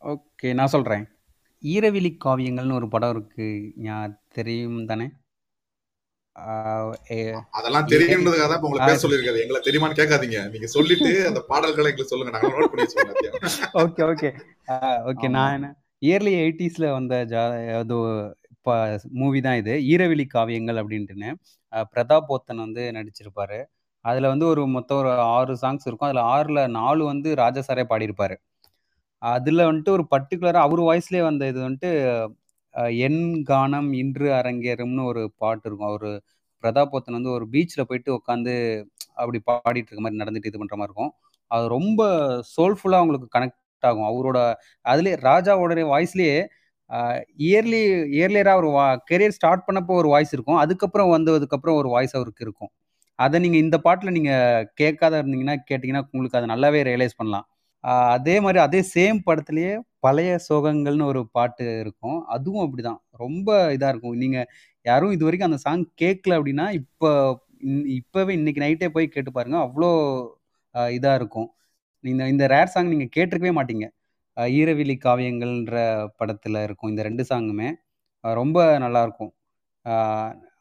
[0.00, 1.08] ஓகே நான் சொல்கிறேன்
[1.62, 3.72] ஈரவிழி காவியங்கள்னு ஒரு படம் இருக்கு.
[3.82, 5.10] ஞா- தெரியும் தானே?
[7.56, 9.02] அதெல்லாம் தெரியுன்றதுக்காக தான் இப்ப உங்களை பேச ஆ.
[9.04, 9.42] சொல்லியிருக்காரு.
[9.44, 10.38] எங்களை தெரியுமான்னு கேட்காதீங்க.
[10.52, 12.32] நீங்க சொல்லிட்டு அந்த பாடல்களை எங்களுக்கு சொல்லுங்க.
[12.36, 14.30] நாங்க நோட் பண்ணி வச்சுக்கோங்க ஓகே ஓகே.
[15.10, 15.28] ஓகே.
[15.36, 15.66] நான்
[16.02, 17.42] இயர்லி எயிட்டிஸ்ல வந்த ஜா
[17.80, 17.96] அது
[19.20, 19.74] மூவி தான் இது.
[19.92, 21.30] ஈரவிழி காவியங்கள் அப்படின்ட்டுன்னு.
[21.92, 23.58] பிரதாப் போத்தன் வந்து நடிச்சிருப்பாரு.
[24.04, 26.08] அதுல வந்து ஒரு மொத்தம் ஒரு ஆறு சாங்ஸ் இருக்கும்.
[26.08, 28.36] அதுல ஆறுல நாலு வந்து ராஜா சாரே பாடியிருப்பாரு.
[29.22, 31.90] அதுல வந்துட்டு ஒரு பர்டிகுலரா அவர் வாய்ஸ்லயே வந்த இது வந்துட்டு
[32.74, 35.90] அஹ், என் கானம் இன்று அரங்கேறும்னு ஒரு பாட்டு இருக்கும்.
[35.90, 36.08] அவர்
[36.64, 38.52] பிரதாபத்தன் வந்து ஒரு பீச்சில் போயிட்டு உட்காந்து
[39.16, 41.12] அப்படி பாடிட்டு இருக்க மாதிரி நடந்துட்டு இது பண்ற மாதிரி இருக்கும்.
[41.50, 42.02] அது ரொம்ப
[42.52, 44.08] சோல்ஃபுல்லாக அவங்களுக்கு கனெக்ட் ஆகும்.
[44.10, 44.38] அவரோட
[44.84, 46.36] அதுலயே ராஜாவோட வாய்ஸ்லயே
[47.44, 47.80] இயர்லி
[48.16, 50.58] இயர்லியராக ஒரு வா கெரியர் ஸ்டார்ட் பண்ணப்போ ஒரு வாய்ஸ் இருக்கும்.
[50.58, 52.70] அதுக்கப்புறம் வந்ததுக்கப்புறம் ஒரு வாய்ஸ் அவருக்கு இருக்கும்.
[53.18, 57.46] அதை நீங்கள் இந்த பாட்டில் நீங்கள் கேட்காத இருந்தீங்கன்னா கேட்டிங்கன்னா உங்களுக்கு அதை நல்லாவே ரியலைஸ் பண்ணலாம்.
[57.82, 62.24] அதே மாதிரி அதே சேம் படத்துலயே பழைய சோகங்கள்னு ஒரு பாட்டு இருக்கும்.
[62.26, 62.96] அதுவும் அப்படிதான்.
[63.10, 64.16] ரொம்ப இதா இருக்கும்.
[64.16, 64.50] நீங்க
[64.82, 69.56] யாரும் இது வரைக்கும் அந்த சாங் கேட்கல அப்படின்னா இப்போ இன்- இப்பவே இன்னைக்கு நைட்டே போய் கேட்டு பாருங்க.
[69.58, 69.88] அவ்வளோ
[70.78, 71.48] இதாக இதா இருக்கும்.
[72.00, 73.88] இந்த இந்த ரேர் சாங் நீங்க கேட்டிருக்கவே மாட்டீங்க.
[74.40, 77.72] ஈரவிழி காவியங்கள்ன்ற படத்துல இருக்கும் இந்த ரெண்டு சாங்குமே
[78.20, 79.32] ரொம்ப நல்லா இருக்கும்.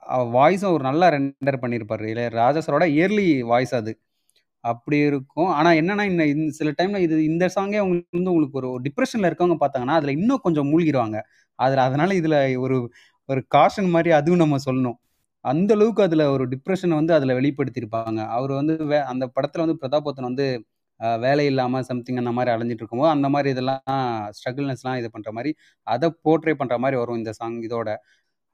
[0.10, 4.00] வாய்ஸும் ஒரு நல்லா ரெண்டர் பண்ணியிருப்பாரு இல்லை ராஜாசரோட இயர்லி வாய்ஸ் அது.
[4.64, 5.50] அப்படி இருக்கும்.
[5.58, 9.58] ஆனா என்னன்னா இந்த இந்த சில டைம்ல இது இந்த சாங்கே உங்களுக்கு வந்து உங்களுக்கு ஒரு டிப்ரெஷன்ல இருக்கவங்க
[9.62, 11.18] பார்த்தாங்கன்னா அதுல இன்னும் கொஞ்சம் மூழ்கிடுவாங்க
[11.60, 12.78] அதுல அதனால இதுல ஒரு
[13.30, 14.98] ஒரு காஷன் மாதிரி அதுவும் நம்ம சொல்லணும்.
[15.46, 18.00] அந்த அளவுக்கு அதுல ஒரு டிப்ரெஷனை வந்து அதுல வெளிப்படுத்தியிருப்பாங்க
[18.36, 20.46] அவர் வந்து வே- அந்த படத்துல வந்து பிரதாபத்தன் வந்து
[21.20, 24.02] வேலை இல்லாம சம்திங் அந்த மாதிரி அலைஞ்சிட்டு இருக்கும்போது அந்த மாதிரி இதெல்லாம்
[24.38, 25.52] ஸ்ட்ரகிள்னஸ்லாம் இது பண்ற மாதிரி
[25.88, 27.90] அதை போர்ட்ரே பண்ற மாதிரி வரும் இந்த சாங் இதோட.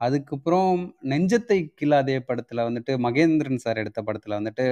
[0.01, 0.79] அதுக்கப்புறம்
[1.11, 4.65] நெஞ்சத்தை கில்லாதே படத்துல வந்துட்டு மகேந்திரன் சார் எடுத்த படத்துல வந்துட்டு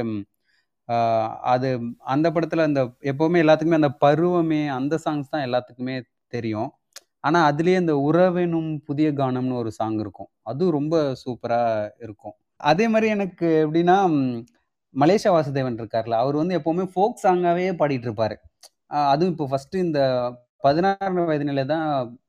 [1.53, 1.69] அது
[2.13, 5.95] அந்த படத்தில் அந்த எப்போவுமே எல்லாத்துக்குமே அந்த பருவமே அந்த சாங்ஸ் தான் எல்லாத்துக்குமே
[6.33, 6.69] தெரியும்.
[7.27, 10.29] ஆனால் அதுலேயே இந்த உறவெனும் புதிய கானம்னு ஒரு சாங் இருக்கும்.
[10.51, 11.69] அதுவும் ரொம்ப சூப்பராக
[12.05, 12.35] இருக்கும்.
[12.61, 13.97] அதே மாதிரி எனக்கு எப்படின்னா
[14.95, 18.35] மலேசியா வாசுதேவன் இருக்கார்ல அவர் வந்து எப்போவுமே ஃபோக் சாங்காகவே பாடிட்டு இருப்பாரு.
[19.11, 19.99] அதுவும் இப்போ ஃபஸ்ட்டு இந்த
[20.65, 21.85] பதினாறு வயது நிலை தான்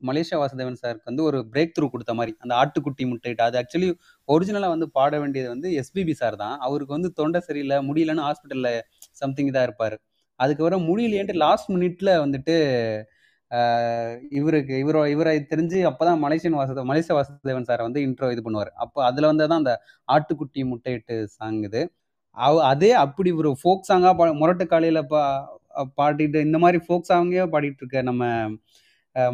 [0.08, 3.42] மலேசியா வாசுதேவன் சாருக்கு வந்து ஒரு பிரேக் த்ரூ கொடுத்த மாதிரி அந்த ஆட்டுக்குட்டி முட்டையிட்டு.
[3.48, 3.88] அது ஆக்சுவலி
[4.28, 6.56] ஒரிஜினலாக வந்து பாட வேண்டியது வந்து எஸ்பிபி சார் தான்.
[6.66, 8.72] அவருக்கு வந்து தொண்டை சரியில்லை முடியலன்னு ஹாஸ்பிட்டலில்
[9.22, 9.96] சம்திங் இதாக இருப்பார்.
[10.40, 12.56] அதுக்கப்புறம் முடியலையேன்ட்டு லாஸ்ட் மினிட்ல வந்துட்டு
[14.38, 18.70] இவருக்கு இவரோ இவரை தெரிஞ்சு அப்பதான் மலேசியன் வாசுதே மலேசியா வாசுதேவன் சாரை வந்து இன்ட்ரோ இது பண்ணுவார்.
[18.84, 19.74] அப்போ அதில் வந்து தான் அந்த
[20.08, 21.82] ஆட்டுக்குட்டி முட்டையிட்டு சாங் இது.
[22.36, 25.20] அவ அதே அப்படி ஒரு ஃபோக் சாங்காக பா முரட்டு காலையில் பா
[25.98, 28.24] பாடிட்டு இந்த மாதிரி ஃபோக் சாங்கே பாடிட்டு இருக்க நம்ம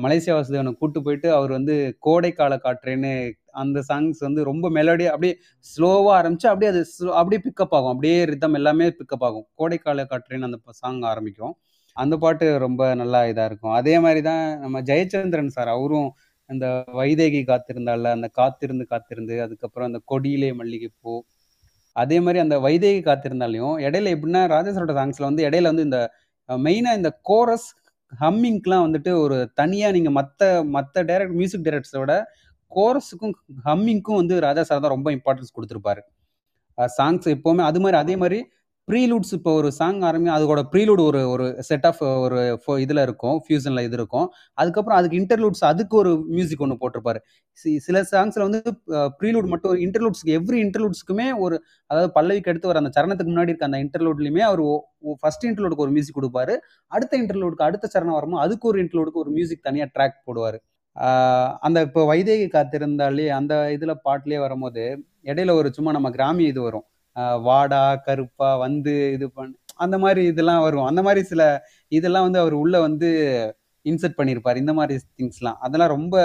[0.03, 1.75] மலேசியா வாசுதேவனை கூட்டு போயிட்டு அவர் வந்து
[2.07, 3.13] கோடைக்கால காற்றேன்னு
[3.63, 5.35] அந்த சாங்ஸ் வந்து ரொம்ப மெலோடியாக அப்படியே
[5.67, 7.93] ஸ்லோவாக ஆரம்பிச்சு அப்படியே அது ஸ்லோ அப்படியே பிக்கப் ஆகும்.
[7.95, 9.47] அப்படியே ரிதம் எல்லாமே பிக்கப் ஆகும்.
[9.61, 11.55] கோடைக்கால காற்றேன்னு அந்த சாங் ஆரம்பிக்கும்.
[11.97, 13.75] அந்த பாட்டு ரொம்ப நல்லா இதாக இருக்கும்.
[13.81, 16.09] அதே மாதிரி தான் நம்ம ஜெயச்சந்திரன் சார் அவரும்
[16.51, 16.67] அந்த
[17.01, 21.15] வைதேகி காத்திருந்தால அந்த காத்திருந்து காத்திருந்து அதுக்கப்புறம் அந்த கொடியிலே மல்லிகைப்பூ.
[21.97, 25.99] அதே மாதிரி அந்த வைதேகி காத்திருந்தாலையும் இடையில எப்படின்னா ராஜேஸ்வரோட சாங்ஸ்ல வந்து இடையில வந்து இந்த
[26.67, 27.69] மெயினாக இந்த கோரஸ்
[28.13, 32.15] ஹம்மிங்க்குலாம் வந்துட்டு ஒரு தனியாக நீங்கள் மற்ற மற்ற டைரக்ட் மியூசிக் டைரக்டர்ஸோட
[32.73, 33.35] கோரஸுக்கும்
[33.65, 36.03] ஹம்மிங்க்கும் வந்து ராஜா சார் தான் ரொம்ப இம்பார்ட்டன்ஸ் கொடுத்துருப்பாரு.
[36.79, 38.39] சாங்ஸ் எப்போவுமே அது மாதிரி அதே மாதிரி
[38.91, 43.83] ப்ரீலூட்ஸ் இப்போ ஒரு சாங் ஆரம்பி அதோட ப்ரீலூட் ஒரு ஒரு செட் ஆஃப் ஒரு இதில் இருக்கும் ஃபியூசனில்
[43.83, 44.31] இது இருக்கும்.
[44.55, 47.17] அதுக்கப்புறம் அதுக்கு இன்டர்லூட்ஸ் அதுக்கு ஒரு மியூசிக் ஒன்று போட்டிருப்பாரு.
[47.49, 48.63] சி- சில சாங்ஸில் வந்து
[49.21, 53.79] ப்ரீலூட் மட்டும் இன்டர்லூட்ஸ்க்கு எவ்ரி இன்டர்லூட்ஸ்க்குமே ஒரு அதாவது பல்லவிக்கு அடுத்து வர அந்த சரணத்துக்கு முன்னாடி இருக்க அந்த
[53.79, 54.61] இன்டர்லூட்லையுமே அவர்
[55.21, 56.57] ஃபர்ஸ்ட் இன்டர்லூடுக்கு ஒரு மியூசிக் கொடுப்பாரு.
[56.87, 60.59] அடுத்த இன்டர்லூடுக்கு அடுத்த சரணம் வரும்போது அதுக்கு ஒரு இன்டர்லூடுக்கு ஒரு மியூசிக் தனியாக ட்ராக் போடுவார்.
[61.61, 66.85] அந்த இப்போ வைதேகி காத்திருந்தாலே அந்த இதில் பாட்டிலே வரும்போது இடையில ஒரு சும்மா நம்ம கிராமிய இது வரும்.
[67.47, 70.87] வாடா கருப்பா வந்து இது பண்ண அந்த மாதிரி இதெல்லாம் வரும்.
[70.91, 71.43] அந்த மாதிரி சில
[71.93, 73.09] இதெல்லாம் வந்து அவர் உள்ள வந்து
[73.85, 75.59] இன்சர்ட் பண்ணியிருப்பார் இந்த மாதிரி திங்ஸ்லாம்.
[75.67, 76.17] அதெல்லாம் ரொம்ப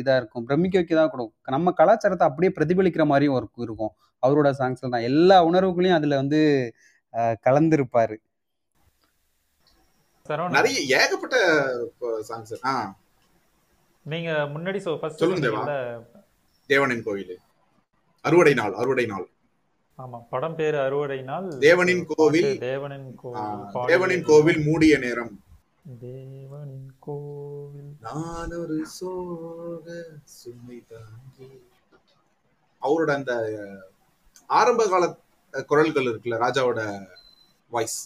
[0.00, 0.46] இதா இருக்கும்.
[0.48, 3.92] பிரமிக்க வைக்க தான் கொடுக்கும் நம்ம கலாச்சாரத்தை அப்படியே பிரதிபலிக்கிற மாதிரியும் ஒரு இருக்கும்.
[4.22, 5.06] அவரோட சாங்ஸ்ல தான்.
[5.10, 6.40] எல்லா உணர்வுகளையும் அதுல வந்து
[7.46, 8.16] கலந்திருப்பாரு.
[10.56, 11.36] நிறைய ஏகப்பட்ட
[12.28, 12.72] சாங்ஸ் ஆ.
[14.06, 15.48] நீங்க முன்னாடி சொல்லுங்க
[16.70, 17.34] தேவனின் கோவில்
[18.24, 19.26] அறுவடை நாள் அறுவடை நாள்.
[20.00, 22.58] ஆமா படம் பேரு அறுவடை நாள் தேவனின் கோவில்.
[22.58, 25.32] தேவனின் கோவில் தேவனின் கோவில் மூடிய நேரம்.
[26.02, 27.90] தேவனின் கோவில்.
[28.00, 29.86] நான் ஒரு சோக
[30.24, 31.50] சுமை தாங்கி.
[32.82, 33.32] அவரோட அந்த
[34.46, 35.04] ஆரம்ப கால
[35.66, 36.80] குரல்கள் இருக்குல்ல ராஜாவோட
[37.70, 38.00] வாய்ஸ்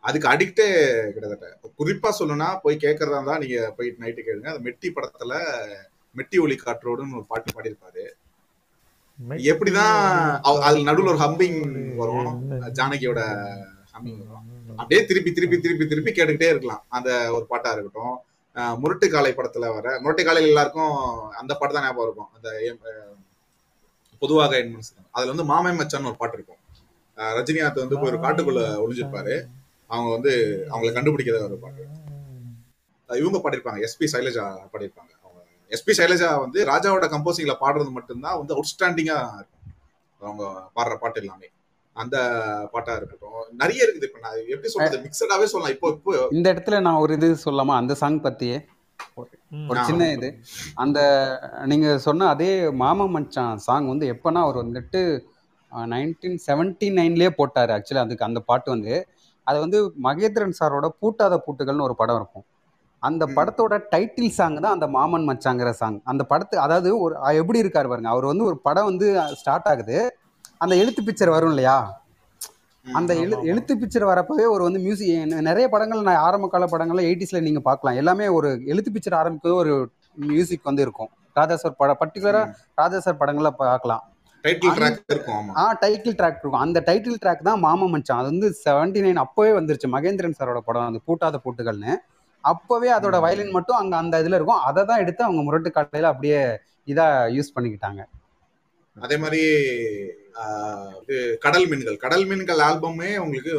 [0.00, 0.68] அதுக்கு அடிக்டே
[1.12, 1.46] கிட்டத்தட்ட.
[1.78, 4.48] குறிப்பா சொல்லணும்னா போய் கேட்கறதா இருந்தா நீங்க போய் நைட்டு கேளுங்க.
[4.52, 5.34] அந்த மெட்டி படத்துல
[6.16, 8.04] மெட்டி ஒலி காற்றோடுன்னு ஒரு பாட்டு பாடியிருப்பாரு.
[9.26, 12.50] எப்படிதான் அதுல நடுவுல ஒரு ஹம்பிங் வரும்.
[12.50, 13.20] ஜானகியோட
[13.92, 14.46] ஹம்பிங் வரும்.
[14.76, 16.84] அப்படியே திருப்பி திருப்பி திருப்பி திருப்பி கேட்டுக்கிட்டே இருக்கலாம்.
[16.88, 18.16] அந்த ஒரு பாட்டா இருக்கட்டும்.
[18.78, 20.96] முரட்டு காலை படத்துல வர முரட்டு காலையில் எல்லாருக்கும்
[21.30, 22.28] அந்த பாட்டு தான் ஞாபகம் இருக்கும்.
[22.34, 22.76] அந்த
[24.18, 24.66] பொதுவாக.
[25.10, 26.62] அதுல வந்து மாமே மச்சான்னு ஒரு பாட்டு இருக்கும்.
[27.16, 29.46] ரஜினிகாந்த் வந்து போய் ஒரு காட்டுக்குள்ள ஒளிஞ்சிருப்பாரு.
[29.86, 31.86] அவங்க வந்து அவங்களை கண்டுபிடிக்கிற ஒரு பாட்டு.
[33.18, 33.84] இவங்க பாடியிருப்பாங்க.
[33.88, 35.12] எஸ்பி சைலஜா பாடியிருப்பாங்க.
[35.74, 39.64] எஸ்பி சைலஜா வந்து ராஜாவோட கம்போசிங்ல பாடுறது மட்டும்தான் வந்து அவுட்ஸ்டாண்டிங்கா இருக்கும்.
[40.22, 40.44] அவங்க
[40.76, 41.48] பாடுற பாட்டு எல்லாமே.
[41.96, 42.16] அந்த
[42.72, 43.36] பாட்டா இருக்கட்டும்.
[43.62, 44.08] நிறைய இருக்குது.
[44.08, 44.98] இப்ப நான் எப்படி சொல்றது?
[45.06, 45.74] மிக்சடாவே சொல்லலாம்.
[45.76, 48.58] இப்போ இப்போ இந்த இடத்துல நான் ஒரு இது சொல்லாமா அந்த சாங் பத்தியே.
[49.70, 50.28] ஒரு சின்ன இது.
[50.82, 50.98] அந்த
[51.72, 52.50] நீங்க சொன்ன அதே
[52.82, 55.00] மாமா மச்சான் சாங் வந்து எப்பனா அவர் வந்துட்டு
[55.92, 57.70] நைன்டீன் செவன்டி நைன்லயே போட்டாரு.
[57.76, 58.94] ஆக்சுவலி அதுக்கு அந்த பாட்டு வந்து.
[59.46, 62.46] அது வந்து மகேந்திரன் சாரோட பூட்டாத பூட்டுகள்னு ஒரு படம் இருக்கும்.
[63.00, 63.26] அந்த.
[63.26, 68.08] படத்தோட டைட்டில் சாங் தான் அந்த மாமன் மச்சாங்கிற சாங் அந்த படத்து அதாவது ஒரு எப்படி இருக்காரு பாருங்க.
[68.08, 70.16] அவர் வந்து ஒரு படம் வந்து ஸ்டார்ட் ஆகுது.
[70.58, 72.06] அந்த எழுத்து பிக்சர் வரும் இல்லையா?
[72.92, 77.40] அந்த எழு எழுத்து பிக்சர் வரப்பவே ஒரு வந்து மியூசிக் நிறைய படங்கள் நான் ஆரம்ப கால படங்கள்ல எயிட்டிஸ்ல
[77.40, 77.96] நீங்க பார்க்கலாம்.
[77.96, 81.08] எல்லாமே ஒரு எழுத்து பிக்சர் ஆரம்பிக்கவே ஒரு மியூசிக் வந்து இருக்கும்.
[81.32, 84.12] ராஜா சார் படம் பர்டிகுலரா ராஜா சார் படங்கள்ல பார்க்கலாம்.
[84.42, 85.56] டைட்டில் அந்த- ட்ராக் இருக்கும் ஆமா.
[85.56, 86.52] ஆ டைட்டில் ட்ராக் இருக்கும்.
[86.52, 88.18] அந்த டைட்டில் ட்ராக் தான் மாமா மச்சான்.
[88.18, 89.86] அது வந்து செவன்டி நைன் அப்பவே வந்துருச்சு.
[89.86, 91.96] மகேந்திரன் சாரோட படம் அந்த பூட்டாத பூட்டுகள்னு.
[92.44, 94.56] அப்போவே அதோட வயலின் மட்டும் அங்கே அந்த இதில் இருக்கும்.
[94.56, 96.38] அதை தான் எடுத்து அவங்க முரட்டு காட்டையில் அப்படியே
[96.86, 98.04] இதாக யூஸ் பண்ணிக்கிட்டாங்க.
[99.00, 99.42] அதே மாதிரி
[101.38, 101.96] கடல் மீன்கள்.
[101.96, 103.54] கடல் மீன்கள் ஆல்பமே உங்களுக்கு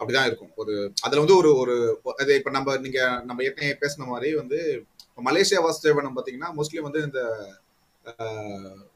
[0.00, 0.52] அப்படிதான் இருக்கும்.
[0.56, 5.32] ஒரு அதுல வந்து ஒரு ஒரு அது இப்ப நம்ம நீங்க நம்ம ஏற்கனவே பேசின மாதிரி வந்து இப்போ
[5.32, 7.46] மலேசியா வாசுதேவனம் பாத்தீங்கன்னா மோஸ்ட்லி வந்து இந்த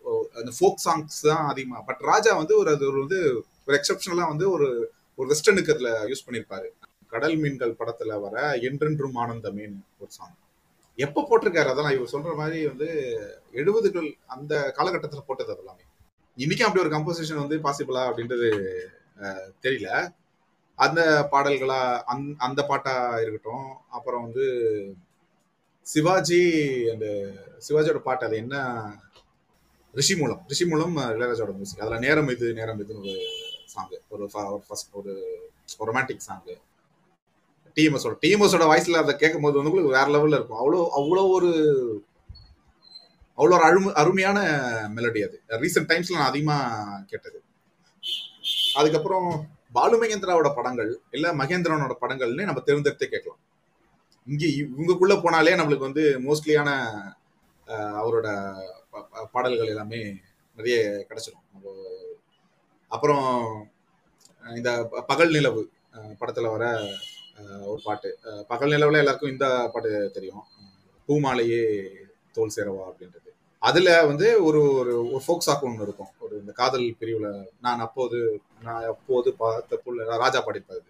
[0.02, 1.80] ஓ- அந்த ஃபோக் சாங்ஸ் தான் அதிகமா.
[1.80, 6.26] பட் ராஜா வந்து ஒரு அது ஒரு வந்து ஒரு எக்ஸப்ஷனலா வந்து ஒரு ஒரு வெஸ்டர்னுக்கு அதுல யூஸ்
[6.26, 6.68] பண்ணிருப்பாரு.
[7.14, 8.36] கடல் மீன்கள் படத்துல வர
[8.68, 10.36] என்றென்றும் ஆனந்தமேன்னு ஒரு சாங்
[10.98, 11.70] எப்ப போட்டிருக்காரு?
[11.72, 12.88] அதான் இவர் சொல்ற மாதிரி வந்து
[13.60, 15.84] எழுபதுகள் அந்த காலகட்டத்துல போட்டது அதெல்லாமே.
[16.38, 18.48] இன்னைக்கும் அப்படி ஒரு கம்போசிஷன் வந்து பாசிபிளா அப்படின்றது
[19.64, 19.88] தெரியல.
[20.78, 21.00] அந்த
[21.32, 21.80] பாடல்களா
[22.12, 23.66] அந் அந்த பாட்டா இருக்கட்டும்.
[23.96, 24.46] அப்புறம் வந்து
[25.86, 26.42] சிவாஜி
[26.92, 27.06] அந்த
[27.66, 28.56] சிவாஜியோட பாட்டு அது என்ன?
[29.94, 30.40] ரிஷி மூலம்.
[30.52, 33.16] ரிஷி மூலம் இளையராஜோட மியூசிக் அதில் நேரம் இது நேரம் இதுன்னு ஒரு
[33.74, 34.24] சாங் ஒரு
[34.66, 35.12] ஃபர்ஸ்ட் ஒரு
[35.90, 36.42] ரொமான்டிக் சாங்
[37.76, 40.58] டிஎம்எஸோட டிஎம்எஸோட வாய்ஸ்ல அதை கேட்கும் போது வந்து உங்களுக்கு வேற லெவல்ல இருக்கும்.
[40.58, 41.50] அவ்வளோ அவ்வளோ ஒரு
[43.36, 44.40] அவ்வளோ ஒரு அருமை அருமையான
[44.96, 45.42] மெலடி அது.
[45.48, 47.42] ரீசெண்ட் டைம்ஸ்ல நான் அதிகமாக கேட்டது.
[48.74, 53.38] அதுக்கப்புறம் பாலு மகேந்திராவோட படங்கள் இல்ல மகேந்திரனோட படங்கள்னு நம்ம தேர்ந்தெடுத்து கேட்கலாம்.
[54.26, 56.88] இங்கே இவங்கக்குள்ள போனாலே நம்மளுக்கு வந்து மோஸ்ட்லியான
[57.66, 58.54] அவரோட
[58.90, 60.16] ப- பாடல்கள் எல்லாமே
[60.56, 61.72] நிறைய கிடைச்சிடும் நம்ம
[62.88, 63.68] அப்புறம்
[64.54, 65.70] இந்த ப- பகல் நிலவு
[66.18, 66.80] படத்தில் படத்துல வர
[67.64, 68.18] ஒரு பாட்டு.
[68.48, 70.42] பகல் நிலவுல எல்லாருக்கும் இந்த பாட்டு தெரியும்.
[71.08, 71.88] பூமாலையே
[72.32, 73.28] தோல் சேரவா அப்படின்றது.
[73.58, 76.06] அதுல வந்து ஒரு ஒரு ஒரு ஃபோக் சாக் ஒன்று இருக்கும்.
[76.18, 80.86] ஒரு இந்த காதல் பிரிவுல நான் அப்போது நான் அப்போது பார்த்த புள்ள ராஜா பாடிப்பாரு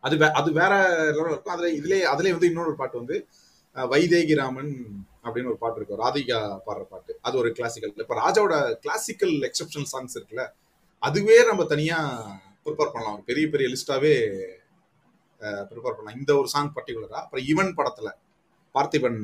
[0.00, 0.16] அது.
[0.16, 1.54] வே- அது வேற இருக்கும்.
[1.54, 3.26] அதுல இதுலயே அதுலயே வந்து இன்னொரு பாட்டு வந்து
[3.74, 6.06] வைதேகிராமன் வைதேகி ராமன் அப்படின்னு ஒரு பாட்டு இருக்கும்.
[6.06, 7.18] ராதிகா பாடுற பாட்டு.
[7.20, 10.48] அது ஒரு கிளாசிக்கல் இப்ப ராஜாவோட கிளாசிக்கல் எக்ஸப்ஷனல் சாங்ஸ் இருக்குல்ல
[10.98, 12.30] அதுவே நம்ம தனியா
[12.64, 13.22] ப்ரிப்பேர் பண்ணலாம்.
[13.24, 14.46] பெரிய பெரிய லிஸ்டாவே
[15.70, 16.18] ப்ரிப்பேர் பண்ணலாம்.
[16.20, 18.16] இந்த ஒரு சாங் பர்டிகுலராக அப்புறம் இவன் படத்தில்
[18.74, 19.20] பார்த்திபன்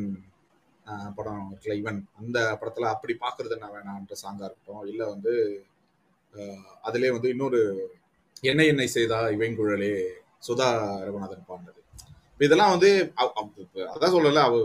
[1.16, 4.84] படம் இருக்குல்ல இவன் அந்த படத்தில் அப்படி பார்க்கறது என்ன வேணான்ற சாங்காக இருக்கட்டும்.
[4.92, 5.32] இல்லை வந்து
[6.88, 7.60] அதிலே வந்து இன்னொரு
[8.50, 9.94] என்ன என்னை செய்தா இவைங்குழலே
[10.46, 10.68] சுதா
[11.06, 11.80] ரகுநாதன் பாடினது.
[12.46, 12.90] இதெல்லாம் வந்து
[13.92, 14.56] அதான் சொல்லல அவ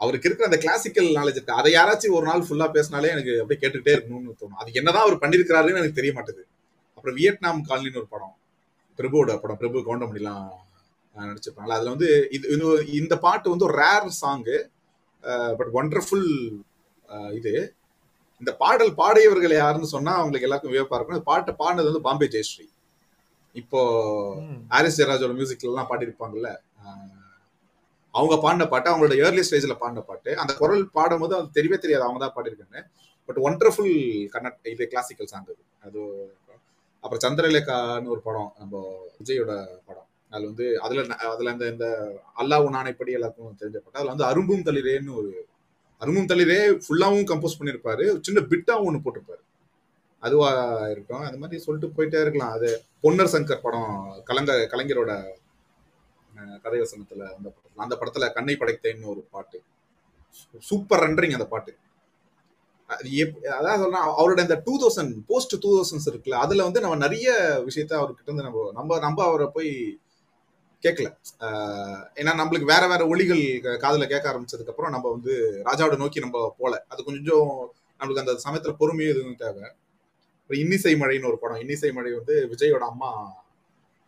[0.00, 1.58] அவருக்கு இருக்கிற அந்த கிளாசிக்கல் நாலேஜ் இருக்கு.
[1.60, 4.60] அதை யாராச்சும் ஒரு நாள் ஃபுல்லா பேசினாலே எனக்கு அப்படியே கேட்டுக்கிட்டே இருக்கணும்னு தோணும்.
[4.62, 6.42] அது என்னதான் அவர் பண்ணிருக்கிறாருன்னு எனக்கு தெரிய மாட்டேது.
[6.96, 8.34] அப்புறம் வியட்நாம் காலனின்னு ஒரு படம்
[8.98, 10.48] பிரபுவோட படம் பிரபு கவுண்டமணிலாம்
[11.16, 12.46] நடிச்சிருப்பாங்களா அதுல வந்து இது
[13.00, 14.56] இந்த பாட்டு வந்து ஒரு ரேர் சாங்கு
[15.58, 16.28] பட் ஒண்டர்ஃபுல்
[17.38, 17.54] இது.
[18.42, 21.16] இந்த பாடல் பாடியவர்கள் யாருன்னு சொன்னா அவங்களுக்கு எல்லாருக்கும் வியப்பா இருக்கும்.
[21.16, 22.66] இந்த பாட்டை பாடினது வந்து பாம்பே ஜெயஸ்ரீ.
[23.54, 23.80] இப்போ
[24.74, 26.50] ஹாரிஸ் ஜெயராஜோட மியூசிக்ல எல்லாம் பாடியிருப்பாங்கல்ல
[28.14, 32.04] அவங்க பாடின பாட்டு அவங்களோட ஏர்லி ஸ்டேஜ்ல பாடின பாட்டு அந்த குரல் பாடும்போது அது தெரியவே தெரியாது.
[32.06, 32.80] அவங்க தான் பாடியிருக்காங்க.
[33.28, 33.94] பட் ஒண்டர்ஃபுல்
[34.34, 35.62] கன்னட் இது கிளாசிக்கல் சாங் அது.
[35.86, 36.00] அது
[37.04, 38.82] அப்புறம் சந்திரலேகான்னு ஒரு படம் நம்ம
[39.20, 39.52] விஜயோட
[39.88, 40.08] படம்.
[40.32, 41.86] அதில் வந்து அதில் ந- அந்த இந்த இந்த
[42.38, 45.46] அல்லாஹ் நாணைப்படி எல்லாருக்கும் தெரிஞ்சப்பட்ட அதில் வந்து அரும்பும் தளிரேன்னு ஒரு
[46.00, 49.42] அரும்பும் தளிரே ஃபுல்லாகவும் கம்போஸ் பண்ணியிருப்பாரு சின்ன பிட்டாகவும் ஒன்று போட்டிருப்பாரு.
[50.22, 50.48] அதுவா
[50.88, 52.52] இருக்கும் அந்த மாதிரி சொல்லிட்டு போயிட்டே இருக்கலாம்.
[52.52, 52.68] அது
[53.02, 53.92] பொன்னர் சங்கர் படம்
[54.24, 55.12] கலங்க கலைஞரோட
[56.36, 57.52] அஹ், கதை அந்த படத்துல.
[57.76, 59.62] அந்த படத்துல கண்ணை படைத்தேன்னு ஒரு பாட்டு.
[60.58, 61.72] சூப்பர் ரன்றிங் அந்த பாட்டு.
[62.86, 66.96] அது எப்- அதான் சொல்றேன் அவரோட இந்த two thousand post two thousands இருக்குல்ல அதுல வந்து நம்ம
[66.96, 67.28] நிறைய
[67.66, 69.98] விஷயத்த அவர்கிட்ட இருந்து நம்ம நம்ம நம்ம அவரை போய்
[70.84, 71.08] கேட்கல
[72.20, 73.42] ஏன்னா நம்மளுக்கு வேற வேற ஒளிகள்
[73.84, 75.32] காதில் கேட்க ஆரம்பிச்சதுக்கு அப்புறம் நம்ம வந்து
[75.68, 76.72] ராஜாவோட நோக்கி நம்ம போல.
[76.88, 77.50] அது கொஞ்சம்
[78.00, 79.64] நம்மளுக்கு அந்த சமயத்துல பொறுமையும் எதுவும் தேவை.
[80.40, 81.60] அப்புறம் இன்னிசை மழைன்னு ஒரு படம்.
[81.64, 83.10] இன்னிசை மழை வந்து விஜயோட அம்மா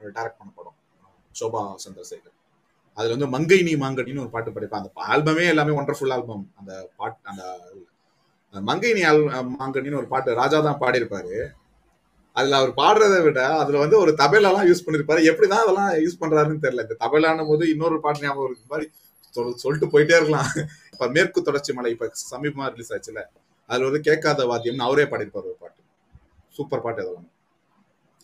[0.00, 0.78] டைரக்ட் பண்ண படம்.
[1.40, 2.34] சோபா சந்திரசேகர்.
[2.98, 7.18] அதுல வந்து மங்கை நீ மாங்கடின்னு ஒரு பாட்டு படிப்பேன் அந்த ஆல்பமே எல்லாமே ஒண்டர்ஃபுல் ஆல்பம் அந்த பாட்
[7.30, 7.44] அந்த
[8.54, 9.22] மங்கை நீ ஆல்
[9.60, 11.34] மாங்கடின்னு ஒரு பாட்டு ராஜா தான் பாடியிருப்பாரு.
[12.36, 15.20] அதுல அவர் பாடுறதை விட அதுல வந்து ஒரு தபேலாலாம் யூஸ் பண்ணிருப்பாரு.
[15.30, 16.84] எப்படிதான் அதெல்லாம் யூஸ் பண்றாருன்னு தெரியல.
[16.86, 18.70] இந்த தபேலான போது இன்னொரு பாட்டு ஞாபகம் இருக்கு.
[18.72, 18.86] மாதிரி
[19.62, 20.50] சொல்லிட்டு போயிட்டே இருக்கலாம்.
[20.94, 23.22] இப்ப மேற்கு தொடர்ச்சி மலை இப்ப சமீபமா ரிலீஸ் ஆச்சுல.
[23.70, 25.80] அதுல வந்து கேட்காத வாத்தியம்னு அவரே பாடிருப்பாரு ஒரு பாட்டு.
[26.54, 27.28] சூப்பர் பாட்டு அதெல்லாம்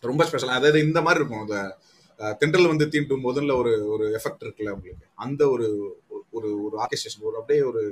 [0.04, 1.44] ரொம்ப ஸ்பெஷல் அதாவது இந்த மாதிரி இருக்கும்.
[1.44, 1.58] அந்த
[2.40, 5.06] தென்றல் வந்து தீண்டும் முதல்ல ஒரு ஒரு எஃபெக்ட் இருக்குல்ல உங்களுக்கு.
[5.14, 5.66] அந்த ஒரு
[6.30, 7.82] ஒரு ஒரு ஆர்கெஸ்ட்ரேஷன் ஒரு அப்படியே ஒரு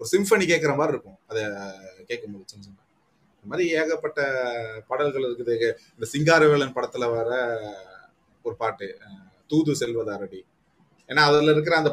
[0.00, 1.18] ஒரு சிம்பனி கேட்குற மாதிரி இருக்கும்.
[1.26, 1.42] அதை
[2.06, 2.78] கேட்கும்போது சின்ன சின்ன.
[3.46, 4.20] இந்த மாதிரி ஏகப்பட்ட
[4.86, 5.54] பாடல்கள் இருக்குது.
[5.96, 7.28] இந்த சிங்காரவேலன் படத்துல வர
[8.44, 8.86] ஒரு பாட்டு
[9.50, 10.40] தூது செல்வதாரடி.
[11.08, 11.90] ஏன்னா அதுல இருக்கிற அந்த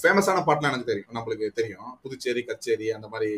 [0.00, 1.14] ஃபேமஸான பாட்டுலாம் எனக்கு தெரியும்.
[1.16, 1.88] நம்மளுக்கு தெரியும்.
[2.02, 3.30] புதுச்சேரி கச்சேரி அந்த மாதிரி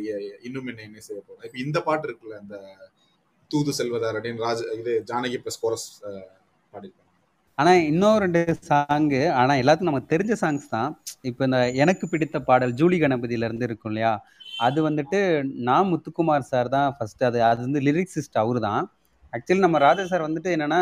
[0.49, 2.59] இன்னும் என்ன என்ன செய்ய போறோம் இப்போ இந்த பாட்டு இருக்குல்ல அந்த
[3.51, 5.89] தூது செல்வதாரடின்னு ராஜ இது ஜானகி பிளஸ் கோரஸ்
[6.75, 7.01] பாடிருக்காங்க
[7.59, 8.41] ஆனா இன்னும் ரெண்டு
[8.71, 10.93] சாங்கு ஆனா எல்லாத்துக்கும் நமக்கு தெரிஞ்ச சாங்ஸ் தான்.
[11.31, 14.13] இப்போ இந்த எனக்கு பிடித்த பாடல் ஜூலி கணபதியில இருந்து இருக்கும் இல்லையா?
[14.59, 15.21] அது வந்துட்டு
[15.69, 18.83] நான் முத்துக்குமார் சார் தான் ஃபர்ஸ்ட் அது அது வந்து லிரிக்ஸிஸ்ட் அவரு தான்
[19.33, 20.81] ஆக்சுவலி நம்ம ராஜா சார் வந்துட்டு என்னன்னா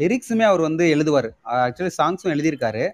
[0.00, 1.28] லிரிக்ஸுமே அவர் வந்து எழுதுவார்.
[1.66, 2.84] ஆக்சுவலி சாங்ஸும் எழுதியிருக்காரு.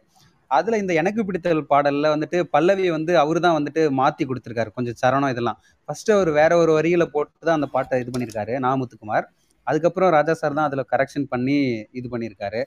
[0.50, 4.70] அதுல இந்த எனக்கு பிடித்த பாடல்ல வந்துட்டு பல்லவியை வந்து அவரு தான் வந்துட்டு மாத்தி கொடுத்துருக்காரு.
[4.76, 5.58] கொஞ்சம் சரணம் இதெல்லாம்.
[5.88, 9.26] ஃபர்ஸ்ட் அவர் வேற ஒரு வரியில போட்டு தான் அந்த பாட்டை இது பண்ணியிருக்காரு நான் முத்துக்குமார்.
[9.66, 11.58] அதுக்கப்புறம் ராஜா சார் தான் அதுல கரெக்ஷன் பண்ணி
[12.00, 12.60] இது பண்ணியிருக்காரு.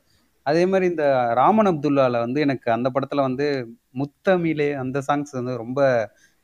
[0.45, 1.05] அதே மாதிரி இந்த
[1.39, 3.47] ராமன் அப்துல்லால வந்து எனக்கு அந்த படத்துல வந்து
[4.01, 5.79] முத்தமிழே அந்த சாங்ஸ் வந்து ரொம்ப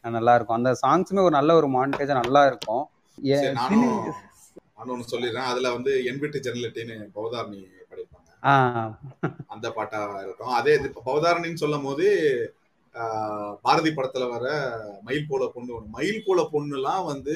[0.03, 2.83] நல்லா இருக்கும் அந்த சாங்ஸுமே ஒரு நல்ல ஒரு மானிட்டேஜா நல்லா இருக்கும்
[3.53, 5.49] நானும் ஒன்று சொல்லிடுறேன்.
[5.51, 8.29] அதுல வந்து என் வீட்டு ஜெர்னலிட்டின்னு பவதாரணி பாடியிருப்பாங்க.
[8.43, 8.53] ஆ.
[9.45, 10.47] அந்த பாட்டா இருக்கும்.
[10.49, 12.07] அதே இது இப்ப பவதாரணின்னு சொல்லும் போது
[13.61, 14.45] பாரதி படத்துல வர
[15.01, 15.89] மயில் போல பொண்ணு ஒண்ணு.
[15.89, 17.35] மயில் போல பொண்ணுலாம் வந்து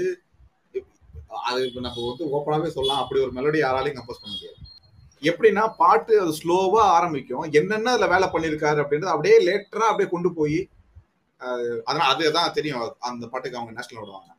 [1.44, 3.02] அது இப்ப நம்ம வந்து ஓப்பனாவே சொல்லலாம்.
[3.04, 4.58] அப்படி ஒரு மெலடி யாராலையும் கம்போஸ் பண்ண முடியாது.
[5.24, 7.52] எப்படின்னா பாட்டு அது ஸ்லோவா ஆரம்பிக்கும்.
[7.52, 10.58] என்னென்ன அதுல வேலை பண்ணிருக்காரு அப்படின்றது அப்படியே லேட்டரா அப்படியே கொண்டு போய்
[11.86, 12.82] அதனால அதுதான் தெரியும்.
[13.10, 14.30] அந்த பாட்டுக்கு அவங்க நேஷனல் விடுவாங்க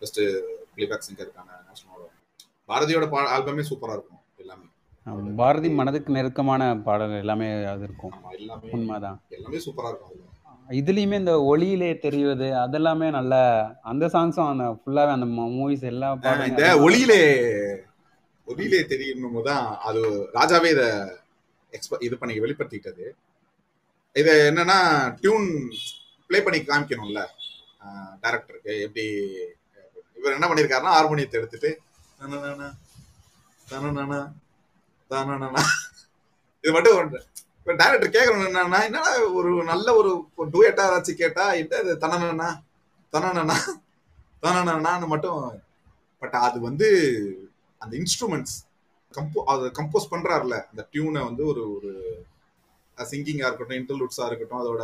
[0.00, 0.20] பெஸ்ட்
[0.74, 2.12] பிளேபேக் சிங்கருக்கான நேஷனல் விடுவாங்க
[2.68, 4.66] பாரதியோட பா ஆல்பமே சூப்பரா இருக்கும் எல்லாமே.
[5.36, 8.14] பாரதி மனதுக்கு நெருக்கமான பாடல் எல்லாமே அது இருக்கும்.
[8.72, 9.18] உண்மைதான்.
[9.30, 10.20] எல்லாமே சூப்பரா இருக்கும்.
[10.68, 13.34] இதுலயுமே இந்த ஒளியிலே தெரிவது அதெல்லாமே நல்ல
[13.82, 15.26] அந்த சாங்ஸும் அந்த ஃபுல்லாவே அந்த
[15.56, 17.18] மூவிஸ் எல்லா ஆஹ் பாடலும் இந்த ஒளியிலே
[18.48, 20.00] ஒளியிலே தெரியும் தான் அது
[20.34, 20.84] ராஜாவே இத
[21.72, 23.06] எக்ஸ்ப இது பண்ணி வெளிப்படுத்திக்கிட்டது.
[24.16, 24.78] இது என்னன்னா
[25.20, 25.48] டியூன்
[26.30, 27.22] ப்ளே பண்ணி காமிக்கணும்ல.
[28.22, 29.04] டேரக்டருக்கு எப்படி
[30.18, 31.70] இவர் என்ன பண்ணியிருக்காருன்னா ஹார்மோனியத்தை எடுத்துட்டு
[32.20, 32.70] தனனன,
[35.10, 35.62] தனனன,
[36.64, 37.18] இது மட்டும் ஒன்று.
[37.58, 40.10] இப்போ டேரக்டர் கேட்கணும் என்னன்னா என்னடா ஒரு நல்ல ஒரு
[40.54, 42.48] டூயட்டா ஏதாச்சும் கேட்டா என்ன இது தனனனா
[43.12, 43.56] தனனனா
[44.44, 45.42] தனனனான்னு மட்டும்.
[46.22, 46.88] பட் அது வந்து
[47.80, 48.56] அந்த இன்ஸ்ட்ருமெண்ட்ஸ்
[49.14, 51.92] கம்போ அதை கம்போஸ் பண்றாருல அந்த டியூனை வந்து ஒரு ஒரு
[53.10, 54.82] சிங்கிங்காக இருக்கட்டும் இன்டர்லூட்ஸாக இருக்கட்டும் அதோட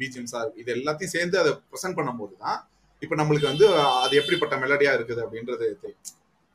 [0.00, 2.58] பிஜிஎம்ஸா இது எல்லாத்தையும் சேர்ந்து அதை ப்ரெசென்ட் பண்ணும்போது தான்
[3.02, 3.66] இப்போ நம்மளுக்கு வந்து
[4.04, 6.02] அது எப்படிப்பட்ட மெலடியா இருக்குது அப்படின்றது தெரியும்.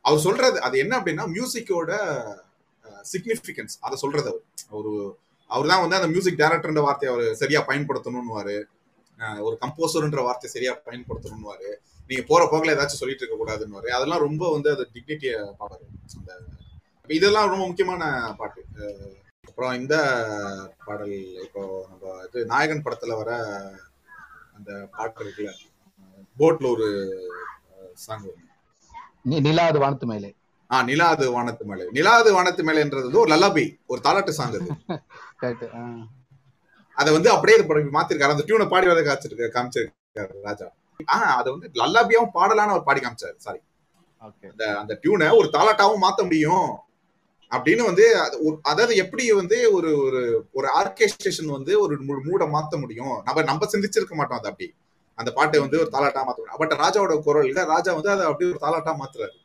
[0.04, 1.92] அவர் சொல்றது அது என்ன அப்படின்னா மியூசிக்கோட
[3.12, 4.44] சிக்னிஃபிகன்ஸ் அதை சொல்றது அவர்.
[4.78, 4.92] ஒரு
[5.50, 8.56] அவர் தான் வந்து அந்த மியூசிக் டைரக்டர்ன்ற வார்த்தையை அவர் சரியா பயன்படுத்தணும்னுவாரு.
[9.46, 11.70] ஒரு கம்போசர்ன்ற வார்த்தையை சரியா பயன்படுத்தணும்னுவாரு.
[12.08, 15.84] நீங்க போற போகல ஏதாச்சும் சொல்லிட்டு இருக்க கூடாதுன்னு அதெல்லாம் ரொம்ப வந்து அது டிக்னிட்டியை பாடுறாரு
[16.18, 16.32] அந்த
[17.18, 18.04] இதெல்லாம் ரொம்ப முக்கியமான
[18.40, 18.62] பாட்டு.
[19.52, 19.94] அப்புறம் இந்த
[20.84, 23.30] பாடல் இப்போ நம்ம இது நாயகன் படத்துல வர
[24.56, 25.50] அந்த பாட்டு இருக்குல்ல
[26.40, 26.86] போட்ல ஒரு
[28.04, 28.22] சாங்
[29.46, 30.30] நிலாது வானத்து மேலே.
[30.70, 31.84] ஆ நிலாது வானத்து மேலே.
[31.96, 34.70] நிலாது வானத்து மேலேன்றது ஒரு லல்லாபி ஒரு தாலாட்டு சாங் அது.
[36.96, 37.66] அதை வந்து அப்படியே இது
[37.98, 38.34] மாத்திருக்காரு.
[38.34, 40.68] அந்த டியூனை பாடி வர காமிச்சிருக்காரு காமிச்சிருக்காரு ராஜா.
[41.12, 43.36] ஆ அதை வந்து லல்லாபியாவும் பாடலான்னு அவர் பாடி காமிச்சாரு.
[43.46, 43.60] சாரி
[44.22, 46.66] ஓகே அந்த அந்த டியூனை ஒரு தாலாட்டாவும் மாத்த முடியும்.
[47.52, 48.04] அப்படின்னு வந்து
[48.62, 53.22] அதாவது எப்படி வந்து ஒரு ஒரு ஒரு ஆர்கெஸ்ட்ரேஷன் வந்து ஒரு மூ- மூட மாத்த முடியும்?
[53.24, 54.74] நம்ம நம்ம சிந்திச்சிருக்க மாட்டோம் அது அப்படி.
[55.14, 56.58] அந்த பாட்டை வந்து ஒரு தாலாட்டா மாத்த முடியும்.
[56.58, 59.36] பட் ராஜாவோட குரல்ல ராஜா வந்து அதை அப்படியே ஒரு தாலாட்டா மாத்துறாரு.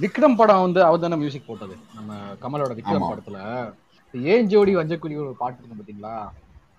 [0.00, 1.76] விக்ரம் படம் வந்து அவர் தானே மியூசிக் போட்டது.
[1.94, 3.16] நம்ம கமலோட விக்ரம்.
[3.16, 3.74] படத்துல.
[4.14, 6.28] ஏன் ஜோடி வஞ்சக்குழி ஒரு பாட்டு இருக்கும் பாத்தீங்களா?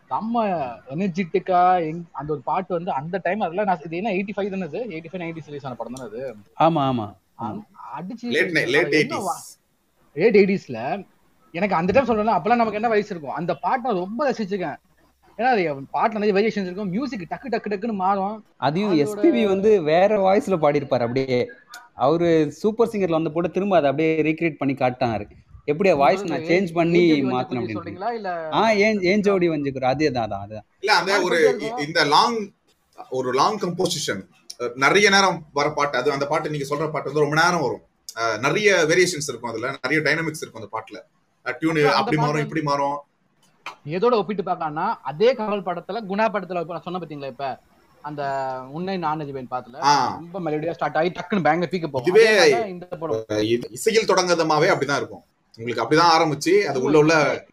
[0.10, 0.44] செம்ம
[0.90, 1.62] எனர்ஜெட்டிக்கா
[2.12, 5.06] அந்த ஒரு பாட்டு வந்து அந்த டைம் அதெல்லாம் நான் இது என்ன எயிட்டி ஃபைவ் தானே அது எயிட்டி
[5.12, 6.36] ஃபைவ் நைன்டி ரிலீஸ் ஆன படம் தானே அது?
[6.60, 7.16] ஆமா ஆமா.
[7.98, 8.28] அடிச்சு
[10.16, 11.10] லேட் லேட் எயிட்டிஸ் லேட் எயிட்டிஸ்ல
[11.58, 13.38] எனக்கு அந்த டைம் சொல்றேன் அப்பெல்லாம் நமக்கு என்ன வயசு இருக்கும்?
[13.40, 14.80] அந்த பாட்டை நான் ரொம்ப ரசிச்சிருக்கேன்.
[15.38, 15.64] ஏன்னா அது
[15.98, 16.92] பாட்டுல நிறைய வேரியேஷன்ஸ் இருக்கும்.
[16.96, 18.36] மியூசிக் டக்கு டக்கு டக்குன்னு மாறும்.
[18.68, 21.06] அதையும் எஸ்பிபி வந்து வேற வாய்ஸ்ல பாடியிருப்பாரு.
[21.08, 21.38] அப்படியே
[22.06, 22.30] அவரு
[22.62, 25.26] சூப்பர் சிங்கர்ல வந்து போட்டு திரும்ப அதை அப்படியே ரீக்ரியேட் பண்ணி காட்டினாரு.
[25.72, 27.04] எப்படி வாய்ஸ் நான் சேஞ்ச் பண்ணி
[27.34, 28.12] மாத்தணும் அப்படின்னு சொல்றீங்களா?
[28.18, 31.40] இல்ல ஆ ஏன் ஏன் ஜோடி வஞ்சுக்கிறோம் அதே தான் அதான் அதான் இல்ல அந்த ஒரு
[31.86, 32.40] இந்த லாங்
[33.20, 34.22] ஒரு லாங் கம்போசிஷன்
[34.84, 35.96] நிறைய நேரம் வர பாட்டு.
[36.02, 37.84] அது அந்த பாட்டு நீங்க சொல்ற பாட்டு வந்து ரொம்ப நேரம் வரும்.
[38.14, 39.78] நிறைய வேரியேஷன்ஸ் இருக்கும் அதுல.
[39.82, 41.02] நிறைய டைனமிக்ஸ் இருக்கும் அந்த பாட்டுல.
[41.60, 42.98] டியூன் அப்படி மாறும் இப்படி மாறும்.
[43.86, 47.60] எதோட ஒப்பிட்டு பார்க்கலாம்னா அதே கமல் படத்துல குணா படத்துல சொன்ன பாத்தீங்களா இப்ப?
[48.02, 48.24] அந்த
[48.72, 52.16] உன்னை நான் ஜிபேன் பாத்துல ரொம்ப மெலடியா ஸ்டார்ட் ஆகி டக்குன்னு பேங்க்ல பீக்க போகும்.
[52.16, 53.26] இதுவே- இந்த படம்.
[53.70, 55.24] இசையில் தொடங்குறதுமாவே அப்படிதான் இருக்கும்.
[55.58, 57.46] உங்களுக்கு அப்படிதான் ஆரம்பிச்சு அது உள்ள உள்ள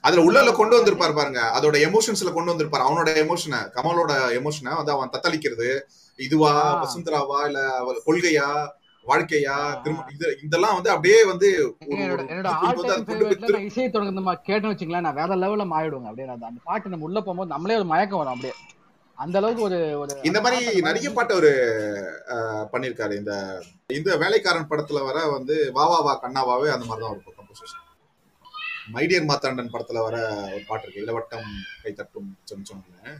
[0.00, 1.60] அதுல உள்ள கொண்டு வந்திருப்பாரு பாருங்க.
[1.60, 2.82] அதோட எமோஷன்ஸ்ல கொண்டு வந்திருப்பாரு.
[2.82, 5.80] அவனோட எமோஷனை கமலோட எமோஷனை வந்து அவன் தத்தளிக்கிறது.
[6.16, 6.86] இதுவா.
[6.86, 8.68] வசுந்தராவா இல்ல கொள்கையா?
[9.06, 11.48] வாழ்க்கையா திரும்ப இது இதெல்லாம் வந்து அப்படியே வந்து
[11.86, 12.26] ஒரு-
[13.48, 14.12] ஒரு இசையை தொடர்ந்து
[14.46, 16.10] கேட்டேன்னு வச்சுங்களேன் நான் வேற லெவல்ல மாறிடுவேங்க.
[16.10, 18.54] அப்படியே அந்த பாட்டு நம்ம உள்ள போகும்போது நம்மளே ஒரு மயக்கம் வரும் அப்படியே.
[19.18, 21.50] அந்த அளவுக்கு ஒரு ஒரு இந்த மாதிரி நிறைய பாட்டு
[22.34, 23.32] அஹ், பண்ணிருக்காரு இந்த
[23.90, 27.88] இந்த வேலைக்காரன் படத்துல வர வந்து வா வா வா கண்ணாவாவே அந்த மாதிரி தான் இருக்கும் கம்போசிஷன்
[28.94, 30.16] மைடியர் மாத்தாண்டன் படத்துல வர
[30.48, 31.02] ஒரு பாட்டு இருக்கு.
[31.02, 31.50] இளவட்டம்
[31.82, 33.12] கை தட்டும் சொன்னு சொன்னு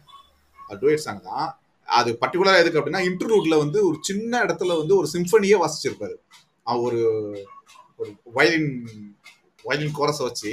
[0.58, 1.50] அது டூயட் சாங் தான்.
[1.98, 6.16] அது பர்டிகுலரா எதுக்கு அப்படின்னா இன்டர்வியூட்ல வந்து ஒரு சின்ன இடத்துல வந்து ஒரு சிம்பனியே வாசிச்சிருப்பாரு.
[6.86, 7.00] ஒரு
[8.00, 8.70] ஒரு வயலின்
[9.64, 10.52] வயலின் கோரஸை வச்சு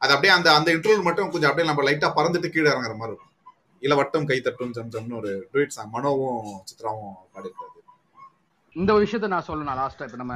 [0.00, 3.34] அது அப்படியே அந்த அந்த இன்டர்வியூ மட்டும் கொஞ்சம் அப்படியே நம்ம லைட்டா பறந்துட்டு கீழே இறங்குற மாதிரி இருக்கும்.
[3.82, 7.74] இளவட்டம் கை தட்டும் ஜம் ஜம்னு ஒரு டுவேட் சாங் மனோவும் சித்ராவும் பாடியிருக்காரு.
[8.76, 10.34] இந்த ஒரு விஷயத்த நான் சொல்லணும் லாஸ்டா இப்ப நம்ம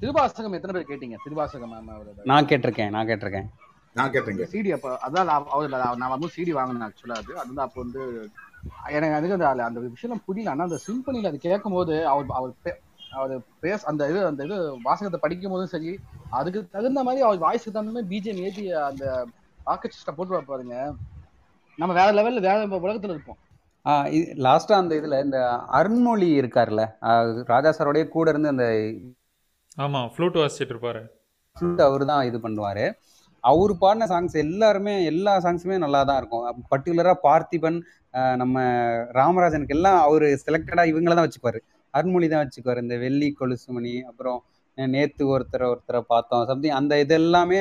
[0.00, 1.16] திருவாசகம் எத்தனை பேர் கேட்டீங்க?
[1.24, 3.48] திருவாசகம் மேம் அவரோட நான் கேட்டிருக்கேன் நான் கேட்டிருக்கேன்.
[3.98, 4.44] நான் கேட்டேங்க.
[4.52, 7.32] சிடி அப்ப அதான் அவர் நான் வந்து சிடி வாங்கினேன் ஆக்சுவலா அது.
[7.40, 8.02] அது வந்து அப்போ வந்து
[8.88, 10.50] எனக்கு அதுக்கு அந்த அந்த விஷயம் புரியல.
[10.50, 12.78] ஆனா அந்த சிம்பனில அது கேட்கும் போது அவர் அவர் பே-
[13.10, 15.98] அவர் பேச அந்த இது அந்த இது வாசகத்தை படிக்கும் போதும் சரி
[16.30, 19.26] அதுக்கு தகுந்த மாதிரி அவர் வாய்ஸ்க்கு தகுந்த மாதிரி பிஜிஎம் ஏற்றி அந்த
[19.66, 20.94] ஆர்கெஸ்ட்ரா போட்டு பாருங்க.
[21.76, 23.36] நம்ம வேற லெவல்ல வேற உலகத்துல இருப்போம்.
[24.44, 25.38] லாஸ்டா அந்த இதுல இந்த
[25.72, 26.82] அருண்மொழி இருக்காருல்ல
[27.44, 28.66] ராஜா சாரோடய கூட இருந்து அந்த
[29.76, 31.02] ஆமாம் ஃப்ளூட் வாசிச்சிட்டு இருப்பாரு.
[31.82, 32.84] அவர் தான் இது பண்ணுவாரு.
[33.50, 36.44] அவர் பாடின சாங்ஸ் எல்லாருமே எல்லா சாங்ஸுமே நல்லா தான் இருக்கும்.
[36.72, 37.78] பர்டிகுலரா பார்த்திபன்
[38.42, 38.56] நம்ம
[39.18, 41.60] ராமராஜனுக்கு எல்லாம் அவர் செலக்டடா இவங்கள தான் வச்சுக்குவாரு.
[41.94, 42.82] அருண்மொழி தான் வச்சுக்குவாரு.
[42.84, 44.38] இந்த வெள்ளி கொலுசுமணி அப்புறம்
[44.94, 46.44] நேத்து ஒருத்தரை ஒருத்தரை பார்த்தோம்.
[46.50, 47.60] சம்திங் அந்த இது எல்லாமே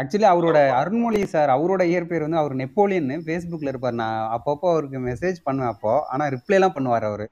[0.00, 3.98] ஆக்சுவலி அவரோட அருண்மொழி சார் அவரோட இயற்பெயர் வந்து அவர் நெப்போலியன் ஃபேஸ்புக்கில் இருப்பார்.
[4.02, 5.92] நான் அப்பப்போ அவருக்கு மெசேஜ் பண்ணுவேன் அப்போ.
[6.12, 7.26] ஆனால் ரிப்ளைலாம் பண்ணுவார் அவர்.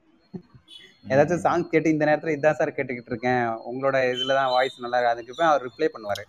[1.12, 3.44] ஏதாச்சும் சாங் கேட்டு இந்த நேரத்தில் இதான் சார் கேட்டுக்கிட்டு இருக்கேன்.
[3.70, 6.22] உங்களோட இதில் தான் வாய்ஸ் நல்லா இருக்கு அதுக்கு போய் அவர் ரிப்ளை பண்ணுவார்.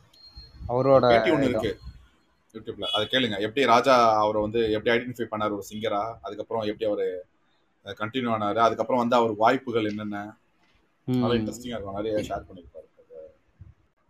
[0.72, 1.48] அவரோட இது.
[1.50, 1.72] இருக்கு.
[2.56, 2.88] யூடியூப்ல.
[2.96, 3.40] அதை கேளுங்க.
[3.40, 3.94] எப்படி ராஜா
[4.24, 5.56] அவரை வந்து எப்படி ஐடென்டிஃபை பண்ணாரு?
[5.58, 7.08] ஒரு சிங்கரா அதுக்கப்புறம் எப்படி அவரு
[7.86, 8.60] கண்டினியூ ஆனாரு?
[8.68, 10.18] அதுக்கப்புறம் வந்து அவர் வாய்ப்புகள் என்னென்ன?
[11.08, 11.38] நல்லா ம்.
[11.40, 12.00] இன்ட்ரெஸ்டிங்கா இருக்கும்.
[12.00, 12.88] நிறைய ஷேர் பண்ணிருப்பாரு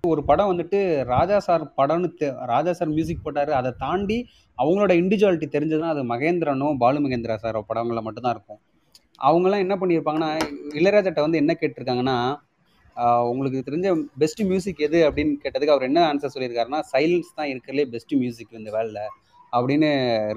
[0.03, 2.07] ஒரு படம் வந்துட்டு ராஜா சார் படம்னு
[2.45, 3.49] ராஜா சார் மியூசிக் போட்டாரு.
[3.49, 4.17] அதை தாண்டி
[4.57, 8.61] அவங்களோட இண்டிவிஜுவாலிட்டி தெரிஞ்சதுன்னா அது மகேந்திரனோ பாலு மகேந்திரா சார் படங்களில் மட்டும்தான் இருக்கும்.
[9.21, 10.29] அவங்கெல்லாம் என்ன பண்ணியிருப்பாங்கன்னா
[10.79, 12.15] இளையராஜாட்ட வந்து என்ன கேட்டிருக்காங்கன்னா
[13.29, 13.89] உங்களுக்கு தெரிஞ்ச
[14.21, 18.71] பெஸ்ட் மியூசிக் எது அப்படின்னு கேட்டதுக்கு அவர் என்ன ஆன்சர் சொல்லியிருக்காருன்னா சைலன்ஸ் தான் இருக்கிறதுலே பெஸ்ட் மியூசிக் இந்த
[18.77, 19.03] வேலையில்
[19.53, 19.89] அப்படின்னு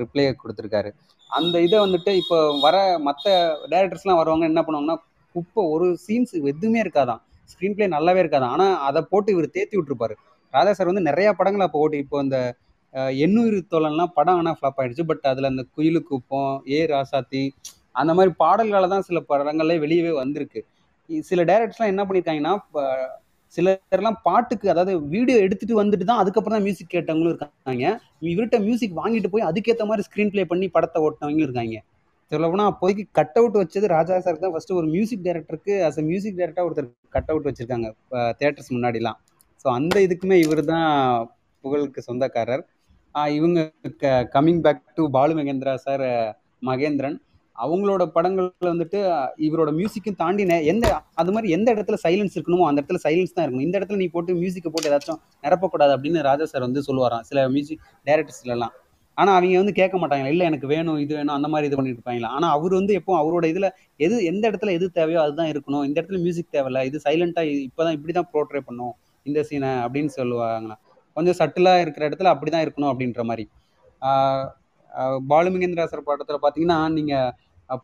[0.03, 0.91] ரிப்ளை கொடுத்துருக்காரு.
[1.31, 3.33] அந்த இதை வந்துட்டு இப்போ வர மற்ற
[3.73, 4.97] டேரக்டர்ஸ்லாம் வருவாங்க என்ன பண்ணுவாங்கன்னா
[5.35, 7.21] குப்பை ஒரு சீன்ஸ் எதுவுமே இருக்காதான்.
[7.53, 10.15] ஸ்க்ரீன் பிளே நல்லாவே இருக்காது ஆனால் அதை போட்டு இவர் தேத்தி விட்டுருப்பாரு.
[10.55, 12.39] ராஜா சார் வந்து நிறையா படங்களை அப்போ ஓட்டி இப்போ இந்த
[12.95, 15.05] எண்ணூறு எண்ணுயிர் தோழன்லாம் படம் ஆனால் ஃப்ளாப் ஆயிடுச்சு.
[15.11, 17.43] பட் அதில் அந்த குயிலு குப்பம் ஏ ராசாத்தி
[18.01, 20.61] அந்த மாதிரி பாடல்களால் தான் சில படங்கள்ல வெளியவே வந்திருக்கு.
[21.29, 22.89] சில டேரக்டர்ஸ்லாம் என்ன பண்ணியிருக்காங்கன்னா ப-
[23.57, 27.85] சிலர்லாம் பாட்டுக்கு அதாவது வீடியோ எடுத்துட்டு வந்துட்டு தான் அதுக்கப்புறம் தான் மியூசிக் கேட்டவங்களும் இருக்காங்க.
[28.31, 31.77] இவர்கிட்ட மியூசிக் வாங்கிட்டு போய் அதுக்கேற்ற மாதிரி ஸ்க்ரீன் ப்ளே பண்ணி படத்தை ஓட்டினவங்களும் இருக்காங்க.
[32.33, 34.53] சொல்லப்போனால் அப்போதைக்கு கட் அவுட் வச்சது ராஜா சார் தான்.
[34.55, 37.89] ஃபர்ஸ்ட் ஒரு மியூசிக் டைரக்டருக்கு அஸ் அ மியூசிக் டைரக்டராக ஒருத்தர் கட் அவுட் வச்சிருக்காங்க
[38.41, 39.19] தேட்டர்ஸ் முன்னாடிலாம்.
[39.65, 40.89] ஸோ அந்த இதுக்குமே இவர் தான்
[41.65, 42.65] புகழுக்கு சொந்தக்காரர்.
[43.39, 43.61] இவங்க
[44.35, 46.07] coming back to Balu Mahendra sir
[46.63, 47.17] Mahendran.
[47.57, 48.99] அவங்களோட படங்கள்ல வந்துட்டு
[49.47, 50.87] இவரோட மியூசிக்கும் தாண்டி எந்த
[51.23, 53.67] அது மாதிரி எந்த இடத்துல சைலன்ஸ் இருக்கணுமோ அந்த இடத்துல சைலன்ஸ் தான் இருக்கணும்.
[53.69, 57.25] இந்த இடத்துல நீ போட்டு மியூசிக்கை போட்டு ஏதாச்சும் நிரப்பக்கூடாது அப்படின்னு ராஜா சார் வந்து சொல்லுவாராம்.
[57.31, 58.75] சில மியூசிக் டைரக்டர்ஸ்லாம்
[59.19, 62.31] ஆனால் அவங்க வந்து கேட்க மாட்டாங்க இல்லை எனக்கு வேணும் இது வேணும் அந்த மாதிரி இது பண்ணிட்டு இருப்பாங்களா?
[62.37, 63.69] ஆனால் அவர் வந்து எப்போ அவரோட இதில்
[64.07, 65.85] எது எந்த இடத்துல எது தேவையோ அதுதான் இருக்கணும்.
[65.89, 66.81] இந்த இடத்துல மியூசிக் தேவையில்ல.
[66.89, 68.95] இது சைலன்ட்டாக இப்போ தான் இப்படி தான் ப்ரோட்ரே பண்ணும்
[69.27, 70.81] இந்த சீனை அப்படின்னு சொல்லுவாங்களாம்.
[71.17, 73.47] கொஞ்சம் சட்டிலாக இருக்கிற இடத்துல அப்படி தான் இருக்கணும் அப்படின்ற மாதிரி.
[74.03, 74.47] ஆஹ்
[76.09, 77.31] படத்தில் பார்த்தீங்கன்னா சார்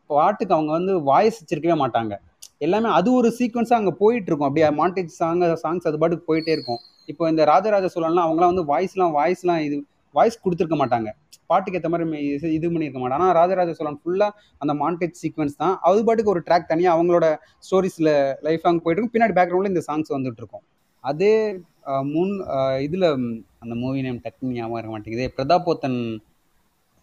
[0.07, 2.16] பாட்டுக்கு அவங்க வந்து வாய்ஸ் வச்சிருக்கவே மாட்டாங்க.
[2.59, 6.78] எல்லாமே அது ஒரு சீக்வன்ஸா அங்க போயிட்டு இருக்கும் அப்படியே மாண்டேஜ் சாங் சாங்ஸ் அது பாட்டுக்கு போயிட்டே இருக்கும்.
[7.07, 11.09] இப்போ இந்த ராஜராஜ சோழன்லாம் அவங்களாம் வந்து வாய்ஸ்லாம் வாய்ஸ்லாம் இது வாய்ஸ் கொடுத்துருக்க மாட்டாங்க.
[11.47, 13.12] பாட்டுக்கு ஏற்ற மாதிரி இது- பண்ணியிருக்க மாட்டாங்க.
[13.12, 14.28] ஆனால் ராஜராஜ சோழன் ஃபுல்லாக
[14.59, 15.78] அந்த மாண்டேஜ் சீக்வன்ஸ் தான்.
[15.83, 17.37] அது பாட்டுக்கு ஒரு ட்ராக் தனியாக அவங்களோட
[17.70, 19.12] ஸ்டோரிஸில் லைஃப் லாங் போயிட்டு இருக்கும்.
[19.12, 20.61] பின்னாடி பேக்ரவுண்டில் இந்த சாங்ஸ் வந்துட்டு இருக்கும்.
[21.01, 23.11] அதே முன் இதுல
[23.59, 25.33] அந்த மூவி நேம் டக்குன்னு ஞாபகம் இருக்க மாட்டேங்குது.
[25.37, 26.18] பிரதாபோத்தன்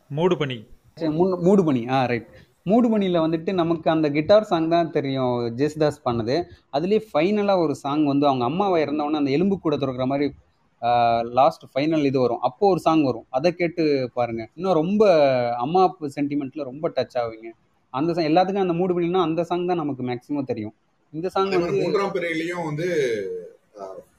[0.09, 0.65] மூடு பண்ணி
[0.95, 1.89] சரி, முன்- மூடுபனி.
[1.89, 2.27] ஆ ரைட்
[2.67, 6.43] மூடுபனியில் வந்துட்டு நமக்கு அந்த கிட்டார் சாங் தான் தெரியும் ஜேசுதாஸ் பண்ணது.
[6.73, 10.33] அதுலேயே ஃபைனலாக ஒரு சாங் வந்து அவங்க அம்மாவை இறந்தவொடனே அந்த எலும்பு கூட திறக்கிற மாதிரி
[11.31, 12.39] லாஸ்ட் ஃபைனல் இது வரும்.
[12.39, 13.25] அப்போ ஒரு சாங் வரும்.
[13.29, 14.49] அதை கேட்டு பாருங்க.
[14.55, 15.13] இன்னும் ரொம்ப
[15.55, 17.51] அம்மா அப்பு சென்டிமெண்ட்ல ரொம்ப டச் ஆவீங்க.
[17.89, 20.73] அந்த song- எல்லாத்துக்கும் அந்த மூடு பண்ணினா அந்த சாங் தான் நமக்கு மேக்ஸிமம் தெரியும்.
[21.11, 22.87] இந்த சாங் வந்து மூன்றாம் பிறையிலையும் வந்து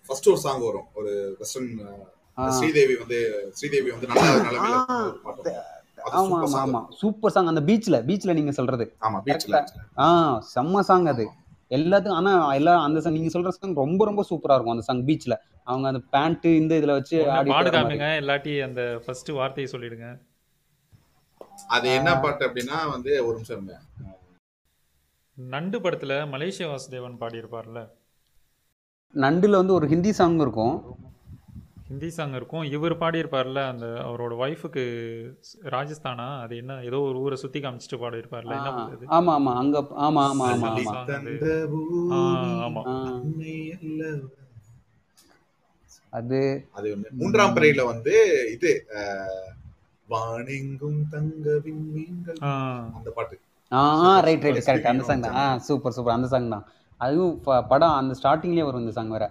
[0.06, 0.84] ஃபர்ஸ்ட் ஒரு சாங் வரும்.
[0.94, 1.80] ஒரு வெஸ்டர்ன்
[2.48, 5.76] ஸ்ரீதேவி வந்து ஸ்ரீதேவி வந்து நல்ல
[6.12, 6.60] ஆமா ஆமா.
[6.60, 6.80] ஆமா.
[7.00, 8.84] சூப்பர் சாங் அந்த பீச்ல பீச்ல நீங்க சொல்றது.
[9.00, 9.60] ஆமா பீச்ல
[9.98, 10.06] ஆ
[10.54, 11.26] செம்ம சாங் அது.
[11.70, 15.34] எல்லாத்துக்கும் ஆனா எல்லா அந்த song நீங்க சொல்ற சாங் ரொம்ப ரொம்ப சூப்பரா இருக்கும் அந்த சாங் பீச்ல
[15.64, 17.16] அவங்க அந்த பேண்ட் இந்த இதுல வச்சு
[17.50, 17.70] பாடு.
[17.70, 20.08] காமிங்க இல்லாட்டி அந்த ஃபர்ஸ்ட் வார்த்தையை சொல்லிடுங்க.
[21.68, 23.68] அது என்ன பாட்டு அப்படின்னா வந்து ஒரு நிமிஷம்
[25.36, 27.80] நண்டு படத்துல மலேசியா வாசுதேவன் பாடியிருப்பார்ல.
[29.14, 30.74] நண்டுல வந்து ஒரு ஹிந்தி சாங் இருக்கும்.
[31.88, 32.64] ஹிந்தி சாங் இருக்கும்.
[32.68, 34.82] இவர் பாடியிருப்பார்ல அந்த அவரோட ஒய்ஃபுக்கு
[35.68, 36.26] ராஜஸ்தானா?
[36.40, 38.72] அது என்ன ஏதோ ஒரு ஊரை சுத்தி காமிச்சிட்டு பாடியிருப்பார்ல என்ன
[39.16, 40.44] ஆமா ஆமா அங்க ஆமா ஆமா
[46.12, 46.38] அது.
[46.72, 48.14] அது மூன்றாம் பிறையில வந்து
[48.52, 48.70] இது
[50.08, 52.38] வானெங்கும் தங்க விண்மீன்கள்.
[52.94, 53.36] அந்த பாட்டு.
[53.72, 53.82] ஆ
[54.20, 55.36] ரைட் ரைட் கரெக்ட் அந்த சாங் தான்.
[55.40, 56.64] ஆ சூப்பர் சூப்பர் அந்த சாங் தான்.
[57.00, 59.26] அதுவும் ப- படம் அந்த ஸ்டார்டிங்லேயே வரும் இந்த சாங் வேற.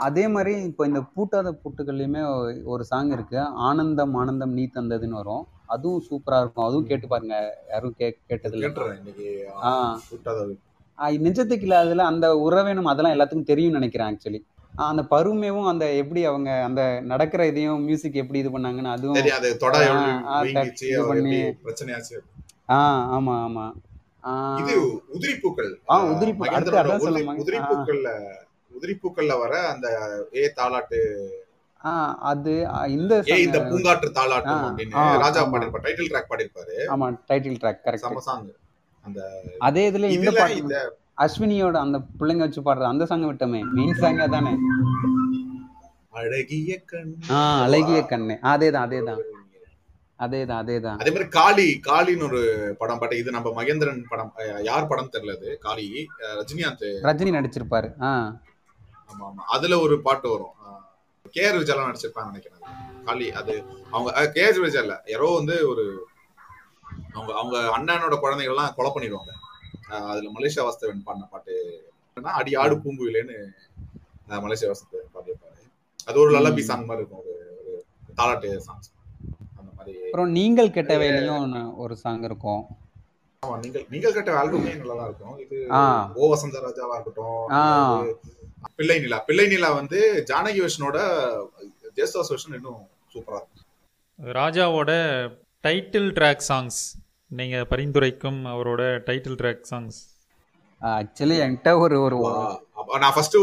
[0.00, 2.22] அதே மாதிரி இப்போ இந்த பூட்டாத பூட்டுகள்லையுமே
[2.64, 3.38] ஒரு சாங் இருக்கு.
[3.62, 5.44] ஆனந்தம் ஆனந்தம் நீ தந்ததுன்னு வரும்.
[5.66, 6.64] அதுவும் சூப்பரா இருக்கும்.
[6.64, 7.36] அதுவும் கேட்டு பாருங்க.
[7.68, 8.08] யாரும் கே
[10.08, 10.56] கூட்டாத
[10.98, 14.40] ஆ, நெஞ்சத்துக்கு இல்லாததுல அந்த உறவேணும் அதெல்லாம் எல்லாத்துக்கும் தெரியும்னு நினைக்கிறேன் ஆக்சுவலி
[14.84, 19.56] அந்த பருமையும் அந்த எப்படி அவங்க அந்த நடக்கிற இதையும் மியூசிக் எப்படி இது பண்ணாங்கன்னு அதுவும் தெரியும் அது
[19.56, 21.38] தொட ஆ, எவ்வளவு ஆ, வீங்கிச்சு இது அவர் பண்ணி.
[21.38, 22.16] எப்படி பிரச்சனையாச்சு
[22.68, 22.80] ஆ
[23.16, 23.66] ஆமா ஆமா.
[24.58, 24.74] இது
[25.14, 27.42] உதிரிப்பூக்கள் ஆ, உதிரிப்பூ- அடுத்து மகேந்திரனோட அதான் சொல்ல உதிரி- மகே-
[28.72, 29.86] உதிரிப்பூக்கள்ல வர அந்த
[30.36, 31.00] ஏ தாலாட்டு
[32.30, 32.52] அது
[32.94, 35.42] இந்த இந்த பூங்காற்று தாலாட்டம் ஆ, அப்படின்னு ராஜா.
[35.46, 38.48] பாடிருப்பார் டைட்டில் ட்ராக் பாடிருப்பாரு ஆமா டைட்டில் ட்ராக் கரெக்ட் செம சாங்
[39.06, 39.20] அந்த
[39.60, 40.80] அதே இதுல இந்த பாட்டு
[41.18, 44.52] அஸ்வினியோட அந்த பிள்ளைங்க வச்சு பாடுற அந்த சாங் விட்டோமே மெயின் சாங் அதானே?
[46.20, 47.10] அழகிய கண்.
[47.32, 48.34] ஆ அழகிய கண்ணு.
[48.50, 49.20] அதேதான் அதேதான்.
[50.18, 50.98] அதேதான் அதேதான்.
[51.00, 52.40] அதே மாதிரி காளி காளின்னு ஒரு
[52.80, 54.32] படம் பாட்டு இது நம்ம மகேந்திரன் படம்
[54.64, 55.50] யார் படம் தெரியல அது?
[55.58, 55.86] காளி
[56.38, 56.88] ரஜினிகாந்த்.
[57.06, 57.88] ரஜினி நடிச்சிருப்பாரு.
[58.02, 58.10] ஆ.
[59.10, 60.54] ஆமா ஆமா அதுல ஒரு பாட்டு வரும்.
[61.34, 62.62] கே ஆர் விஜயலாம் நடிச்சிருப்பாங்க நினைக்கிறேன்.
[63.06, 63.54] காளி அது
[63.94, 64.94] அவங்க கே ஆர் விஜய் இல்ல.
[65.12, 65.84] யாரோ வந்து ஒரு
[67.16, 69.32] அவங்க அவங்க அண்ணனோட குழந்தைகள் எல்லாம் கொலை பண்ணிடுவாங்க.
[70.10, 71.54] அதுல மலேசியா வாஸ்தவன் பாடின பாட்டு
[72.40, 73.36] அடி ஆடு பூங்குயிலேன்னு
[74.46, 75.62] மலேசியா வாஸ்தவன் பாடியிருப்பாரு.
[76.08, 77.22] அது ஒரு லல்லபி சாங் மாதிரி இருக்கும்.
[77.24, 77.72] ஒரு ஒரு
[78.18, 78.90] தாலாட்டு சாங்ஸ்
[79.58, 79.94] அந்த மாதிரி.
[80.06, 82.62] அப்புறம் நீங்கள் கெட்ட வேலையும் ஒரு சாங் இருக்கும்.
[83.42, 85.36] ஆமா, நீங்கள் நீங்கள் கேட்ட ஆல்பமே நல்லா தான் இருக்கும்.
[85.44, 85.56] இது
[86.18, 87.38] ஓ வசந்த ராஜாவா இருக்கட்டும்
[88.76, 89.18] பிள்ளை நிலா.
[89.18, 89.98] பிள்ளை நிலா வந்து
[90.28, 90.98] ஜானகி வெர்ஷனோட
[91.96, 92.80] ஜேசுதாஸ் வெர்ஷன் இன்னும்
[93.12, 93.66] சூப்பரா இருக்கும்
[94.18, 94.92] ராஜாவோட
[95.64, 96.80] டைட்டில் ட்ராக் சாங்ஸ்
[97.30, 99.98] நீங்க பரிந்துரைக்கும் அவரோட டைட்டில் ட்ராக் சாங்ஸ்
[100.80, 102.18] ஆக்சுவலி என்கிட்ட ஒரு ஒரு
[103.00, 103.38] நான் ஃபர்ஸ்ட்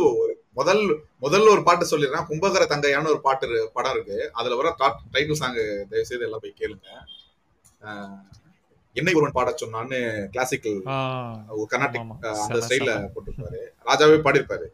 [0.54, 0.82] முதல்
[1.22, 2.26] முதல்ல ஒரு பாட்டு சொல்லிடுறேன்.
[2.26, 4.32] கும்பகர தங்கையான ஒரு பாட்டு படம் இருக்கு.
[4.34, 4.70] அதுல வர
[5.14, 5.58] டைட்டில் சாங்
[5.90, 6.88] தயவு செய்து எல்லாம் போய் கேளுங்க.
[7.82, 8.16] ஆஹ்,
[8.96, 10.00] என்னை ஒருவன் பாட சொன்னான்னு
[10.30, 10.80] கிளாசிக்கல்
[11.68, 12.02] கர்நாடிக்
[12.46, 12.96] அந்த செம.
[13.14, 13.60] போட்டிருப்பாரு.
[13.86, 14.68] ராஜாவே பாடியிருப்பாரு.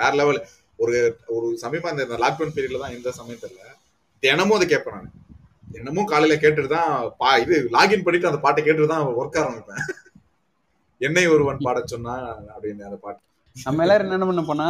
[0.00, 0.40] வேற லெவல்
[0.78, 0.94] ஒரு
[1.36, 3.66] ஒரு சமயமா இந்த லாக்டவுன் பீரியட்ல தான் எந்த சமயத்துல
[4.22, 5.10] தினமும் அதை கேட்பேன் நான்.
[5.74, 9.82] தினமும் காலையில கேட்டுட்டு தான் பா இது லாகின் பண்ணிட்டு அந்த பாட்டை கேட்டுட்டு தான் ஒர்க் ஆரம்பிப்பேன்.
[11.00, 12.14] என்னை ஒருவன் பாட சொன்னா
[12.54, 13.20] அப்படின்னு அந்த பாட்டு.
[13.56, 14.66] நம்ம எல்லாரும் என்ன பண்ண போனா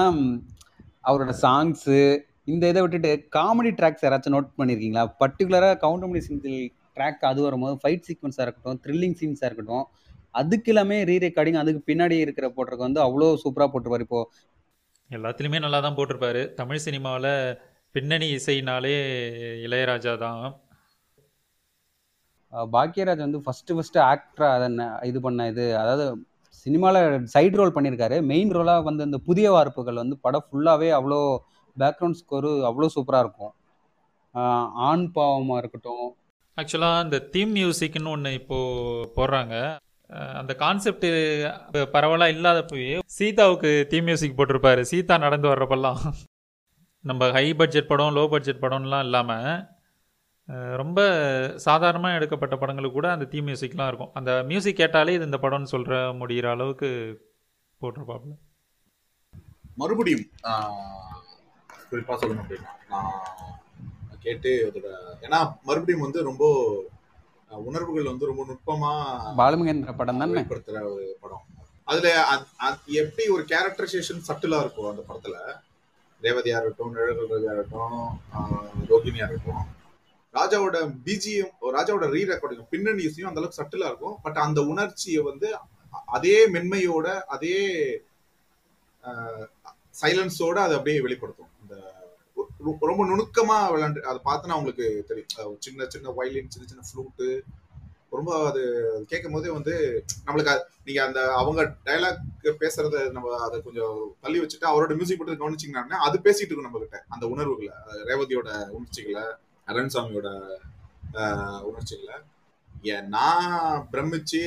[1.08, 1.96] அவரோட சாங்ஸு
[2.52, 6.58] இந்த இதை விட்டுட்டு காமெடி ட்ராக்ஸ் யாராச்சும் நோட் பண்ணியிருக்கீங்களா பர்டிகுலராக கவுண்டமணி சிங்கிள்
[6.96, 9.84] ட்ராக் அது வரும்போது ஃபைட் சீக்வன்ஸாக இருக்கட்டும் த்ரில்லிங் சீன்ஸாக இருக்கட்டும்
[10.40, 14.06] அதுக்கு எல்லாமே ரீ ரெக்கார்டிங் அதுக்கு பின்னாடி இருக்கிற போட்டிருக்க வந்து அவ்வளோ சூப்பராக போட்டிருப்பாரு.
[14.08, 14.20] இப்போ
[15.16, 16.42] எல்லாத்துலேயுமே நல்லா தான் போட்டிருப்பாரு.
[16.58, 17.32] தமிழ் சினிமாவில்
[17.94, 18.96] பின்னணி இசைனாலே
[19.66, 20.44] இளையராஜா தான்.
[22.74, 26.04] பாக்யராஜ் வந்து ஃபஸ்ட்டு ஃபஸ்ட்டு ஆக்டராக அதை இது பண்ண இது அதாவது
[26.62, 31.20] சினிமாவில் சைடு ரோல் பண்ணியிருக்காரு மெயின் ரோலாக வந்து இந்த புதிய வார்ப்புகள் வந்து படம் ஃபுல்லாகவே அவ்வளோ
[31.76, 33.52] பேக்ரவுண்ட் ஸ்கோரு அவ்வளோ சூப்பராக இருக்கும்.
[34.88, 36.08] ஆண் பாவமாக இருக்கட்டும்.
[36.60, 39.54] ஆக்சுவலாக இந்த தீம் மியூசிக்னு ஒன்று இப்போது போடுறாங்க.
[40.40, 41.06] அந்த கான்செப்ட்
[41.94, 42.88] பரவலாக இல்லாதப்பவே
[43.18, 44.82] சீதாவுக்கு தீம் மியூசிக் போட்டிருப்பாரு.
[44.90, 46.00] சீதா நடந்து வர்றப்பெல்லாம்
[47.04, 49.50] நம்ம ஹை பட்ஜெட் படம் லோ பட்ஜெட் படம்லாம் இல்லாமல்
[50.80, 51.00] ரொம்ப
[51.66, 54.12] சாதாரணமாக எடுக்கப்பட்ட படங்களுக்கு கூட அந்த தீம் மியூசிக்லாம் இருக்கும்.
[54.18, 56.88] அந்த மியூசிக் கேட்டாலே இது இந்த படம்னு சொல்கிற முடிகிற அளவுக்கு
[57.80, 58.34] போட்டிருப்பாப்புல.
[59.80, 60.24] மறுபடியும்
[61.90, 62.72] குறிப்பாக சொல்லணும் அப்படின்னா
[64.08, 64.88] நான் கேட்டு அதோட
[65.26, 65.38] ஏன்னா
[65.68, 66.44] மறுபடியும் வந்து ரொம்ப
[67.68, 68.92] உணர்வுகள் வந்து ரொம்ப நுட்பமா
[69.40, 70.34] பாலுமகேந்திர படம் தானே?
[70.34, 71.44] வெளிப்படுத்துற ஒரு படம்.
[71.90, 72.08] அதுல
[73.02, 75.36] எப்படி ஒரு கேரக்டரைசேஷன் சட்டிலா இருக்கும் அந்த படத்துல?
[76.22, 77.98] ரேவதியா இருக்கட்டும் நிழல் ரவியா இருக்கட்டும்
[78.90, 79.68] ரோகிணியா இருக்கட்டும்
[80.34, 84.16] ராஜாவோட பிஜிஎம் ராஜாவோட ரீ ரெக்கார்டிங் பின்னணி இசையும் அந்த அளவுக்கு சட்டிலா இருக்கும்.
[84.24, 85.48] பட் அந்த உணர்ச்சியை வந்து
[86.16, 87.58] அதே மென்மையோட அதே
[90.00, 91.49] சைலன்ஸோட அதை அப்படியே வெளிப்படுத்தும்.
[92.62, 95.56] ரொம்ப நுணுக்கமா விளையாண்டு அதை பார்த்தனா உங்களுக்கு தெரியும்.
[95.58, 97.26] சின்ன சின்ன வயலின் சின்ன சின்ன ஃப்ளூட்டு
[98.10, 98.62] ரொம்ப அது
[99.08, 99.74] கேட்கும் போதே வந்து
[100.26, 102.22] நம்மளுக்கு அது- நீங்க அந்த அவங்க டயலாக்
[102.58, 107.04] பேசுறத நம்ம அதை கொஞ்சம் தள்ளி வச்சுட்டு அவரோட மியூசிக் மட்டும் கவனிச்சிங்கன்னா அது பேசிட்டு இருக்கும் நம்ம கிட்ட
[107.08, 107.72] அந்த உணர்வுகளை
[108.04, 109.24] ரேவதியோட உணர்ச்சிகளை
[109.68, 110.28] அரண்சாமியோட
[111.62, 112.16] உணர்ச்சிகளை.
[112.82, 114.42] ஏன் நான் பிரமிச்சு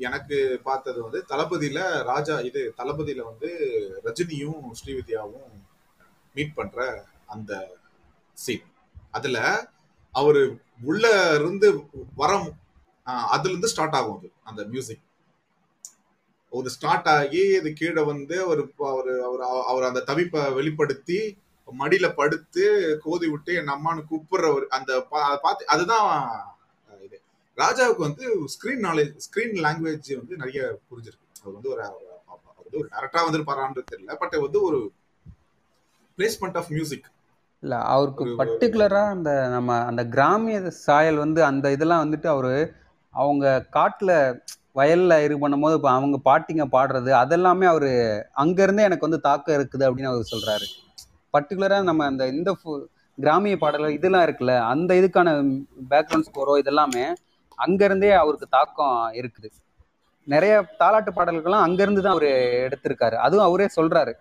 [0.00, 3.50] எனக்கு பார்த்தது வந்து தளபதியில ராஜா இது தளபதியில வந்து
[4.04, 5.50] ரஜினியும் ஸ்ரீவித்யாவும்
[6.34, 6.78] மீட் பண்ற
[7.30, 7.52] அந்த
[8.34, 8.66] சீன்
[9.10, 9.38] அதுல
[10.14, 10.42] அவரு
[10.82, 11.68] உள்ள இருந்து
[12.16, 12.32] வர
[13.04, 15.02] அதுல இருந்து ஸ்டார்ட் ஆகும் அது அந்த மியூசிக்
[16.52, 21.38] ஒரு ஸ்டார்ட் ஆகி இது கீழே வந்து அவர் அவர் அவர் அவர் அந்த தவிப்பை வெளிப்படுத்தி
[21.78, 22.62] மடியில படுத்து
[23.02, 26.08] கோதி விட்டு என் அம்மானு கூப்பிடுறவர் அந்த பா- பார்த்து அதுதான்
[27.02, 27.22] இது.
[27.56, 31.28] ராஜாவுக்கு வந்து ஸ்கிரீன் நாலேஜ் ஸ்கிரீன் லாங்குவேஜ் வந்து நிறைய புரிஞ்சிருக்கு.
[31.40, 32.02] அவர் வந்து ஒரு அவர்
[32.62, 34.14] வந்து ஒரு டேரக்டா வந்துருப்பாரான்னு தெரியல.
[34.14, 34.92] பட் வந்து ஒரு
[36.18, 37.10] பிளேஸ்மெண்ட் ஆஃப் மியூசிக்
[37.62, 42.74] இல்ல அவருக்கு பர்டிகுலரா அந்த நம்ம அந்த கிராமிய சாயல் வந்து அந்த இதெல்லாம் வந்துட்டு அவரு
[43.10, 44.40] அவங்க காட்டுல
[44.74, 47.90] வயல்ல இது பண்ணும்போது இப்போ அவங்க பாட்டிங்க பாடுறது அதெல்லாமே அவரு
[48.32, 50.66] அங்க இருந்தே எனக்கு வந்து தாக்கம் இருக்குது அப்படின்னு அவர் சொல்றாரு.
[51.32, 52.84] பர்டிகுலரா நம்ம அந்த இந்த ஃபு-
[53.18, 55.28] கிராமிய பாடல்கள் இதெல்லாம் இருக்குல்ல அந்த இதுக்கான
[55.90, 57.14] பேக்ரவுண்ட் ஸ்கோரோ இதெல்லாமே
[57.54, 59.48] அங்க இருந்தே அவருக்கு தாக்கம் இருக்குது.
[60.24, 62.22] நிறைய தாலாட்டு பாடல்கள்லாம் அங்க இருந்து தான் அவர்
[62.68, 63.14] எடுத்திருக்காரு.
[63.14, 64.12] அதுவும் அவரே சொல்றாரு.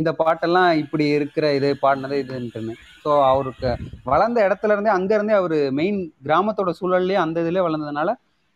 [0.00, 2.74] இந்த பாட்டெல்லாம் இப்படி இருக்கிற இது பாடினது இதுன்ட்டுன்னு.
[3.04, 3.70] ஸோ அவருக்கு
[4.12, 8.10] வளர்ந்த இடத்துல இருந்தே அங்கேருந்தே அவர் மெயின் கிராமத்தோட சூழல்லையே அந்த இதுலேயே வளர்ந்ததுனால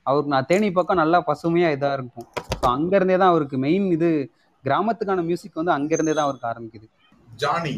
[0.07, 2.29] அவருக்கு நான் தேனி பக்கம் நல்லா பசுமையாக இதாக இருக்கும்.
[2.61, 4.11] ஸோ அங்கேருந்தே தான் அவருக்கு மெயின் இது
[4.65, 6.87] கிராமத்துக்கான மியூசிக் வந்து அங்கேருந்தே தான் அவருக்கு ஆரம்பிக்குது.
[7.43, 7.75] ஜானி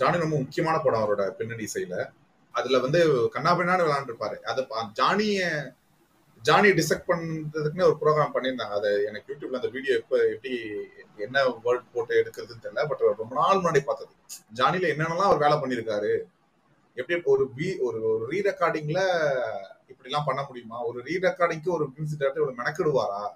[0.00, 1.94] ஜானி ரொம்ப முக்கியமான படம் அவரோட பின்னணி இசையில.
[2.54, 3.00] அதுல வந்து
[3.34, 4.60] கண்ணாபின்னான்னு விளையாண்டுருப்பாரு அது
[4.98, 5.40] ஜானிய
[6.42, 8.70] ஜானி டிசெக்ட் பண்ணுறதுக்குன்னு ஒரு ப்ரோக்ராம் பண்ணியிருந்தாங்க.
[8.70, 10.60] அது எனக்கு யூடியூப்ல அந்த வீடியோ எப்போ எப்படி
[11.16, 14.12] என்ன வேர்ட் போட்டு எடுக்கிறதுன்னு தெரியல பட் ரொம்ப நாள் முன்னாடி பார்த்தது.
[14.54, 16.18] ஜானியில என்னென்னலாம் அவர் வேலை பண்ணியிருக்காரு?
[16.94, 19.00] எப்படி இப்போ ஒரு பி ஒரு ஒரு ரீ ரெக்கார்டிங்ல
[19.88, 20.84] இப்படிலாம் பண்ண முடியுமா?
[20.84, 23.28] ஒரு ரீ ரெக்கார்டிங்க்கு ஒரு மியூசிக் டேரக்டர் இவ்வளோ மெனக்கிடுவாரா?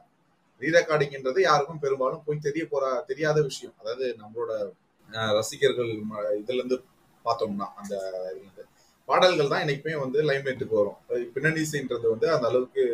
[0.61, 3.75] ரீ ரெக்கார்டிங்ன்றது யாருக்கும் பெரும்பாலும் போய் தெரிய போற தெரியாத விஷயம்.
[3.79, 4.73] அதாவது நம்மளோட
[5.11, 6.85] ரசிகர்கள் ம- இதுல இருந்து
[7.25, 8.67] பார்த்தோம்னா அந்த இதுல இருந்து.
[9.09, 10.99] பாடல்கள் தான் என்னைக்குமே வந்து லைம்லைட்டுக்கு வரும்
[11.33, 12.85] பின்னணி இசைன்றது வந்து அந்த அளவுக்கு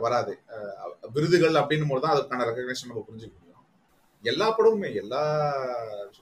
[0.00, 0.32] வராது.
[1.12, 3.64] விருதுகள் அப்படின்னும் போது தான் அதுக்கான ரெக்கக்னேஷன் நம்ம புரிஞ்சுக்க முடியும்.
[4.24, 5.22] எல்லா படமுமே எல்லா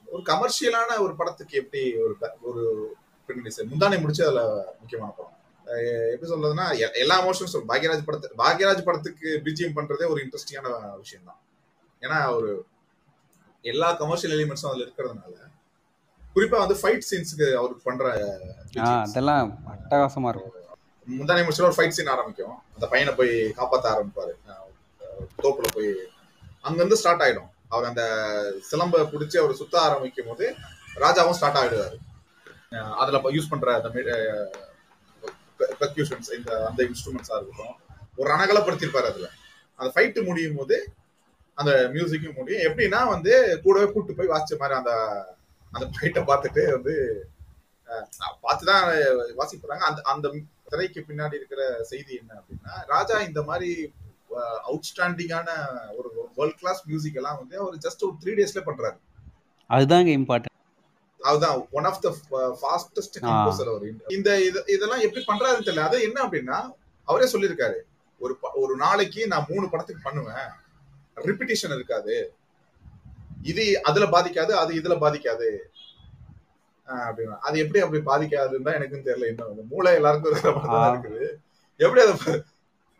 [0.05, 2.63] ஒரு கமர்ஷியலான ஒரு படத்துக்கு எப்படி ஒரு ஒரு
[3.29, 4.41] பின்னணி இசை முந்தானை முடிச்சு அதுல
[4.79, 5.31] முக்கியமான படம்.
[6.11, 10.67] எப்படி சொல்றதுன்னா எ- எல்லா சொல்லும் பாக்யராஜ் படத்து பாக்யராஜ் படத்துக்கு பிஜிஎம் பண்றதே ஒரு இன்ட்ரெஸ்டிங்கான
[10.97, 11.39] விஷயம் தான்
[12.01, 12.49] ஏன்னா ஒரு
[13.65, 15.33] எல்லா கமர்ஷியல் எலிமெண்ட்ஸும் அதுல இருக்கிறதுனால
[16.35, 18.05] குறிப்பா வந்து ஃபைட் சீன்ஸ்க்கு அவர் பண்ற.
[18.83, 20.53] அதெல்லாம் அட்டகாசமா இருக்கும்.
[21.17, 22.55] முந்தானை முடிச்சுல ஒரு ஃபைட் சீன் ஆரம்பிக்கும்.
[22.73, 24.33] அந்த பையனை போய் காப்பாத்த ஆரம்பிப்பாரு.
[25.43, 25.93] தோப்புல போய்.
[26.61, 27.49] அங்கிருந்து ஸ்டார்ட் ஆயிடும்.
[27.67, 28.03] அவர் அந்த
[28.71, 30.55] சிலம்ப பிடிச்சி அவர் சுத்த ஆரம்பிக்கும் போது
[30.95, 31.97] ராஜாவும் ஸ்டார்ட் ஆயிடுவாரு.
[33.01, 33.89] அதுல யூஸ் பண்ற அந்த
[35.79, 37.75] பெர்க்யூஷன்ஸ் இந்த அந்த இன்ஸ்ட்ருமெண்ட்ஸா இருக்கட்டும்.
[38.15, 39.29] ஒரு ரணகலப்படுத்திருப்பாரு அதுல.
[39.75, 40.93] அந்த ஃபைட்டு முடியும் போது
[41.53, 42.61] அந்த மியூசிக்கும் முடியும்.
[42.61, 44.93] எப்படின்னா வந்து கூடவே கூட்டு போய் வாசிச்ச மாதிரி அந்த
[45.75, 47.27] அந்த ஃபைட்டை பார்த்துட்டு வந்து
[48.43, 49.07] பார்த்துதான்
[49.37, 50.35] வாசிக்கிறாங்க அந்த அந்த
[50.69, 53.93] திரைக்கு பின்னாடி இருக்கிற செய்தி என்ன அப்படின்னா ராஜா இந்த மாதிரி
[54.67, 55.49] அவுட்ஸ்டாண்டிங்கான
[55.97, 58.97] ஒரு வேர்ல்ட் கிளாஸ் மியூசிக் எல்லாம் வந்து அவர் ஜஸ்ட் ஒரு த்ரீ டேஸ்ல பண்றாரு.
[59.69, 60.77] அதுதாங்க இம்பார்ட்டன்ட்
[61.19, 63.89] அதுதான் one of the fastest composer அவர்.
[64.07, 65.79] இந்த இது- இதெல்லாம் எப்படி பண்றாருன்னு தெரியல.
[65.79, 66.71] அது என்ன அப்படின்னா
[67.03, 67.75] அவரே சொல்லியிருக்காரு.
[68.19, 70.49] ஒரு ஒரு நாளைக்கு நான் மூணு படத்துக்கு பண்ணுவேன்.
[71.15, 72.33] ரிப்பிட்டிஷன் இருக்காது.
[73.45, 75.49] இது அதுல பாதிக்காது அது இதுல பாதிக்காது.
[76.87, 79.27] அப்படின்னா அது எப்படி அப்படி பாதிக்காதுன்னு தான் எனக்கும் தெரியல.
[79.27, 80.35] இன்னும் மூளை எல்லாருக்கும்.
[80.89, 81.27] இருக்குது.
[81.79, 82.15] எப்படி அதை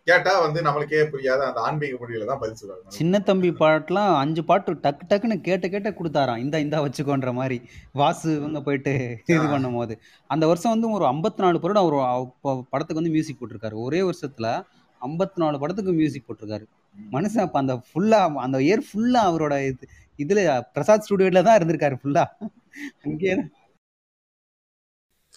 [0.07, 2.89] கேட்டா வந்து நம்மளுக்கே புரியாத அந்த ஆன்மீக மொழியில தான் பதில் சொல்லுவாங்க.
[2.97, 6.37] சின்ன தம்பி பாட்டுலாம் அஞ்சு பாட்டு டக்கு டக்குன்னு கேட்ட கேட்ட கொடுத்தாராம்.
[6.37, 7.57] இந்த இந்தா வச்சுக்கோன்ற மாதிரி.
[7.93, 8.93] வாசு இவங்க போயிட்டு
[9.27, 9.47] இது.
[9.47, 9.95] பண்ணும் போது
[10.29, 13.75] அந்த வருஷம் வந்து ஒரு ஐம்பத்தி நாலு படம் அவர் அவ- படத்துக்கு வந்து மியூசிக் போட்டிருக்காரு.
[13.87, 14.47] ஒரே வருஷத்துல
[15.01, 16.65] ஐம்பத்தி நாலு படத்துக்கு மியூசிக் போட்டிருக்காரு.
[17.11, 19.85] மனுஷன் அப்ப அந்த ஃபுல்லா அந்த இயர் ஃபுல்லா அவரோட இது
[20.19, 20.41] இதுல
[20.75, 22.25] பிரசாத் ஸ்டுடியோல தான் இருந்திருக்காரு ஃபுல்லா
[23.05, 23.33] அங்கே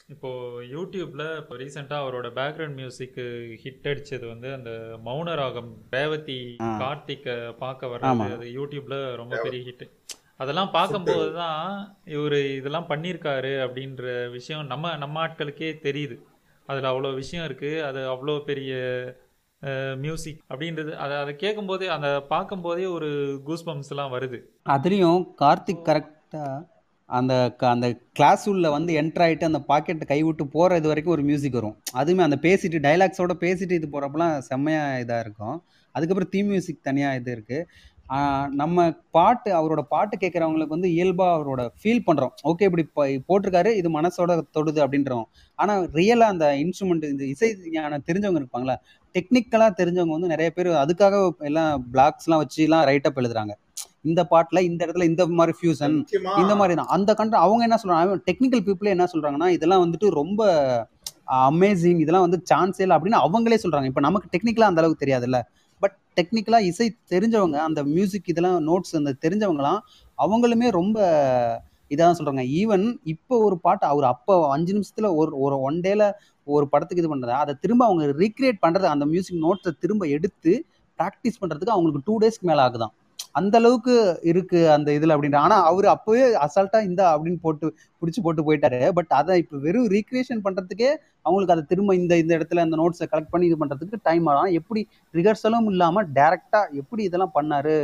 [0.08, 0.28] இப்போ
[0.72, 3.18] யூடியூப்ல இப்போ ரீசெண்டாக அவரோட பேக்ரவுண்ட் மியூசிக்
[3.62, 4.70] ஹிட் அடிச்சது வந்து அந்த
[5.06, 6.68] மௌன ராகம் ரேவதி ஆ.
[6.80, 7.26] கார்த்திக்க
[7.58, 7.90] பார்க்க.
[7.92, 9.84] வர்றது அது யூடியூப்ல ரொம்ப பெரிய ஹிட்
[10.40, 11.62] அதெல்லாம் பார்க்கும்போது தான்
[12.12, 14.04] இவர் இதெல்லாம் பண்ணியிருக்காரு அப்படின்ற
[14.34, 16.16] விஷயம் நம்ம நம்ம ஆட்களுக்கே தெரியுது.
[16.68, 18.72] அதில் அவ்வளோ விஷயம் இருக்குது அது அவ்வளோ பெரிய
[19.96, 24.38] மியூசிக் அப்படின்றது அதை அதை கேட்கும்போதே அதை பார்க்கும்போதே ஒரு கூஸ் எல்லாம் வருது.
[24.68, 26.66] அதுலேயும் கார்த்திக் கரெக்டாக
[27.06, 31.14] அந்த க- அந்த கிளாஸ் உள்ள வந்து என்டர் ஆகிட்டு அந்த பாக்கெட்டை கை விட்டு போகிற இது வரைக்கும்
[31.14, 31.76] ஒரு மியூசிக் வரும்.
[31.94, 35.62] அதுவுமே அந்த பேசிட்டு டைலாக்ஸோட பேசிட்டு இது போகிறப்பலாம் செம்மையாக இதாக இருக்கும்.
[35.92, 37.64] அதுக்கப்புறம் தீம் மியூசிக் தனியாக இது இருக்குது
[38.48, 44.42] நம்ம பாட்டு அவரோட பாட்டு கேட்குறவங்களுக்கு வந்து இயல்பாக அவரோட ஃபீல் பண்ணுறோம் ஓகே இப்படி போட்டிருக்காரு இது மனசோட
[44.58, 45.24] தொடுது அப்படின்றோம்.
[45.54, 48.76] ஆனால் ரியலாக அந்த இன்ஸ்ட்ருமெண்ட் இந்த இசை ஞானம் தெரிஞ்சவங்க இருப்பாங்களா
[49.14, 51.14] டெக்னிக்கலாக தெரிஞ்சவங்க வந்து நிறைய பேர் அதுக்காக
[51.48, 53.54] எல்லாம் பிளாக்ஸ்லாம் வச்சுலாம் ரைட்டப் எழுதுறாங்க.
[54.08, 55.96] இந்த பாட்டில் இந்த இடத்துல இந்த மாதிரி ஃபியூசன்
[56.42, 56.90] இந்த மாதிரி தான்.
[56.96, 58.18] அந்த கண்ட்ரி அவங்க என்ன சொல்றாங்க?
[58.28, 60.42] டெக்னிக்கல் பீப்புளே என்ன சொல்றாங்கன்னா இதெல்லாம் வந்துட்டு ரொம்ப
[61.50, 63.88] அமேசிங் இதெல்லாம் வந்து சான்ஸே இல்லை அப்படின்னு அவங்களே சொல்றாங்க.
[63.92, 65.40] இப்போ நமக்கு டெக்னிக்கலாக அந்த அளவுக்கு தெரியாதுல்ல.
[65.82, 69.80] பட் டெக்னிக்கலாக இசை தெரிஞ்சவங்க அந்த மியூசிக் இதெல்லாம் நோட்ஸ் அந்த தெரிஞ்சவங்களாம்
[70.18, 70.98] அவங்களுமே ரொம்ப
[71.94, 72.42] இதாக சொல்றாங்க.
[72.60, 76.02] ஈவன் இப்போ ஒரு பாட்டு அவர் அப்போ அஞ்சு நிமிஷத்துல ஒரு ஒரு ஒன் டேல
[76.56, 80.52] ஒரு படத்துக்கு இது பண்ணுறதா அதை திரும்ப அவங்க ரீக்ரியேட் பண்ணுறது அந்த மியூசிக் நோட்ஸை திரும்ப எடுத்து
[80.98, 82.94] ப்ராக்டிஸ் பண்ணுறதுக்கு அவங்களுக்கு டூ டேஸ்க்கு மேலே ஆகுதான்
[83.38, 83.94] அந்த அளவுக்கு
[84.30, 87.66] இருக்கு அந்த இதுல அப்படின்ற ஆனா அவர் அப்பவே அசால்ட்டா இந்த அப்படின்னு போட்டு
[88.00, 88.78] பிடிச்சி போட்டு போயிட்டாரு.
[88.96, 90.90] பட் அதை இப்போ வெறும் ரீக்ரியேஷன் பண்றதுக்கே
[91.26, 94.82] அவங்களுக்கு அதை திரும்ப இந்த இந்த இடத்துல அந்த நோட்ஸை கலெக்ட் பண்ணி இது பண்றதுக்கு டைம் ஆகும் எப்படி
[95.18, 97.76] ரிஹர்சலும் இல்லாம டைரக்டா எப்படி இதெல்லாம் பண்ணாரு?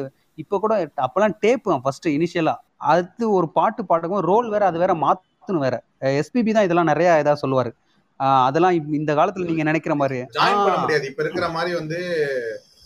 [0.43, 0.75] இப்போ கூட
[1.07, 2.57] அப்பெல்லாம் டேப்பு ஃபர்ஸ்ட் இனிஷியலா
[2.93, 5.77] அடுத்து ஒரு பாட்டு பாட்டுக்கும் ரோல் வேற அது வேற மாத்தணும் வேற.
[6.21, 7.71] எஸ்பிபி தான் இதெல்லாம் நிறைய இதா சொல்லுவாரு.
[8.19, 10.19] அதெல்லாம் இந்த காலத்துல நீங்க நினைக்கிற மாதிரி.
[10.39, 11.07] ஜாயின் பண்ண முடியாது.
[11.07, 12.01] இப்ப இருக்கிற மாதிரி வந்து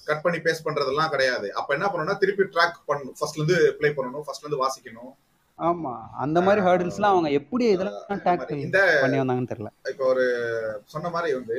[0.05, 1.55] கட் பண்ணி பேஸ்ட் பண்றதெல்லாம் கிடையாது.
[1.55, 3.17] அப்ப என்ன பண்ணணும்னா திருப்பி ட்ராக் பண்ணணும்.
[3.21, 4.25] ஃபர்ஸ்ட்ல இருந்து ப்ளே பண்ணணும்.
[4.27, 5.15] ஃபர்ஸ்ட்ல இருந்து வாசிக்கணும்.
[5.59, 5.93] ஆமா.
[6.25, 9.71] அந்த மாதிரி ஹேர்டில்ஸ்லாம் அவங்க எப்படி இதெல்லாம் டேக்கிள் பண்ணி வந்தாங்கன்னு தெரியல.
[9.93, 10.27] இப்போ ஒரு
[10.87, 11.57] சொன்ன மாதிரி வந்து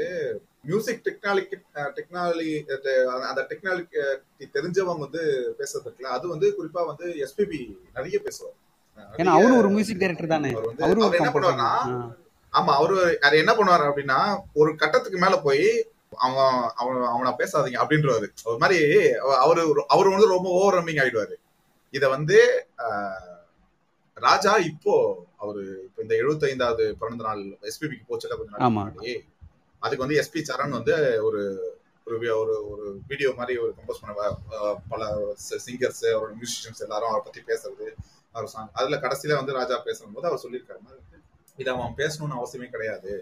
[0.62, 1.58] மியூசிக் டெக்னாலஜி
[1.98, 2.54] டெக்னாலஜி
[3.30, 4.00] அந்த டெக்னாலஜி
[4.56, 5.22] தெரிஞ்சவங்க வந்து
[5.60, 7.60] பேசுறது இருக்குல்ல அது வந்து குறிப்பா வந்து எஸ்பிபி
[7.94, 8.56] நிறைய பேசுவார்.
[9.18, 10.52] ஏன்னா அவரும் ஒரு மியூசிக் டைரக்டர் தானே.
[10.56, 11.70] அவர் என்ன பண்ணுவார்னா
[12.54, 14.20] ஆமா அவரு அது என்ன பண்ணுவாரு அப்படின்னா
[14.54, 15.68] ஒரு கட்டத்துக்கு மேல போய்
[16.20, 18.28] அவன் அவன் அவனை பேசாதீங்க அப்படின்றவாரு.
[18.46, 18.80] ஒரு மாதிரி
[19.18, 21.36] அவ- அவரு அவரு வந்து ரொம்ப ஓவர் ரம்மிங் ஆயிடுவாரு.
[21.94, 22.38] இத வந்து
[24.18, 24.94] ராஜா இப்போ
[25.38, 28.64] அவரு இப்போ இந்த 75வது பிறந்த நாள் எஸ்பிபிக்கு போச்சுல கொஞ்ச நாள்.
[28.92, 29.14] முன்னாடி
[29.82, 31.42] அதுக்கு வந்து எஸ்பி சரண் வந்து ஒரு
[32.08, 34.14] ஒரு ஒரு வீடியோ மாதிரி ஒரு கம்போஸ் பண்ண
[34.58, 35.04] ஆஹ், பல
[35.66, 37.88] சிங்கர்ஸ் அவரோட மியூசிஷியன்ஸ் எல்லாரும் அவரை பத்தி பேசுறது
[38.36, 40.82] அவர் சாங் அதுல கடைசியில வந்து ராஜா பேசும்போது அவர் சொல்லியிருக்காரு.
[40.82, 41.19] மாதிரி
[41.62, 43.14] இதை அவன் பேசணும்னு அவசியமே கிடையாது.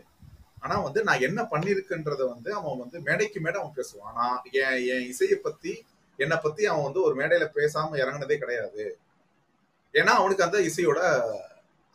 [0.64, 4.16] ஆனா வந்து நான் என்ன பண்ணிருக்குன்றத வந்து அவன் வந்து மேடைக்கு மேடை அவன் பேசுவான்.
[4.20, 5.74] நான் என் என் இசையை பத்தி
[6.20, 8.86] என்னை பத்தி அவன் வந்து ஒரு மேடையில பேசாம இறங்குனதே கிடையாது.
[9.94, 11.00] ஏன்னா அவனுக்கு அந்த இசையோட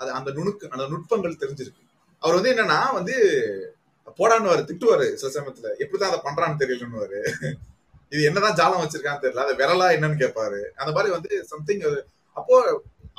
[0.01, 1.83] அது அந்த நுணுக்கு அந்த நுட்பங்கள் தெரிஞ்சிருக்கு.
[2.23, 3.15] அவர் வந்து என்னன்னா வந்து
[4.19, 5.69] போடான்னு திட்டுவாரு சில சமயத்துல.
[5.85, 7.21] எப்படிதான் அதை பண்றான்னு தெரியலன்னு
[8.15, 9.45] இது என்னதான் ஜாலம் வச்சிருக்கான்னு தெரியல.
[9.47, 10.61] அது விரலா என்னன்னு கேட்பாரு.
[10.81, 11.85] அந்த மாதிரி வந்து சம்திங்
[12.37, 12.57] அப்போ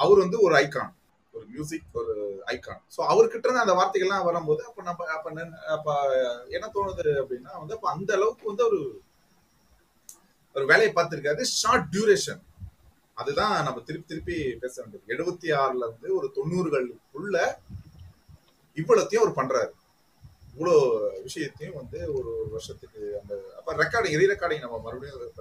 [0.03, 0.91] அவர் வந்து ஒரு ஐகான்
[1.33, 5.95] ஒரு மியூசிக் ஒரு ஐகான் ஸோ அவர்கிட்ட இருந்து அந்த வார்த்தைகள்லாம் வரும்போது அப்ப நம்ம அப்ப நின்னு- அப்ப
[6.49, 9.01] என்ன தோணுது அப்படின்னா வந்து அப்ப அந்த அளவுக்கு வந்து ஒரு
[10.53, 11.41] ஒரு வேலையை பார்த்துருக்காரு.
[11.41, 12.41] ஷார்ட் டியூரேஷன்
[13.13, 15.13] அதுதான் நம்ம திருப்பி திருப்பி பேச வேண்டியது.
[15.17, 17.55] எழுபத்தி ஆறுல இருந்து ஒரு தொண்ணூறுகளுக்குள்ள
[18.75, 19.81] இவ்வளத்தையும் அவர் பண்றாரு.
[20.57, 20.75] இவ்வளோ
[21.21, 25.33] விஷயத்தையும் வந்து ஒரு வருஷத்துக்கு அந்த அப்ப ரெக்கார்டிங் ரீ ரெக்கார்டிங் நம்ம மறுபடியும்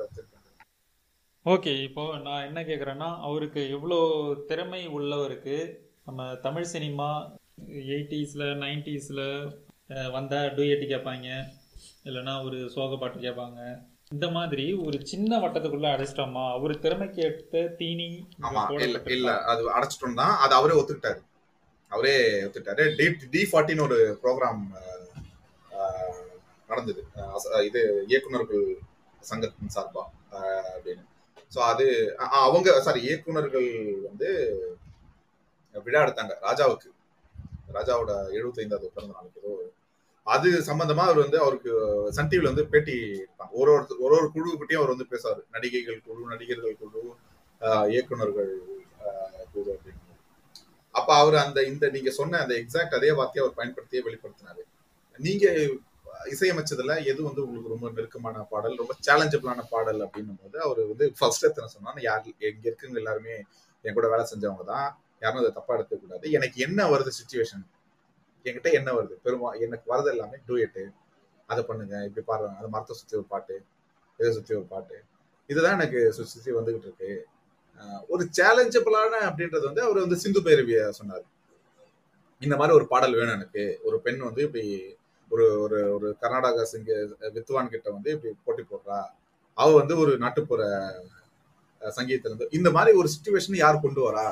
[1.47, 3.99] ஓகே இப்போ நான் என்ன கேட்குறேன்னா அவருக்கு இவ்வளோ
[4.47, 5.57] திறமை உள்ளவருக்கு
[6.05, 7.09] நம்ம தமிழ் சினிமா
[7.88, 9.24] எயிட்டிஸில் நைன்டிஸில்
[10.11, 11.28] வந்த டூயட்டு கேட்பாங்க
[12.05, 13.59] இல்லைன்னா ஒரு சோக பாட்டு கேட்பாங்க
[14.11, 18.09] இந்த மாதிரி ஒரு சின்ன வட்டத்துக்குள்ள அடைச்சிட்டோமா அவர் திறமைக்கு ஏற்ற தீனி
[18.78, 18.99] இல்ல?
[19.16, 21.20] இல்ல அது அடைச்சிட்டோம் தான் அது அவரே ஒத்துக்கிட்டாரு.
[21.93, 22.14] அவரே
[22.45, 22.84] ஒத்துக்கிட்டாரு.
[22.99, 24.62] டி டி ஃபார்ட்டின்னு ஒரு ப்ரோக்ராம்
[26.68, 27.03] நடந்தது.
[27.64, 28.66] இது இயக்குனர்கள்
[29.22, 30.05] சங்கத்தின் சார்பா
[30.74, 31.05] அப்படின்னு.
[31.53, 31.86] ஸோ அது
[32.46, 33.68] அவங்க சாரி இயக்குனர்கள்
[34.09, 34.28] வந்து
[35.74, 36.88] விழா எடுத்தாங்க ராஜாவுக்கு.
[37.76, 39.53] ராஜாவோட எழுபத்தைந்தாவது பிறந்த நாளுக்கு ஏதோ.
[40.26, 41.70] அது சம்பந்தமா அவர் வந்து அவருக்கு
[42.16, 43.53] சன் டிவில வந்து பேட்டி எடுப்பாங்க.
[43.61, 45.40] ஒரு ஒரு ஒரு ஒரு குழு அவர் வந்து பேசுவார்.
[45.55, 47.03] நடிகைகள் குழு நடிகர்கள் குழு
[47.94, 48.53] இயக்குனர்கள்
[49.55, 50.00] குழு அப்படின்னு.
[50.94, 54.62] அப்ப அவர் அந்த இந்த நீங்க சொன்ன அந்த எக்ஸாக்ட் அதே வார்த்தையை அவர் பயன்படுத்தியே வெளிப்படுத்தினாரு.
[55.18, 55.46] நீங்க
[56.33, 61.47] இசையமைச்சதுல எது வந்து உங்களுக்கு ரொம்ப நெருக்கமான பாடல் ரொம்ப சேலஞ்சபிளான பாடல் அப்படின்னும் போது அவர் வந்து ஃபர்ஸ்ட்
[61.49, 63.37] எத்தனை சொன்னா யார் எங்க இருக்குங்க எல்லாருமே
[63.85, 64.89] என் கூட வேலை செஞ்சவங்க தான்
[65.20, 67.64] யாரும் அதை தப்பா எடுத்துக்க கூடாது எனக்கு என்ன வருது சுச்சுவேஷன்
[68.47, 69.14] என்கிட்ட என்ன வருது?
[69.25, 70.85] பெருமா எனக்கு வரது எல்லாமே டூயட்டு
[71.49, 73.57] அதை பண்ணுங்க இப்படி பாடுறாங்க அது மரத்தை சுத்தி ஒரு பாட்டு
[74.20, 74.97] இதை சுத்தி ஒரு பாட்டு.
[75.51, 77.12] இதுதான் எனக்கு சுத்தி வந்துகிட்டு இருக்கு.
[78.09, 81.25] ஒரு சேலஞ்சபிளான அப்படின்றது வந்து அவர் வந்து சிந்து பேரவிய சொன்னார்.
[82.43, 83.64] இந்த மாதிரி ஒரு பாடல் வேணும் எனக்கு.
[83.83, 84.64] ஒரு பெண் வந்து இப்படி
[85.33, 86.93] ஒரு ஒரு ஒரு கர்நாடகா சிங்க
[87.37, 88.99] வித்வான் கிட்ட வந்து இப்படி போட்டி போடுறா.
[89.59, 90.62] அவ வந்து ஒரு நாட்டுப்புற
[91.83, 94.26] சங்கீதத்திலிருந்து சங்கீதத்துல இருந்து இந்த மாதிரி ஒரு சுச்சுவேஷன் யார் கொண்டு வரா?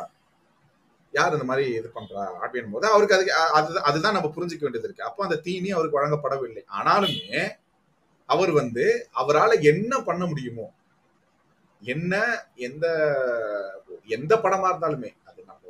[1.14, 2.24] யார் இந்த மாதிரி இது பண்றா?
[2.42, 5.08] அப்படின்னும் போது அவருக்கு அதுக்கு அதுதான் அதுதான் நம்ம புரிஞ்சுக்க வேண்டியது இருக்கு.
[5.08, 6.62] அப்போ அந்த தீனி அவருக்கு வழங்கப்படவில்லை.
[6.78, 7.42] ஆனாலுமே
[8.28, 8.84] அவர் வந்து
[9.20, 10.66] அவரால் என்ன பண்ண முடியுமோ
[11.82, 12.14] என்ன
[12.68, 12.86] எந்த
[14.16, 15.64] எந்த படமா இருந்தாலுமே அது நம்ம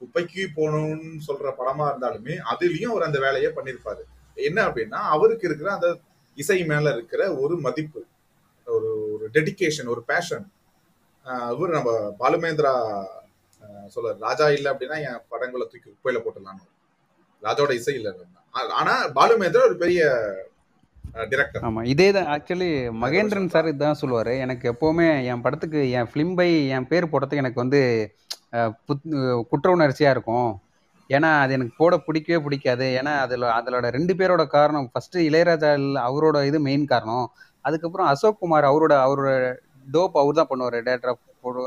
[0.00, 4.04] குப்பைக்கு போகணும்னு சொல்ற படமா இருந்தாலுமே அதுலயும் அவர் அந்த வேலையை பண்ணியிருப்பாரு.
[4.36, 5.88] என்ன அப்படின்னா அவருக்கு இருக்கிற அந்த
[6.38, 8.00] இசை மேல இருக்கிற ஒரு மதிப்பு
[8.66, 10.46] ஒரு ஒரு டெடிகேஷன் ஒரு பேஷன்
[11.52, 12.72] இவர் நம்ம பாலுமேந்திரா
[13.88, 16.64] சொல்ல ராஜா இல்லை அப்படின்னா என் படங்களை தூக்கி குப்பையில போட்டுடலான்னு
[17.42, 18.12] ராஜாவோட இசை இல்லை
[18.74, 20.02] ஆனா பாலுமேந்திரா ஒரு பெரிய
[21.30, 22.68] டிரெக்டர் ஆமா இதே தான் ஆக்சுவலி
[23.02, 24.30] மகேந்திரன் சார் இதுதான் சொல்லுவார்.
[24.36, 27.80] எனக்கு எப்போவுமே என் படத்துக்கு என் ஃபிலிம் பை என் பேர் போடுறதுக்கு எனக்கு வந்து
[28.88, 29.12] புத்-
[29.48, 30.48] குற்ற உணர்ச்சியாக இருக்கும்.
[31.10, 32.86] ஏன்னா அது எனக்கு போட பிடிக்கவே பிடிக்காது.
[33.00, 35.70] ஏன்னா அதுல அதோட ரெண்டு பேரோட காரணம் ஃபர்ஸ்ட் இளையராஜா
[36.08, 37.26] அவரோட இது மெயின் காரணம்.
[37.64, 39.30] அதுக்கப்புறம் அசோக் குமார் அவரோட அவரோட
[39.94, 40.78] டோப் அவர் தான் பண்ணுவாரு.
[40.86, 41.62] டேரக்டர் போட்டோ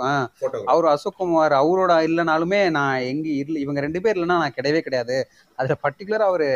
[0.73, 5.17] அவர் அசோக் குமார் அவரோட இல்லைனாலுமே நான் எங்க இல்ல இவங்க ரெண்டு பேர் இல்லைன்னா நான் கிடையவே கிடையாது.
[5.59, 6.47] அதுல பர்டிகுலரா அவரு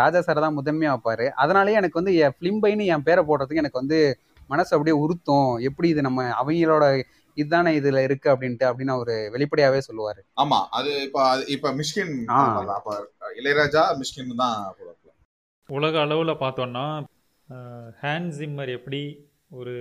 [0.00, 1.26] ராஜா சார் தான் முதன்மையா வைப்பாரு.
[1.42, 3.98] அதனாலேயே எனக்கு வந்து என் ஃபிலிம் பைன்னு என் பேரை போடுறதுக்கு எனக்கு வந்து
[4.50, 5.50] மனசு அப்படியே உறுத்தும்.
[5.68, 6.84] எப்படி இது நம்ம அவங்களோட
[7.38, 10.20] இதுதானே இதுல இருக்கு அப்படின்ட்டு அப்படின்னு அவரு வெளிப்படையாவே சொல்லுவாரு.
[10.36, 12.14] ஆமா அது இப்ப அது- இப்ப மிஷ்கின்
[13.44, 14.74] இளையராஜா மிஷ்கின் தான்
[15.68, 17.04] உலக அளவில் பார்த்தோன்னா
[18.02, 19.00] ஹேண்ட் ஜிம்மர் எப்படி
[19.50, 19.74] ஒரு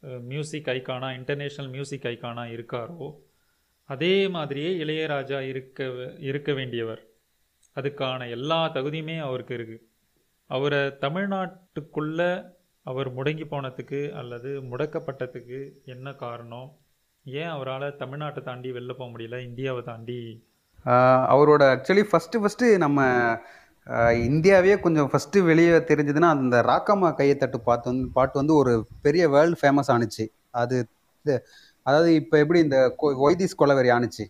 [0.00, 3.08] மியூசிக் ஐக்கானா இன்டர்நேஷ்னல் மியூசிக் ஐக்கானா இருக்காரோ
[3.88, 5.80] அதே மாதிரியே இளையராஜா இருக்க
[6.18, 7.00] இருக்க வேண்டியவர்.
[7.76, 9.78] அதுக்கான எல்லா தகுதியுமே அவருக்கு இருக்கு.
[10.50, 12.20] அவரை தமிழ்நாட்டுக்குள்ள
[12.84, 16.76] அவர் முடங்கி போனதுக்கு அல்லது முடக்கப்பட்டதுக்கு என்ன காரணம்?
[17.24, 20.46] ஏன் அவரால் தமிழ்நாட்டை தாண்டி வெளில போக முடியல இந்தியாவை தாண்டி?
[20.86, 23.38] அவரோட ஆக்சுவலி ஃபஸ்ட்டு ஃபஸ்ட்டு நம்ம
[24.12, 29.28] இந்தியாவே கொஞ்சம் ஃபஸ்ட்டு வெளியே தெரிஞ்சதுன்னா அந்த ராக்கம்மா கையை தட்டு பாட்டு வந்து பாட்டு வந்து ஒரு பெரிய
[29.28, 30.28] வேர்ல்டு ஃபேமஸ் ஆனுச்சு.
[30.50, 30.88] அது
[31.82, 33.16] அதாவது இப்போ எப்படி இந்த கொ-
[33.58, 34.24] கொலவெறி ஆணுச்சு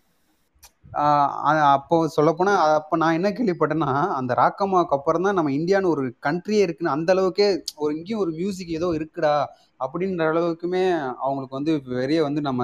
[1.73, 6.95] அப்போ சொல்லப்போனால் அப்போ நான் என்ன கேள்விப்பட்டேன்னா அந்த ராக்கம்மாவுக்கு அப்புறம் தான் நம்ம இந்தியான்னு ஒரு கண்ட்ரியே இருக்குன்னு
[6.95, 9.33] அந்த அளவுக்கே ஒரு இங்கேயும் ஒரு மியூசிக் ஏதோ இருக்குடா
[9.79, 10.83] அப்படின்ற அளவுக்குமே
[11.19, 12.63] அவங்களுக்கு வந்து வெளியே வந்து நம்ம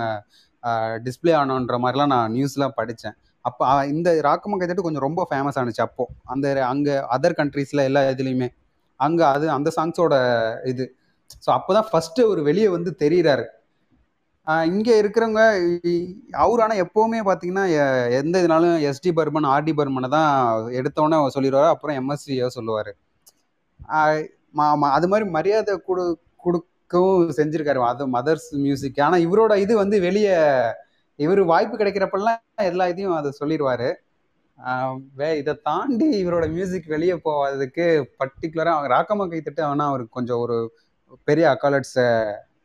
[1.06, 6.14] டிஸ்ப்ளே ஆனோன்ற மாதிரிலாம் நான் நியூஸ்லாம் படித்தேன் அப்போ இந்த ராக்கம்மா கைத்தட்டு கொஞ்சம் ரொம்ப ஃபேமஸ் ஆனுச்சு அப்போது
[6.26, 8.50] அந்த அங்கே அதர் கண்ட்ரீஸில் எல்லா இதுலேயுமே.
[9.00, 10.16] அங்கே அது அந்த சாங்ஸோட
[10.64, 10.86] இது.
[11.46, 13.46] ஸோ அப்போ தான் ஃபஸ்ட்டு அவர் வெளியே வந்து தெரிகிறாரு
[14.50, 15.42] இங்கே இருக்கிறவங்க
[16.32, 21.68] அவர் ஆனால் எப்போவுமே பார்த்தீங்கன்னா எ- எந்த இதுனாலும் எஸ்டி பர்மன் ஆர்டி பர்மனை தான் எடுத்தோன்னே சொல்லிடுவார்.
[21.68, 22.96] அப்புறம் எம்எஸ்சியோ சொல்லுவார்.
[23.86, 27.86] அது மாதிரி மரியாதை கொடு கொடுக்கவும் செஞ்சுருக்காரு.
[27.86, 29.02] அது மதர்ஸ் மியூசிக்.
[29.02, 30.38] ஆனால் இவரோட இது வந்து வெளியே
[31.16, 33.94] இவர் வாய்ப்பு கிடைக்கிறப்பெல்லாம் எல்லா இதையும் அதை சொல்லிடுவார்.
[35.16, 37.86] வே இதை தாண்டி இவரோட மியூசிக் வெளியே போகாததுக்கு
[38.20, 40.58] பர்டிகுலராக ராக்கம்மா கைத்தட்டு ஆனால் அவருக்கு கொஞ்சம் ஒரு
[41.24, 42.08] பெரிய அக்காலட்ஸை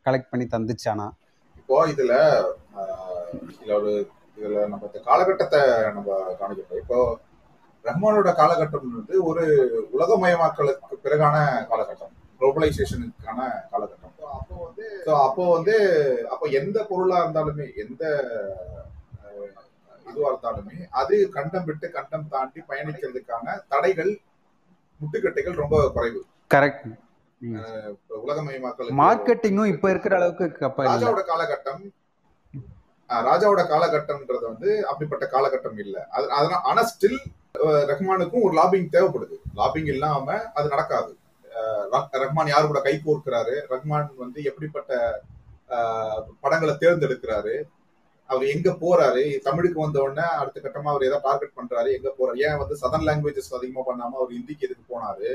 [0.04, 1.10] கலெக்ட் பண்ணி தந்துச்சானா
[1.74, 2.16] இப்போ இதுல
[3.52, 3.92] இதுல ஒரு
[4.38, 5.60] இதுல நம்ம இந்த காலகட்டத்தை
[5.96, 6.08] நம்ம
[6.40, 6.98] காணிக்கிறோம் இப்போ
[7.84, 9.44] ரஹ்மானோட காலகட்டம் வந்து ஒரு
[9.96, 11.34] உலகமயமாக்கலுக்கு பிறகான
[11.70, 13.40] காலகட்டம் குளோபலைசேஷனுக்கான
[13.72, 14.12] காலகட்டம்.
[14.36, 15.74] அப்போ வந்து so அப்போ வந்து
[16.34, 18.04] அப்போ எந்த பொருளா இருந்தாலுமே எந்த
[20.06, 24.12] இதுவா இருந்தாலுமே அது கண்டம் விட்டு கண்டம் தாண்டி பயணிக்கிறதுக்கான தடைகள்
[25.00, 26.22] முட்டுக்கட்டைகள் ரொம்ப குறைவு.
[26.50, 26.86] கரெக்ட்
[28.24, 30.46] உலகமயமாக்கல் மார்க்கெட்டிங்கும் இப்போ இருக்கிற அளவுக்கு
[30.92, 31.82] ராஜாவோட காலகட்டம்
[33.10, 35.96] ராஜாவோட காலகட்டம்ன்றது வந்து அப்படிப்பட்ட காலகட்டம் இல்ல.
[36.16, 37.18] அது அதனால ஆனா ஸ்டில்
[37.90, 39.36] ரஹ்மானுக்கும் ஒரு லாபிங் தேவைப்படுது.
[39.60, 41.12] லாபிங் இல்லாம அது நடக்காது.
[42.22, 43.54] ரஹ்மான் யாரு கூட கை கோர்க்கிறாரு?
[43.72, 44.92] ரஹ்மான் வந்து எப்படிப்பட்ட
[46.42, 47.54] படங்களை தேர்ந்தெடுக்கிறாரு?
[48.30, 49.24] அவர் எங்க போறாரு?
[49.46, 51.90] தமிழுக்கு வந்த உடனே அடுத்த கட்டமா அவர் ஏதாவது டார்கெட் பண்றாரு?
[51.98, 52.38] எங்க போறாரு?
[52.46, 55.28] ஏன் வந்து சதன் லாங்குவேஜஸ் அதிகமா பண்ணாம அவர் ஹிந்திக்கு எதுக்கு போனாரு?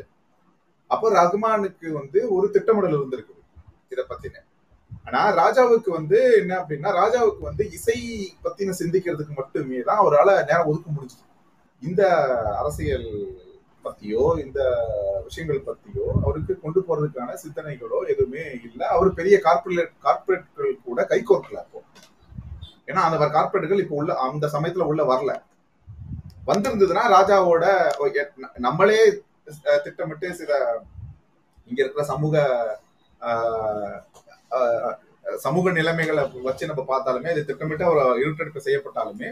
[0.91, 3.41] அப்போ ரஹ்மானுக்கு வந்து ஒரு திட்டமிடல் இருந்திருக்குது
[3.93, 4.41] இத பத்தின.
[5.07, 7.97] ஆனா ராஜாவுக்கு வந்து என்ன அப்படின்னா ராஜாவுக்கு வந்து இசை
[8.45, 11.25] பத்தின சிந்திக்கிறதுக்கு மட்டுமே தான் அவரால் நேரம் ஒதுக்க முடிஞ்சது.
[11.81, 12.01] இந்த
[12.61, 13.09] அரசியல்
[13.85, 14.59] பத்தியோ இந்த
[15.27, 18.85] விஷயங்கள் பத்தியோ அவருக்கு கொண்டு போறதுக்கான சிந்தனைகளோ எதுவுமே இல்லை.
[18.95, 21.81] அவர் பெரிய கார்பரேட் கார்பரேட்கள் கூட கை கோர்க்கல அப்போ.
[22.89, 25.33] ஏன்னா அந்த கார்பரேட்டுகள் இப்போ உள்ள அந்த சமயத்துல உள்ள வரல.
[26.49, 27.65] வந்திருந்ததுன்னா ராஜாவோட
[28.67, 29.01] நம்மளே
[29.85, 30.51] திட்டமிட்டு சில
[31.69, 32.35] இங்க இருக்கிற சமூக
[35.45, 39.29] சமூக நிலைமைகளை வச்சு நம்ம பார்த்தாலுமே இது திட்டமிட்டு அவர் இருட்டெடுப்பு செய்யப்பட்டாலுமே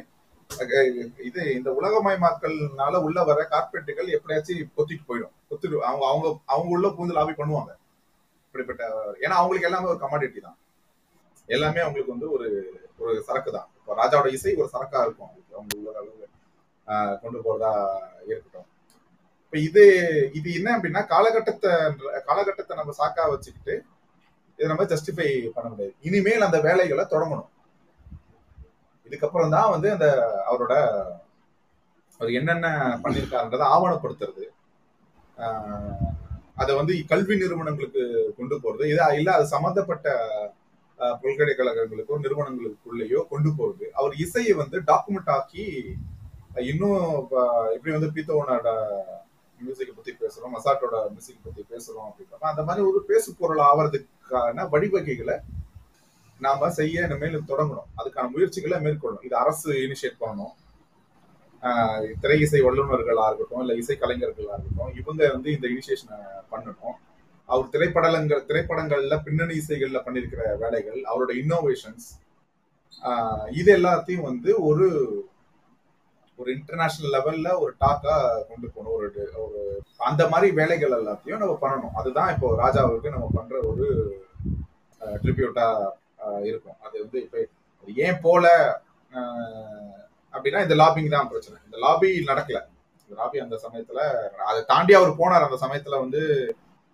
[1.28, 5.34] இது இந்த உலகமயமாக்கல்னால உள்ள வர கார்பரேட்டுகள் எப்படியாச்சும் பொத்திட்டு போயிடும்.
[5.50, 7.72] பொத்துட்டு அவங்க அவங்க அவங்க உள்ள பூந்து லாபி பண்ணுவாங்க.
[8.48, 8.84] இப்படிப்பட்ட
[9.24, 10.58] ஏன்னா அவங்களுக்கு எல்லாமே ஒரு கமாடிட்டி தான்.
[11.56, 12.48] எல்லாமே அவங்களுக்கு வந்து ஒரு
[13.02, 13.68] ஒரு சரக்கு தான்.
[13.80, 15.28] இப்போ ராஜாவோட இசை ஒரு சரக்கா இருக்கும்.
[15.30, 16.14] அவங்களுக்கு அவங்க உள்ள அளவு
[17.24, 17.72] கொண்டு போறதா
[18.30, 18.70] இருக்கட்டும்.
[19.48, 19.84] இப்ப இது
[20.38, 21.70] இது என்ன அப்படின்னா காலகட்டத்தை
[22.30, 23.76] காலகட்டத்தை நம்ம சாக்கா வச்சுக்கிட்டு
[24.60, 25.94] இதை நம்ம ஜஸ்டிஃபை பண்ண முடியாது.
[26.08, 27.50] இனிமேல் அந்த வேலைகளை தொடங்கணும்.
[29.08, 30.08] இதுக்கப்புறம் தான் வந்து அந்த
[30.50, 30.74] அவரோட
[32.20, 32.68] அவர் என்னென்ன
[33.04, 34.46] பண்ணியிருக்காருன்றதை ஆவணப்படுத்துறது.
[36.62, 38.04] அதை வந்து கல்வி நிறுவனங்களுக்கு
[38.40, 38.84] கொண்டு போறது.
[38.94, 40.08] இது இல்ல அது சம்பந்தப்பட்ட
[41.24, 43.86] பல்கலைக்கழகங்களுக்கோ நிறுவனங்களுக்குள்ளேயோ கொண்டு போறது.
[44.00, 45.66] அவர் இசையை வந்து டாக்குமெண்ட் ஆக்கி
[46.72, 48.68] இன்னும் இப்படி எப்படி வந்து பீத்தோனோட
[49.62, 55.38] மியூசிக்கை பத்தி பேசுறோம் மசாட்டோட மியூசிக் பத்தி பேசுறோம் அப்படின்னா அந்த மாதிரி ஒரு பேசு பொருள் ஆவறதுக்கான வழிவகைகளை
[56.46, 57.90] நாம செய்ய இனிமேல் தொடங்கணும்.
[58.00, 59.24] அதுக்கான முயற்சிகளை மேற்கொள்ளணும்.
[59.28, 60.56] இது அரசு இனிஷியேட் பண்ணணும்.
[62.24, 66.20] திரை இசை வல்லுநர்களா இருக்கட்டும் இல்ல இசை கலைஞர்களா இருக்கட்டும் இவங்க வந்து இந்த இனிஷியேஷனை
[66.52, 66.98] பண்ணணும்.
[67.50, 72.08] அவர் திரைப்படங்கள் திரைப்படங்கள்ல பின்னணி இசைகள்ல பண்ணிருக்கிற வேலைகள் அவரோட இன்னோவேஷன்ஸ்
[73.60, 74.88] இது எல்லாத்தையும் வந்து ஒரு
[76.42, 78.16] ஒரு இன்டர்நேஷனல் லெவல்ல ஒரு டாக்கா
[78.50, 78.96] கொண்டு போகணும்.
[78.98, 79.08] ஒரு
[79.44, 79.60] ஒரு
[80.10, 81.96] அந்த மாதிரி வேலைகள் எல்லாத்தையும் நம்ம பண்ணணும்.
[82.00, 83.86] அதுதான் இப்போ ராஜாவுக்கு நம்ம பண்ற ஒரு
[85.24, 85.68] ட்ரிபியூட்டா
[86.50, 86.78] இருக்கும்.
[86.86, 87.38] அது வந்து இப்ப
[88.06, 88.46] ஏன் போல
[90.34, 91.58] அப்படின்னா இந்த லாபிங் தான் பிரச்சனை.
[91.68, 92.60] இந்த லாபி நடக்கல.
[93.04, 94.00] இந்த லாபி அந்த சமயத்துல
[94.50, 96.22] அதை தாண்டி அவர் போனார் அந்த சமயத்துல வந்து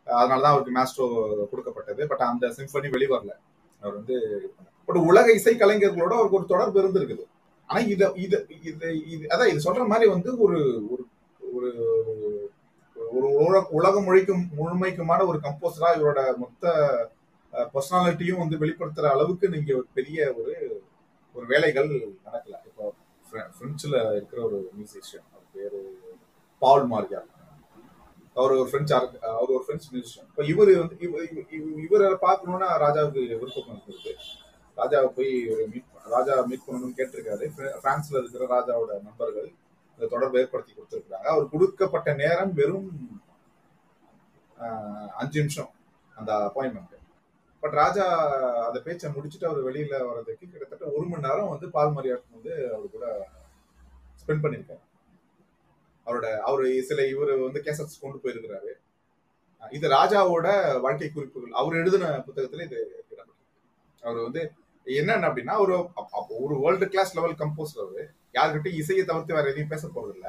[0.08, 1.06] அதனாலதான் அவருக்கு மேஸ்ட்ரோ
[1.52, 2.02] கொடுக்கப்பட்டது.
[2.12, 3.34] பட் அந்த சிம்பனி வெளிவரல.
[3.82, 4.16] அவர் வந்து
[4.88, 7.24] பட் உலக இசை கலைஞர்களோட அவருக்கு ஒரு தொடர்பு இருந்திருக்குது.
[7.70, 8.70] ஆனா இத இது இது
[9.08, 10.60] இது அதான் இது சொல்ற மாதிரி வந்து ஒரு
[10.92, 11.04] ஒரு
[11.42, 11.70] ஒரு
[13.14, 16.64] ஒரு உலக- உலகம் முழிக்கும் முழுமைக்குமான ஒரு கம்போசரா இவரோட மொத்த
[17.74, 20.54] பர்சனாலிட்டியும் வந்து வெளிப்படுத்துற அளவுக்கு நீங்க ஒரு பெரிய ஒரு
[21.36, 21.90] ஒரு வேலைகள்
[22.26, 22.56] நடக்கல.
[22.70, 22.84] இப்போ
[23.26, 25.80] பிரெ- பிரெஞ்சுல இருக்கிற ஒரு மியூசிஷியன் அவர் பேரு
[26.62, 27.22] பால் மார்கியா
[28.36, 31.28] அவர் ஒரு பிரெஞ்சு ஆர்க்- அவர் ஒரு பிரெஞ்சு மியூசிஷியன் இப்போ இவர் வந்து இவ-
[31.86, 34.14] இவரை பார்க்கணும்னா ராஜாவுக்கு விருப்பம் இருக்குது
[34.78, 37.46] ராஜாவை போய் ஒரு மீட் ராஜா மீட் பண்ணணும்னு கேட்டிருக்காரு.
[37.84, 39.50] பிரான்ஸ்ல இருக்கிற ராஜாவோட நண்பர்கள்
[39.96, 42.90] இந்த தொடர்பு ஏற்படுத்தி கொடுத்திருக்காங்க அவர் கொடுக்கப்பட்ட நேரம் வெறும்
[45.22, 45.72] அஞ்சு நிமிஷம்
[46.20, 47.00] அந்த அப்பாயின்மெண்ட்
[47.64, 48.06] பட் ராஜா
[48.68, 52.96] அந்த பேச்சை முடிச்சுட்டு அவர் வெளியில வர்றதுக்கு கிட்டத்தட்ட ஒரு மணி நேரம் வந்து பால் மரியாதை வந்து அவர்
[52.96, 53.06] கூட
[54.22, 54.84] ஸ்பெண்ட் பண்ணியிருக்காரு.
[56.08, 58.72] அவரோட அவர் சில இவர் வந்து கேசட்ஸ் கொண்டு போயிருக்கிறாரு.
[59.78, 60.48] இது ராஜாவோட
[60.86, 61.54] வாழ்க்கை குறிப்புகள்.
[61.62, 62.80] அவர் எழுதின புத்தகத்துல இது
[64.04, 64.42] அவர் வந்து
[64.86, 68.04] என்னன்னு அப்படின்னா ஒரு அப்போ ஒரு வேர்ல்டு கிளாஸ் லெவல் கம்போசர் அவரு.
[68.34, 70.28] யாருக்கிட்டையும் இசையை தவிர்த்து வேற எதையும் பேச போறது இல்ல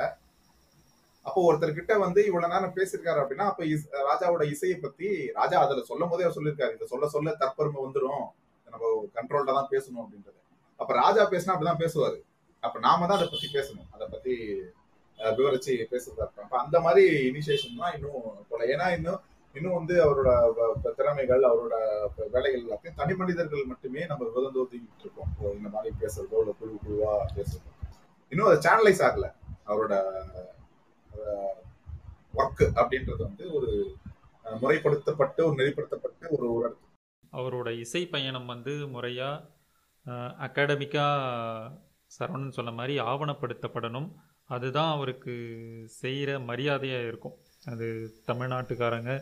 [1.27, 6.09] அப்போ ஒருத்தர்கிட்ட வந்து இவ்வளவு நேரம் பேசியிருக்காரு அப்படின்னா அப்ப இஸ்- ராஜாவோட இசையை பத்தி ராஜா அதுல சொல்லும்
[6.09, 6.75] போதே அவர் சொல்லியிருக்காரு.
[6.75, 8.25] இதை சொல்ல சொல்ல தற்பெருமை வந்துரும்.
[8.69, 8.83] நம்ம
[9.15, 10.39] கண்ட்ரோல்ல தான் பேசணும் அப்படின்றது.
[10.81, 12.19] அப்ப ராஜா பேசினா அப்படிதான் பேசுவாரு.
[12.63, 13.89] அப்ப நாம தான் அதை பத்தி பேசணும்.
[13.91, 14.35] அதை பத்தி
[15.19, 18.19] விவரிச்சு பேசுறதா இருக்கும் அப்ப அந்த மாதிரி இனிஷியேஷன் தான் இன்னும்
[18.49, 18.65] போல.
[18.67, 19.21] ஏன்னா இன்னும்
[19.55, 21.75] இன்னும் வந்து அவரோட வ- திறமைகள் அவரோட
[22.33, 27.71] வேலைகள் எல்லாத்தையும் தனி மனிதர்கள் மட்டுமே நம்ம விதந்தோதிக்கிட்டு இருக்கோம் இந்த மாதிரி பேசுறதோ இல்லை குழு குழுவா பேசுறதோ.
[28.29, 29.33] இன்னும் அதை சேனலைஸ் ஆகல.
[29.67, 29.95] அவரோட
[32.35, 33.97] ஒர்க் அப்படின்றது வந்து ஒரு
[34.45, 36.77] முறைப்படுத்தப்பட்டு ஒரு நெறிப்படுத்தப்பட்டு ஒரு ஒரு
[37.33, 39.45] அவரோட இசை பயணம் வந்து முறையாக
[40.45, 41.71] அகாடமிக்காக
[42.19, 44.15] சரவணன் சொன்ன மாதிரி ஆவணப்படுத்தப்படணும்.
[44.47, 45.35] அதுதான் அவருக்கு
[45.87, 47.37] செய்கிற மரியாதையாக இருக்கும்.
[47.67, 47.87] அது
[48.27, 49.13] தமிழ்நாட்டுக்காரங்க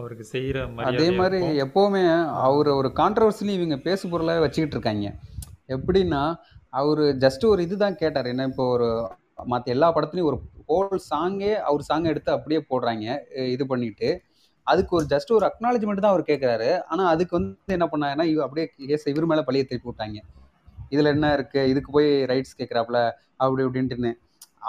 [0.00, 0.58] அவருக்கு செய்கிற
[0.90, 2.02] அதே மாதிரி எப்போவுமே
[2.46, 5.08] அவர் ஒரு கான்ட்ரவர்சிலையும் இவங்க பேசு பொருளாக வச்சுக்கிட்டு இருக்காங்க.
[5.74, 6.22] எப்படின்னா
[6.80, 8.30] அவர் ஜஸ்ட் ஒரு இதுதான் கேட்டார்.
[8.32, 8.88] என்ன இப்போ ஒரு
[9.52, 10.38] மற்ற எல்லா படத்துலையும் ஒரு
[10.70, 13.04] ஹோல் சாங்கே அவர் சாங் எடுத்து அப்படியே போடுறாங்க
[13.54, 14.08] இது பண்ணிட்டு.
[14.66, 18.66] அதுக்கு ஒரு ஜஸ்ட் ஒரு அக்னாலஜ்மெண்ட் தான் அவர் கேட்குறாரு ஆனால் அதுக்கு வந்து என்ன பண்ணாங்கன்னா இவ அப்படியே
[18.90, 20.18] கேஸ் இவர் மேலே பழிய திருப்பி விட்டாங்க.
[20.94, 21.60] இதில் என்ன இருக்கு?
[21.72, 22.98] இதுக்கு போய் ரைட்ஸ் கேட்குறாப்புல
[23.42, 24.12] அப்படி இப்படின்ட்டுன்னு.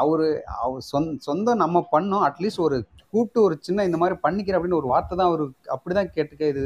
[0.02, 0.28] அவரு
[0.64, 2.24] அவர் சொந்த சொந்தம் நம்ம பண்ணோம்.
[2.30, 2.78] அட்லீஸ்ட் ஒரு
[3.14, 5.44] கூப்பிட்டு ஒரு சின்ன இந்த மாதிரி பண்ணிக்கிற அப்படின்னு ஒரு வார்த்தை தான் அவர்
[5.76, 6.64] அப்படிதான் கேட்டுக்க இது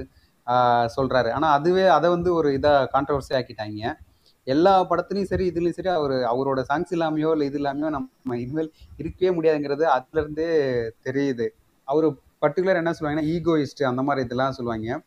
[0.96, 1.30] சொல்றாரு.
[1.38, 3.92] ஆனா அதுவே அதை வந்து ஒரு இதா கான்ட்ரவர்சி ஆக்கிட்டாங்க.
[4.54, 8.72] எல்லா படத்துலையும் சரி இதுலயும் சரி அவர் அவரோட சாங்ஸ் இல்லாமையோ இல்லை இது இல்லாமையோ நம்ம இனிமேல்
[9.02, 10.48] இருக்கவே முடியாதுங்கிறது அதுல இருந்தே
[11.08, 11.46] தெரியுது.
[11.88, 12.08] அவரு
[12.44, 14.98] பர்டிகுலர் என்ன சொல்லுவாங்கன்னா ஈகோயிஸ்ட் அந்த மாதிரி இதெல்லாம் சொல்லுவாங்க.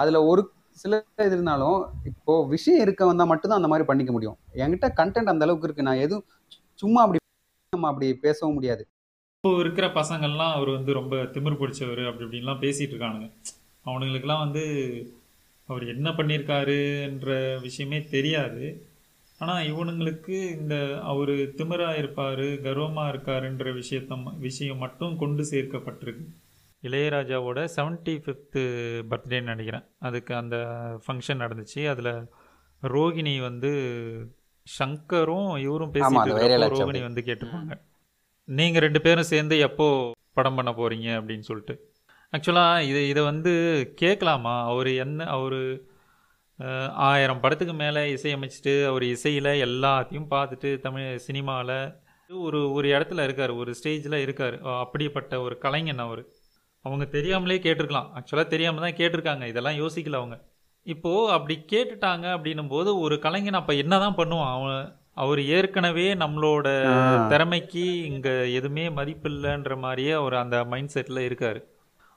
[0.00, 0.42] அதுல ஒரு
[0.82, 0.94] சில
[1.26, 1.78] இது இருந்தாலும்
[2.10, 4.36] இப்போ விஷயம் இருக்க வந்தா மட்டும்தான் அந்த மாதிரி பண்ணிக்க முடியும்.
[4.62, 5.86] என்கிட்ட கண்டென்ட் அந்த அளவுக்கு இருக்கு.
[5.88, 6.26] நான் எதுவும்
[6.82, 7.20] சும்மா அப்படி
[7.72, 8.82] நம்ம அப்படி பேசவும் முடியாது.
[9.46, 13.30] இப்போ இருக்கிற பசங்கள்லாம் அவர் வந்து ரொம்ப திமிர் பிடிச்சவர் அப்படி இப்படின்லாம் பேசிட்டு இருக்கானுங்க.
[13.86, 14.64] அவனுங்களுக்கெல்லாம் வந்து
[15.66, 18.86] அவர் என்ன பண்ணியிருக்காருன்ற விஷயமே தெரியாது.
[19.38, 26.26] ஆனால் இவனுங்களுக்கு இந்த அவர் திமிராக இருப்பார் கர்வமாக இருக்காருன்ற விஷயத்த விஷயம் மட்டும் கொண்டு சேர்க்கப்பட்டிருக்கு.
[26.82, 28.64] இளையராஜாவோட செவன்ட்டி ஃபிஃப்த்து
[29.10, 29.84] பர்த்டேன்னு நினைக்கிறேன்.
[29.98, 30.56] அதுக்கு அந்த
[31.06, 31.88] ஃபங்க்ஷன் நடந்துச்சு.
[31.88, 32.28] அதில்
[32.82, 33.72] ரோகிணி வந்து
[34.78, 36.38] சங்கரும் இவரும் பேசிட்டு
[36.78, 37.02] ரோகிணி.
[37.02, 37.80] வந்து கேட்டிருப்பாங்க.
[38.48, 41.74] நீங்கள் ரெண்டு பேரும் சேர்ந்து எப்போது படம் பண்ண போகிறீங்க அப்படின்னு சொல்லிட்டு.
[42.32, 43.52] ஆக்சுவலாக இது இதை வந்து
[43.96, 44.54] கேட்கலாமா?
[44.64, 45.60] அவர் என்ன அவர்
[47.08, 51.76] ஆயிரம் படத்துக்கு மேலே இசையமைச்சிட்டு அவர் இசையில் எல்லாத்தையும் பார்த்துட்டு தமிழ் சினிமாவில்
[52.30, 54.56] ஒரு ஒரு இடத்துல இருக்கார் ஒரு ஸ்டேஜில் இருக்கார்.
[54.62, 56.22] அப்படிப்பட்ட ஒரு கலைஞன் அவர்.
[56.84, 58.08] அவங்க தெரியாமலே கேட்டிருக்கலாம்.
[58.16, 59.46] ஆக்சுவலாக தெரியாமல் தான் கேட்டிருக்காங்க.
[59.46, 60.38] இதெல்லாம் யோசிக்கல அவங்க.
[60.86, 64.52] இப்போது அப்படி கேட்டுட்டாங்க அப்படின்னும் போது ஒரு கலைஞன் அப்போ என்ன தான் பண்ணுவான்?
[64.56, 64.80] அவன்
[65.22, 66.66] அவர் ஏற்கனவே நம்மளோட.
[67.32, 71.60] திறமைக்கு இங்கே எதுவுமே மதிப்பில்லைன்ற மாதிரியே அவர் அந்த மைண்ட் செட்டில் இருக்கார்.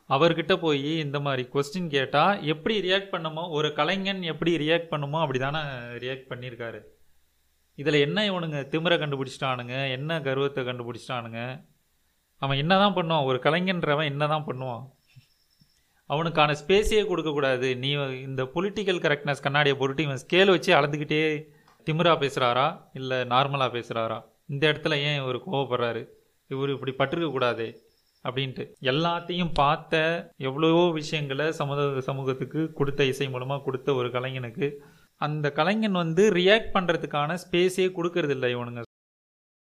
[0.09, 5.39] அவர்கிட்ட போய் இந்த மாதிரி கொஸ்டின் கேட்டால் எப்படி ரியாக்ட் பண்ணுமோ ஒரு கலைஞன் எப்படி ரியாக்ட் பண்ணுமோ அப்படி
[5.43, 5.61] தானே
[6.03, 6.79] ரியாக்ட் பண்ணியிருக்காரு
[7.81, 9.75] இதில் என்ன இவனுங்க திமிரை கண்டுபிடிச்சிட்டானுங்க?
[9.97, 11.41] என்ன கர்வத்தை கண்டுபிடிச்சிட்டானுங்க?
[12.41, 13.27] அவன் என்ன தான் பண்ணுவான்?
[13.29, 14.83] ஒரு கலைஞன்றவன் என்ன தான் பண்ணுவான்?
[16.09, 17.67] அவனுக்கான ஸ்பேஸே கொடுக்கக்கூடாது.
[17.83, 17.89] நீ
[18.27, 21.21] இந்த பொலிட்டிக்கல் கரெக்ட்னஸ் கண்ணாடியை போட்டுட்டு இவன் ஸ்கேல் வச்சு அளந்துக்கிட்டே
[21.89, 22.67] திமிராக பேசுகிறாரா
[22.99, 24.17] இல்லை நார்மலாக பேசுகிறாரா
[24.53, 26.01] இந்த இடத்துல ஏன் இவர் கோவப்படுறாரு?
[26.49, 27.65] இவர் இப்படி பட்டிருக்கக்கூடாது
[28.25, 28.63] அப்படின்ட்டு.
[28.91, 29.95] எல்லாத்தையும் பார்த்த
[30.47, 34.67] எவ்வளவோ விஷயங்களை சமூக சமூகத்துக்கு கொடுத்த இசை மூலமாக கொடுத்த ஒரு கலைஞனுக்கு
[35.21, 38.81] அந்த கலைஞன் வந்து ரியாக்ட் பண்ணுறதுக்கான ஸ்பேஸே கொடுக்கறது இல்லை இவனுங்க.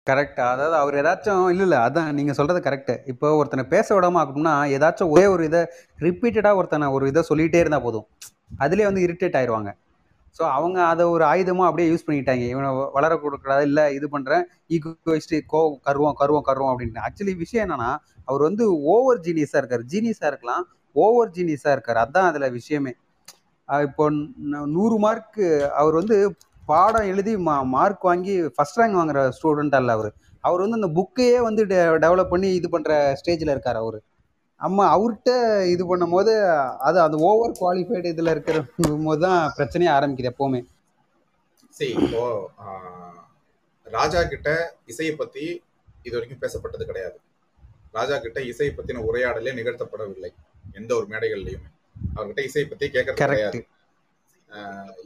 [0.07, 4.53] கரெக்டாக அதாவது அவர் ஏதாச்சும் இல்லை இல்லை அதான் நீங்கள் சொல்கிறது கரெக்டு இப்போ ஒருத்தனை பேச விடாம அப்படின்னா
[4.77, 5.61] ஏதாச்சும் ஒரே ஒரு இதை
[6.05, 8.07] ரிப்பீட்டடாக ஒருத்தனை ஒரு இதை சொல்லிகிட்டே இருந்தால் போதும்.
[8.63, 9.71] அதுலேயே வந்து இரிட்டேட் ஆயிடுவாங்க
[10.38, 12.45] ஸோ அவங்க அதை ஒரு ஆயுதமாக அப்படியே யூஸ் பண்ணிக்கிட்டாங்க.
[12.53, 14.43] இவனை வளர கொடுக்கூடாது இல்லை இது பண்ணுறேன்
[14.76, 17.03] ஈக்குவஸ்ட்டு கோ கருவம் கருவம் கருவம் அப்படின்ட்டு.
[17.07, 17.91] ஆக்சுவலி விஷயம் என்னன்னா
[18.30, 19.84] அவர் வந்து ஓவர் ஜீனியஸாக இருக்கார்.
[19.93, 20.64] ஜீனியஸாக இருக்கலாம்
[20.95, 22.01] ஓவர் ஜீனியஸாக இருக்கார்.
[22.05, 22.93] அதான் அதில் விஷயமே.
[23.69, 24.05] இப்போ
[24.76, 25.45] நூறு மார்க்கு
[25.81, 26.18] அவர் வந்து
[26.72, 30.11] பாடம் எழுதி மா மார்க் வாங்கி ஃபஸ்ட் ரேங்க் வாங்குற ஸ்டூடெண்ட் அல்ல அவர்.
[30.47, 31.61] அவர் வந்து அந்த புக்கையே வந்து
[32.03, 32.91] டெவலப் பண்ணி இது பண்ணுற
[33.22, 33.99] ஸ்டேஜில் இருக்கார் அவர்.
[34.68, 35.31] அம்மா அவர்கிட்ட
[35.73, 36.34] இது பண்ணும்போது
[36.88, 38.57] அது அந்த ஓவர் குவாலிஃபைடு இதில் இருக்கிற
[39.07, 40.61] போது தான் பிரச்சனையே ஆரம்பிக்குது எப்போவுமே.
[41.77, 42.23] சரி இப்போ
[43.98, 44.49] ராஜா கிட்ட
[44.91, 45.45] இசையை பத்தி
[46.07, 47.18] இது வரைக்கும் பேசப்பட்டது கிடையாது.
[47.98, 50.31] ராஜா கிட்ட இசையை பத்தின உரையாடலே நிகழ்த்தப்படவில்லை
[50.80, 51.69] எந்த ஒரு மேடைகள்லயுமே.
[52.15, 53.60] அவர்கிட்ட இசையை பத்தி கேட்கறது கிடையாது.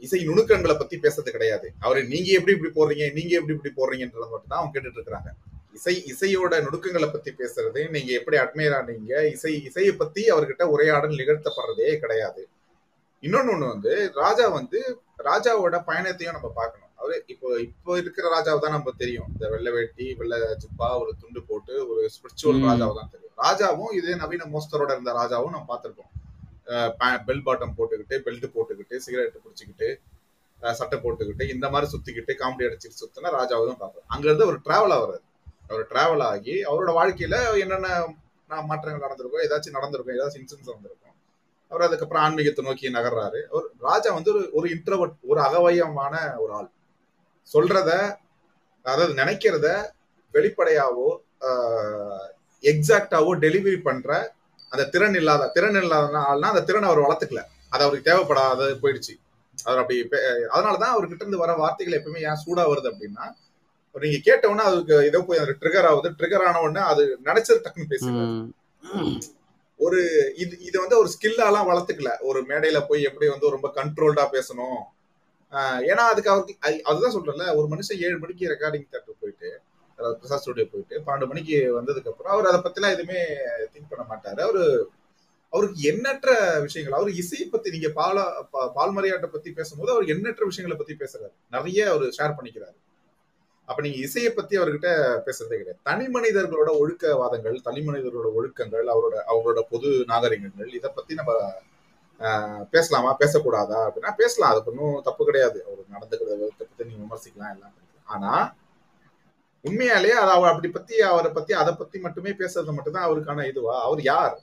[0.06, 1.66] இசை நுணுக்கங்களை பத்தி பேசுறது கிடையாது.
[1.84, 5.30] அவரு நீங்க எப்படி இப்படி போடுறீங்க நீங்க எப்படி இப்படி போடுறீங்கன்றத மட்டும் தான் அவங்க கேட்டுட்டு இருக்காங்க
[5.76, 11.94] இசை இசையோட நுணுக்கங்களை பத்தி பேசுறது நீங்க எப்படி அட்மையர் ஆனீங்க இசை இசையை பத்தி அவர்கிட்ட உரையாடல் நிகழ்த்தப்படுறதே
[12.02, 12.42] கிடையாது.
[13.22, 13.92] இன்னொன்னு ஒண்ணு வந்து
[14.22, 14.80] ராஜா வந்து
[15.28, 16.92] ராஜாவோட பயணத்தையும் நம்ம பார்க்கணும்.
[17.00, 19.28] அவரு இப்போ இப்போ இருக்கிற ராஜாவை தான் நம்ம தெரியும்.
[19.34, 22.60] இந்த வெள்ளை வேட்டி வெள்ளை ஜிப்பா ஒரு துண்டு போட்டு ஒரு ஸ்பிரிச்சுவல்.
[22.70, 23.34] ராஜாவை தான் தெரியும்.
[23.44, 26.14] ராஜாவும் இதே நவீன மோஸ்தரோட இருந்த ராஜாவும் நம்ம பார்த்திருக்கோம்
[27.28, 29.88] பெல் பாட்டம் போட்டுக்கிட்டு பெல்ட் போட்டுக்கிட்டு சிகரெட் பிடிச்சிக்கிட்டு
[30.78, 34.06] சட்டை போட்டுக்கிட்டு இந்த மாதிரி சுத்திக்கிட்டு காமெடி அடிச்சுட்டு சுத்தின ராஜாவை தான் பார்ப்போம்.
[34.14, 35.24] அங்க இருந்து அவர் டிராவல் ஆகுறாரு
[35.68, 38.16] அவர் டிராவல் ஆகி அவரோட வாழ்க்கையில என்னென்ன
[38.48, 40.96] மாற்றங்கள் நடந்திருக்கோ ஏதாச்சும் நடந்திருக்கும் ஏதாச்சும் இன்சிடென்ட்ஸ் நடந்திருக்கும்
[41.68, 43.42] அவர் அதுக்கப்புறம் ஆன்மீகத்தை நோக்கி நகர்றாரு.
[43.42, 46.70] அவர் ராஜா வந்து ஒரு ஒரு இன்ட்ரவர்ட் ஒரு அகவயமான ஒரு ஆள்.
[47.52, 48.16] சொல்றத
[48.82, 49.90] அதாவது நினைக்கிறத
[50.32, 51.16] வெளிப்படையாவோ
[52.62, 54.32] எக்ஸாக்டாவோ டெலிவரி பண்ற
[54.70, 57.42] அந்த திறன் இல்லாத திறன் இல்லாத ஆள்னா அந்த திறனை அவர் வளர்த்துக்கல.
[57.68, 59.20] அது அவருக்கு தேவைப்படாத போயிடுச்சு.
[59.64, 63.34] அவர் அப்படி பே- அதனாலதான் அவர்கிட்ட இருந்து வர வார்த்தைகள் எப்பவுமே ஏன் சூடா வருது அப்படின்னா
[63.92, 66.10] நீங்க கேட்ட உடனே அதுக்கு ஏதோ போய் அது ட்ரிகர் ஆகுது.
[66.10, 68.50] ட்ரிகர் ஆன உடனே அது நினைச்சது டக்குன்னு பேசுறாரு
[69.76, 72.10] ஒரு இது இது வந்து ஒரு ஸ்கில்லாலாம் வளர்த்துக்கல.
[72.20, 74.82] ஒரு மேடையில போய் எப்படி வந்து ரொம்ப கண்ட்ரோல்டா பேசணும்.
[75.80, 79.60] ஏன்னா அதுக்கு அவருக்கு அது- அதுதான் சொல்றேன்ல ஒரு மனுஷன் ஏழு மணிக்கு ரெக்கார்டிங் தேட்டர் போயிட்டு
[79.96, 83.22] அதாவது பிரசாத் ஸ்டுடியோ போயிட்டு பன்னெண்டு மணிக்கு வந்ததுக்கு அப்புறம் அவர் அதை பத்திலாம் எதுவுமே
[83.72, 84.40] திங்க் பண்ண மாட்டாரு.
[84.40, 84.90] அவரு
[85.50, 88.20] அவருக்கு எண்ணற்ற விஷயங்கள் அவர் இசையை பத்தி நீங்க பால
[88.52, 91.32] பால்மரியாட்டை பத்தி பேசும்போது அவர் எண்ணற்ற விஷயங்களை பத்தி பேசுறாரு.
[91.50, 92.76] நிறைய அவர் ஷேர் பண்ணிக்கிறாரு.
[93.68, 94.88] அப்ப நீங்க இசையை பத்தி அவர்கிட்ட
[95.26, 95.80] பேசுறதே கிடையாது.
[95.82, 101.32] தனி மனிதர்களோட ஒழுக்கவாதங்கள் தனி மனிதர்களோட ஒழுக்கங்கள் அவரோட அவரோட பொது நாகரிகங்கள் இதை பத்தி நம்ம
[102.20, 103.10] ஆஹ், பேசலாமா?
[103.20, 103.76] பேசக்கூடாதா?
[103.88, 104.50] அப்படின்னா பேசலாம்.
[104.52, 105.58] அது ஒன்றும் தப்பு கிடையாது.
[105.66, 108.06] அவர் நடந்துக்கிற விதத்தை பத்தி நீங்க விமர்சிக்கலாம் எல்லாம் பண்ணிக்கலாம்.
[108.06, 108.32] ஆனா
[109.64, 113.76] உண்மையாலே அது அவர் அப்படி பத்தி அவரை பத்தி அதை பத்தி மட்டுமே பேசுறது மட்டும்தான் அவருக்கான இதுவா?
[113.84, 114.34] அவர் யார்?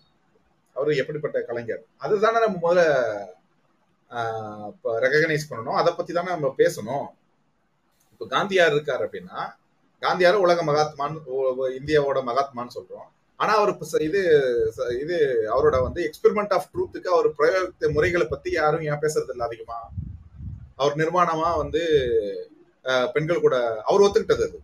[0.76, 1.84] அவர் எப்படிப்பட்ட கலைஞர்?
[1.98, 2.84] அதுதானே நம்ம முதல்ல
[5.06, 5.80] ரெகனைஸ் பண்ணணும்.
[5.82, 7.06] அதை பத்தி தானே நம்ம பேசணும்.
[8.16, 9.40] இப்போ காந்தியார் இருக்காரு அப்படின்னா
[10.02, 11.16] காந்தியார் உலக மகாத்மான்
[11.80, 13.08] இந்தியாவோட மகாத்மான்னு சொல்றோம்.
[13.40, 13.72] ஆனா அவர்
[14.08, 14.22] இது
[15.04, 15.16] இது
[15.54, 19.80] அவரோட வந்து எக்ஸ்பெரிமெண்ட் ஆஃப் ட்ரூத்துக்கு அவர் பிரயோகித்த முறைகளை பத்தி யாரும் ஏன் பேசுறது இல்லை அதிகமா?
[20.82, 21.82] அவர் நிர்மாணமா வந்து
[23.14, 23.58] பெண்கள் கூட
[23.90, 24.60] அவர் ஒத்துக்கிட்டது அது.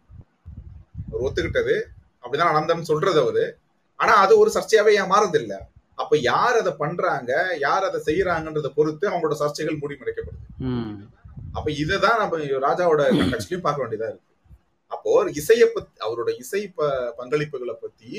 [1.10, 1.76] அவர் ஒத்துக்கிட்டது.
[2.24, 3.46] அப்படிதான் நடந்தன்னு சொல்றது அவரு.
[4.00, 5.58] ஆனா அது ஒரு சர்ச்சையாவே ஏன் மாறதில்லை இல்ல?
[6.02, 7.32] அப்ப யார் அதை பண்றாங்க?
[7.66, 10.46] யார் அதை செய்யறாங்கன்றத பொறுத்து அவங்களோட சர்ச்சைகள் மூடி மறைக்கப்படுது
[11.52, 13.02] அப்ப இதுதான் நம்ம ராஜாவோட
[13.32, 14.28] கட்சியிலையும் பார்க்க வேண்டியதா இருக்கு.
[14.92, 16.82] அப்போ இசைய பத்தி அவரோட இசை ப
[17.20, 18.10] பங்களிப்புகளை பத்தி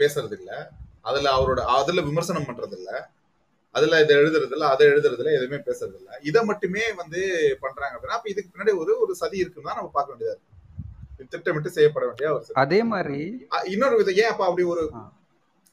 [0.00, 0.50] பேசுறது இல்ல
[1.04, 2.90] அதுல அவரோட அதுல விமர்சனம் பண்றது இல்ல
[3.74, 7.20] அதுல இதை எழுதுறது இல்ல அதை எழுதுறது இல்ல எதுவுமே பேசுறது இல்ல இதை மட்டுமே வந்து
[7.62, 10.46] பண்றாங்க அப்படின்னா அப்ப இதுக்கு பின்னாடி ஒரு ஒரு சதி இருக்குன்னு தான் நம்ம பார்க்க வேண்டியதா இருக்கு.
[11.32, 13.20] திட்டமிட்டு செய்யப்பட வேண்டிய ஒரு அதே மாதிரி
[13.68, 14.84] இன்னொரு விதம் ஏன் அப்ப அப்படி ஒரு.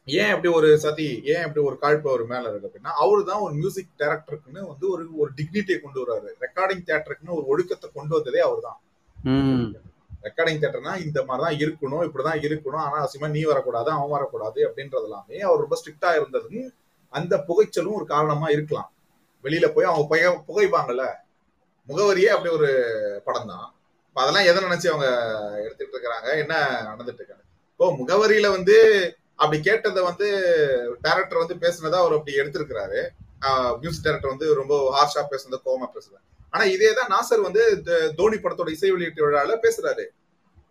[0.08, 3.54] ஏன் அப்படி ஒரு சதி ஏன் அப்படி ஒரு காழ்ப்பு அவர் மேல இருக்கு அப்படின்னா அவரு தான் ஒரு
[3.60, 6.30] மியூசிக் டைரக்டருக்குன்னு வந்து ஒரு ஒரு டிக்னிட்டியை கொண்டு வர்றாரு.
[6.46, 8.80] ரெக்கார்டிங் தியேட்டருக்குன்னு ஒரு ஒழுக்கத்தை கொண்டு வந்ததே அவர் தான்
[10.28, 12.84] ரெக்கார்டிங் தியேட்டர்னா இந்த மாதிரி தான் இருக்கணும் இப்படிதான் இருக்கணும்.
[12.86, 16.62] ஆனா அவசியமா நீ வரக்கூடாது அவன் வரக்கூடாது அப்படின்றது எல்லாமே அவர் ரொம்ப ஸ்ட்ரிக்டா இருந்தது
[17.14, 18.90] அந்த புகைச்சலும் ஒரு காரணமா இருக்கலாம்.
[19.44, 21.04] வெளியில போய் அவங்க புகை புகைப்பாங்கல்ல?
[21.90, 22.70] முகவரியே அப்படி ஒரு
[23.26, 23.68] படம் தான்
[24.16, 25.08] அதெல்லாம் எதை நினைச்சு அவங்க
[25.66, 26.30] எடுத்துட்டு இருக்கிறாங்க?
[26.44, 26.54] என்ன
[26.90, 27.44] நடந்துட்டு இருக்காங்க?
[27.74, 28.76] இப்போ முகவரியில வந்து
[29.40, 30.28] அப்படி கேட்டதை வந்து
[31.06, 33.00] டைரக்டர் வந்து பேசுனதா அவர் அப்படி எடுத்திருக்கிறாரு.
[33.82, 36.22] மியூசிக் டைரக்டர் வந்து ரொம்ப ஹார்ஷா பேசுனது கோமா பேசுறது
[36.54, 37.64] ஆனா இதே தான் நாசர் வந்து
[38.20, 40.06] தோனி படத்தோட இசை வெளியீட்டு விழால பேசுறாரு.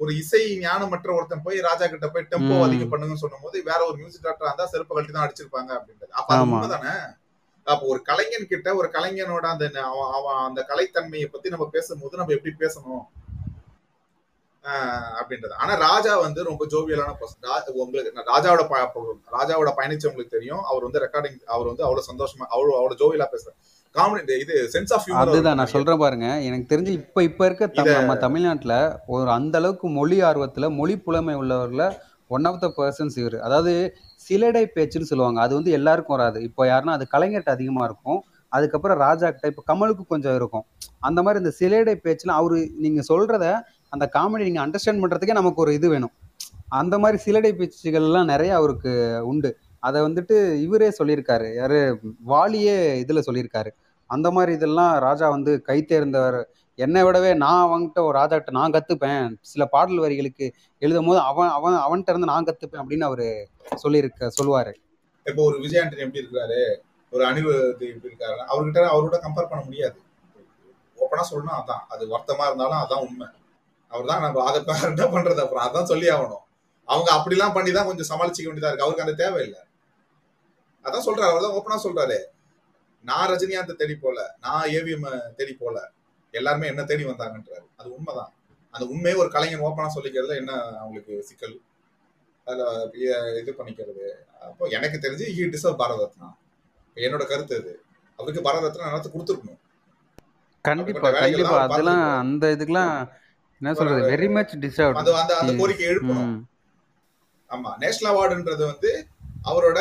[0.01, 2.55] ஒரு இசை ஞானமற்ற ஒருத்தன் போய் ராஜா கிட்ட போய் டெம்போ.
[2.67, 6.13] அதிகம் பண்ணுங்கன்னு சொல்லும் போது வேற ஒரு மியூசிக் டைரக்டர் இருந்தா செருப்பு கழட்டி தான் அடிச்சிருப்பாங்க அப்படின்றது.
[6.21, 6.47] அப்ப அது.
[6.55, 6.95] உண்மைதானே?
[7.67, 9.67] அப்போ ஒரு கலைஞன் கிட்ட ஒரு கலைஞனோட அந்த
[10.17, 13.05] அவன் அந்த கலைத்தன்மையை பத்தி நம்ம பேசும்போது நம்ம எப்படி பேசணும்?
[15.19, 15.55] அப்படின்றது.
[15.63, 18.63] ஆனா ராஜா வந்து ரொம்ப ஜோவியலான பர்சன் உங்களுக்கு ராஜாவோட
[19.37, 20.63] ராஜாவோட பயணிச்சவங்களுக்கு தெரியும்.
[20.71, 23.59] அவர் வந்து ரெக்கார்டிங் அவர் வந்து அவ்வளவு சந்தோஷமா அவ்வளவு அவ்வளவு ஜோவியலா பேசுறாரு.
[23.95, 26.29] காமெடி இது சென்ஸ் ஆஃப் அதுதான் நான் சொல்றேன் பாருங்க.
[26.47, 28.75] எனக்கு தெரிஞ்சு இப்ப இப்ப இருக்க நம்ம தமிழ்நாட்டுல
[29.07, 31.85] ஒரு அந்த அளவுக்கு மொழி ஆர்வத்துல மொழி புலமை உள்ளவர்ல
[32.31, 33.37] ஒன் ஆஃப் த பர்சன்ஸ் இவர்.
[33.41, 33.73] அதாவது
[34.27, 35.41] சிலடை பேச்சுன்னு சொல்லுவாங்க.
[35.41, 36.39] அது வந்து எல்லாருக்கும் வராது.
[36.43, 38.21] இப்போ யாருன்னா அது கலைஞர்கிட்ட அதிகமா இருக்கும்.
[38.53, 40.65] அதுக்கப்புறம் ராஜா கிட்ட இப்போ கமலுக்கு கொஞ்சம் இருக்கும்.
[41.01, 43.47] அந்த மாதிரி இந்த சிலேடை பேச்சுல அவரு நீங்க சொல்றத
[43.95, 46.15] அந்த காமெடி நீங்கள் அண்டர்ஸ்டாண்ட் பண்ணுறதுக்கே நமக்கு ஒரு இது வேணும்.
[46.69, 48.93] அந்த மாதிரி சிலடை பேச்சுகள்லாம் நிறைய அவருக்கு
[49.27, 49.51] உண்டு.
[49.79, 51.49] அதை வந்துட்டு இவரே சொல்லியிருக்காரு.
[51.55, 51.81] யாரு?
[52.27, 53.71] வாலியே இதில் சொல்லியிருக்காரு.
[54.07, 56.39] அந்த மாதிரி இதெல்லாம் ராஜா வந்து கை தேர்ந்தவர்.
[56.79, 59.35] என்னை விடவே நான் அவன்கிட்ட ஒரு ராஜாட்ட நான் கத்துப்பேன்.
[59.41, 60.47] சில பாடல் வரிகளுக்கு
[60.79, 63.29] எழுதும் போது அவன் அவன் அவன்கிட்ட இருந்து நான் கத்துப்பேன் அப்படின்னு அவரு
[63.75, 64.73] சொல்லியிருக்க சொல்லுவாரு.
[65.25, 66.61] இப்போ ஒரு விஜயாண்டி எப்படி இருக்காரு?
[67.11, 69.99] ஒரு அனிருத் எப்படி இருக்காரு அவர்கிட்ட அவரோட கம்பேர் பண்ண முடியாது.
[70.99, 71.83] ஓப்பனா சொல்லணும் அதான்.
[71.89, 73.27] அது வருத்தமா இருந்தாலும் அதான் உண்மை.
[73.95, 74.61] அவர் தான் நம்ம அதை
[74.91, 75.65] என்ன பண்றது அப்புறம்?
[75.67, 76.43] அதான் சொல்லி ஆகணும்.
[76.89, 78.87] அவங்க அப்படிலாம் பண்ணி தான் கொஞ்சம் சமாளிச்சுக்க வேண்டியதா இருக்கு.
[78.87, 79.61] அவருக்கு அந்த தேவையில்லை.
[80.85, 81.31] அதான் சொல்றாரு.
[81.33, 82.19] அவர் தான் ஓப்பனா சொல்றாரு.
[83.05, 85.77] நான் ரஜினிகாந்த் தேடி போல நான் ஏவிஎம் தேடி போல
[86.35, 87.67] எல்லாருமே என்ன தேடி வந்தாங்கன்றாரு.
[87.77, 88.33] அது உண்மைதான்.
[88.75, 91.57] அந்த உண்மையை ஒரு கலைஞர் ஓப்பனா சொல்லிக்கிறதுல என்ன அவங்களுக்கு சிக்கல்?
[92.47, 92.65] அதுல
[93.41, 94.07] இது பண்ணிக்கிறது.
[94.41, 96.29] அப்போ எனக்கு தெரிஞ்சு ஹி டிசர்வ் பாரத ரத்னா
[96.97, 97.73] என்னோட கருத்து இது.
[98.19, 99.61] அவருக்கு பாரத ரத்னா நடத்து கொடுத்துருக்கணும்.
[100.65, 101.57] கண்டிப்பா கண்டிப்பா.
[101.67, 102.05] அதெல்லாம்.
[102.19, 102.97] அந்த இதுக்கெல்லாம்
[103.61, 104.11] என்ன சொல்றது?
[104.11, 106.43] வெரி மச் டிசர்வ் அந்த அந்த கோரிக்கை எழுப்பணும்.
[107.51, 107.77] ஆமா.
[107.79, 109.07] நேஷனல் அவார்டுன்றது வந்து
[109.45, 109.79] அவரோட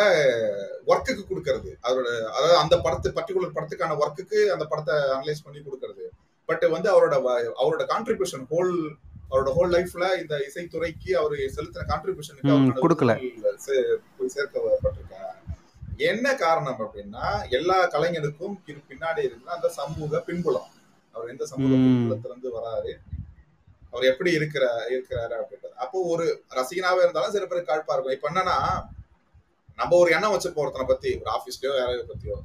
[0.88, 1.74] ஒர்க்குக்கு கொடுக்கறது.
[1.84, 6.10] அவரோட அதாவது அந்த படத்து பர்டிகுலர் படத்துக்கான ஒர்க்குக்கு அந்த படத்தை அனலைஸ் பண்ணி கொடுக்கறது.
[6.46, 8.96] பட் வந்து அவரோட அவரோட கான்ட்ரிபியூஷன் ஹோல்
[9.32, 13.20] அவரோட ஹோல் லைஃப்ல இந்த இசைத்துறைக்கு அவர் செலுத்தின கான்ட்ரிபியூஷனுக்கு கொடுக்கல.
[13.20, 15.22] விருதுகள் சே- போய் சேர்க்கப்பட்டிருக்காங்க
[15.98, 20.68] என்ன காரணம் அப்படின்னா எல்லா கலைஞருக்கும் பின்- பின்னாடி இருக்குன்னா அந்த சமூக பின்புலம்.
[21.12, 21.78] அவர் எந்த சமூக ம்.
[21.78, 23.13] பின்புலத்துல இருந்து வராரு?
[23.94, 24.66] அவர் எப்படி இருக்கிற
[24.96, 25.76] இருக்கிறாரு அப்படின்றது.
[25.86, 26.26] அப்போ ஒரு
[26.56, 28.16] ரசிகனாவே இருந்தாலும் சில பேருக்கு காழ்ப்பா இருக்கும்.
[28.16, 28.58] இப்ப என்னன்னா
[29.76, 32.38] நம்ம ஒரு எண்ணம் வச்சிருப்போம் ஒருத்தனை பத்தி ஒரு ஆபீஸ்லயோ யாரையோ பத்தியோ.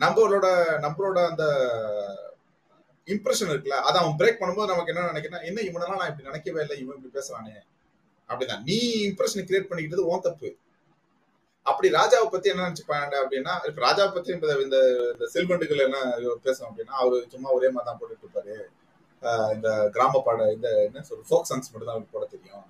[0.00, 0.46] நம்மளோட
[0.84, 1.44] நம்மளோட அந்த
[3.06, 6.76] இம்ப்ரெஷன் இருக்குல்ல அதை அவன் பிரேக் பண்ணும்போது நமக்கு என்ன நினைக்கிறேன் என்ன இவனெல்லாம் நான் இப்படி நினைக்கவே இல்லை
[6.80, 7.54] இவன் இப்படி பேசுறானே.
[8.28, 8.62] அப்படிதான்.
[8.62, 8.78] நீ
[9.08, 10.50] இம்ப்ரெஷன் கிரியேட் பண்ணிக்கிட்டது ஓன் தப்பு.
[11.62, 14.78] அப்படி ராஜாவை பத்தி என்ன நினைச்சுப்பாங்க அப்படின்னா இப்ப ராஜாவை பத்தி இந்த இந்த
[15.26, 15.98] செல்வண்டுகள் என்ன
[16.44, 18.56] பேசணும் அப்படின்னா அவரு சும்மா ஒரே மாதிரி தான் போட்டுட்டு இருப்பாரு.
[19.54, 22.64] இந்த கிராம பாட இந்த என்ன சொல்ற ஃபோக் சாங்ஸ் மட்டும் தான் போட தெரியும்.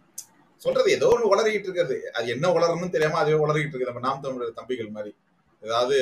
[0.57, 2.11] சொல்றது ஏதோ ஒன்று வளரிக்கிட்டு இருக்கிறது.
[2.13, 5.15] அது என்ன வளரணும்னு தெரியாம அதுவே வளரிக்கிட்டு இருக்கு நம்ம நாம் தமிழர் தம்பிகள் மாதிரி.
[5.61, 5.97] ஏதாவது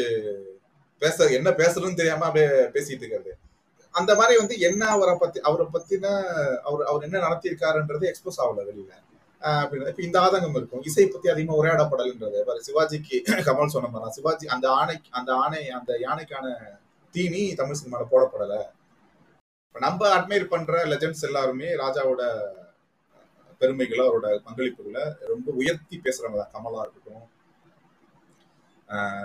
[0.98, 3.36] பேச என்ன பேசுறதுன்னு தெரியாம அப்படியே பேசிட்டு இருக்கிறது.
[3.90, 6.06] அந்த மாதிரி வந்து என்ன அவரை பத்தி அவரை பத்தின
[6.62, 8.92] அவர் அவர் என்ன நடத்தியிருக்காருன்றது எக்ஸ்போஸ் ஆகல வெளியில.
[9.42, 10.82] ஆஹ் அப்படின்னா இப்ப இந்த ஆதங்கம் இருக்கும்.
[10.82, 12.40] இசை பத்தி அதிகமா உரையாடப்படல்ன்றது.
[12.42, 14.10] பாரு சிவாஜிக்கு கமல் சொன்ன மாதிரி தான்.
[14.10, 16.56] சிவாஜி அந்த ஆணை அந்த ஆணை அந்த யானைக்கான
[17.10, 18.62] தீனி தமிழ் சினிமால போடப்படலை.
[19.76, 22.22] இப்போ நம்ம அட்மையர் பண்ற லெஜெண்ட்ஸ் எல்லாருமே ராஜாவோட
[23.60, 26.52] பெருமைகளை அவரோட பங்களிப்புகளை ரொம்ப உயர்த்தி பேசுறவங்க தான்.
[26.54, 27.24] கமலா இருக்கட்டும்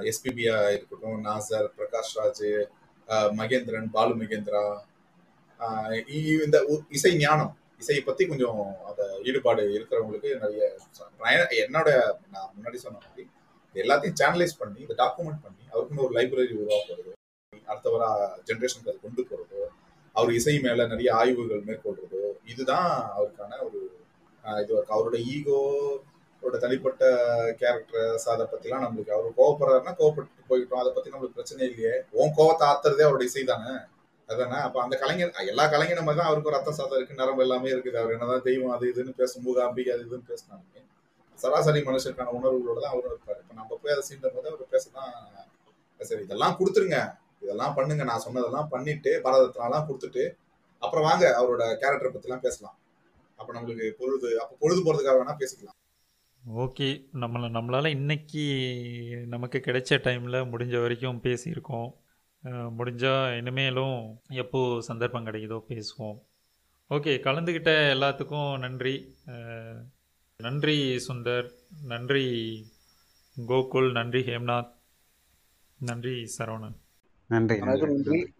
[0.09, 2.43] எஸ்பிபியா இருக்கட்டும் நாசர் பிரகாஷ் ராஜ்
[3.39, 4.63] மகேந்திரன் பாலு மகேந்திரா
[6.41, 10.63] இந்த உ- இசை ஞானம் இசையை பத்தி கொஞ்சம் அந்த ஈடுபாடு இருக்கிறவங்களுக்கு நிறைய
[11.61, 11.89] என்னோட
[12.29, 13.25] நான் முன்னாடி சொன்ன மாதிரி
[13.75, 17.13] எல்லாத்தையும் சேனலைஸ் பண்ணி இதை டாக்குமெண்ட் பண்ணி அவருக்குன்னு ஒரு லைப்ரரி உருவாக்குறது
[17.67, 18.03] அடுத்த வர
[18.45, 19.61] ஜென்ரேஷனுக்கு அது கொண்டு போறதோ
[20.15, 22.21] அவர் இசை மேல நிறைய ஆய்வுகள் மேற்கொள்றதோ.
[22.51, 23.79] இதுதான் அவருக்கான ஒரு
[24.63, 25.59] இது அவரோட ஈகோ
[26.41, 27.03] அவரோட தனிப்பட்ட
[27.61, 31.95] கேரக்டர்ஸ் அதை பத்திலாம் நம்மளுக்கு அவர் கோவப்படுறாருன்னா கோவப்பட்டு போயிட்டோம் அதை பத்தி நம்மளுக்கு பிரச்சனை இல்லையே.
[32.19, 33.73] உன் கோவத்தை ஆத்துறதே அவரோட இசை தானே?
[34.29, 34.57] அதானே?
[34.67, 37.97] அப்ப அந்த கலைஞர் எல்லா கலைஞர் மாதிரி தான் அவருக்கு ஒரு ரத்த சாதம் இருக்கு நரம்பு எல்லாமே இருக்குது.
[38.01, 40.81] அவர் என்னதான் தெய்வம் அது இதுன்னு பேசும் மூகாம்பிகை அது இதுன்னு பேசினாலுமே
[41.39, 43.39] சராசரி மனுஷருக்கான உணர்வுகளோட தான் அவரும் இருப்பாரு.
[43.43, 45.13] இப்ப நம்ம போய் அதை சீண்டும் போது அவர் பேசதான்
[45.99, 46.99] சரி இதெல்லாம் கொடுத்துருங்க.
[47.41, 48.03] இதெல்லாம் பண்ணுங்க.
[48.03, 50.23] நான் சொன்னதெல்லாம் பண்ணிட்டு பாரதத்தினாலாம் கொடுத்துட்டு
[50.81, 52.77] அப்புறம் வாங்க அவரோட கேரக்டர் பத்திலாம் பேசலாம்.
[53.35, 55.77] அப்ப நம்மளுக்கு பொழுது அப்ப பொழுது போறதுக்காக வேணா பேசிக்கலாம்.
[56.43, 56.87] ஓகே.
[57.23, 58.43] நம்மளை நம்மளால் இன்னைக்கு
[59.27, 61.89] நமக்கு கிடைச்ச டைமில் முடிஞ்ச வரைக்கும் பேசியிருக்கோம்.
[62.77, 63.97] முடிஞ்சால் இனிமேலும்
[64.43, 66.19] எப்போ சந்தர்ப்பம் கிடைக்குதோ பேசுவோம்.
[66.89, 67.13] ஓகே.
[67.25, 68.95] கலந்துக்கிட்ட எல்லாத்துக்கும் நன்றி.
[70.39, 70.77] நன்றி
[71.07, 71.49] சுந்தர்.
[71.85, 72.25] நன்றி
[73.47, 73.91] கோகுல்.
[73.91, 74.71] நன்றி ஹேம்நாத்.
[75.79, 76.77] நன்றி சரவணன்.
[77.31, 77.81] நன்றி நன்றி.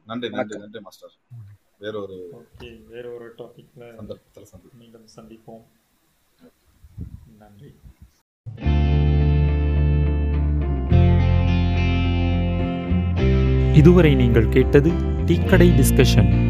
[0.05, 0.29] நன்றி.
[0.29, 1.13] நன்றி நன்றி மாஸ்டர்.
[1.79, 2.45] வேறொரு
[2.89, 5.63] வேறொரு டாபிக்ல சந்தர்ப்பத்தில் மீண்டும் சந்திப்போம்.
[7.39, 7.75] நன்றி.
[13.73, 14.89] இதுவரை நீங்கள் கேட்டது
[15.25, 16.49] டீக்கடை டிஸ்கஷன்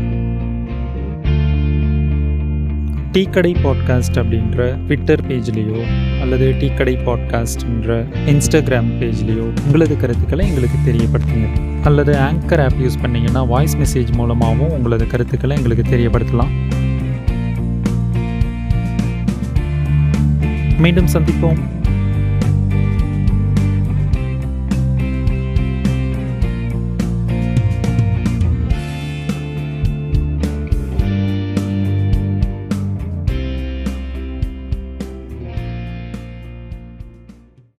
[3.11, 5.81] டீக்கடை பாட்காஸ்ட் அப்படின்ற ட்விட்டர் பேஜ்லேயோ
[6.21, 13.77] அல்லது டீக்கடை பாட்காஸ்ட்ன்ற இன்ஸ்டாகிராம் பேஜ்லேயோ உங்களது கருத்துக்களை எங்களுக்கு தெரியப்படுத்துங்க அல்லது ஆங்கர் ஆப் யூஸ் பண்ணிங்கன்னா வாய்ஸ்
[13.77, 16.53] மெசேஜ் மூலமாகவும் உங்களது கருத்துக்களை எங்களுக்கு தெரியப்படுத்தலாம்.
[20.77, 21.59] மீண்டும் சந்திப்போம்.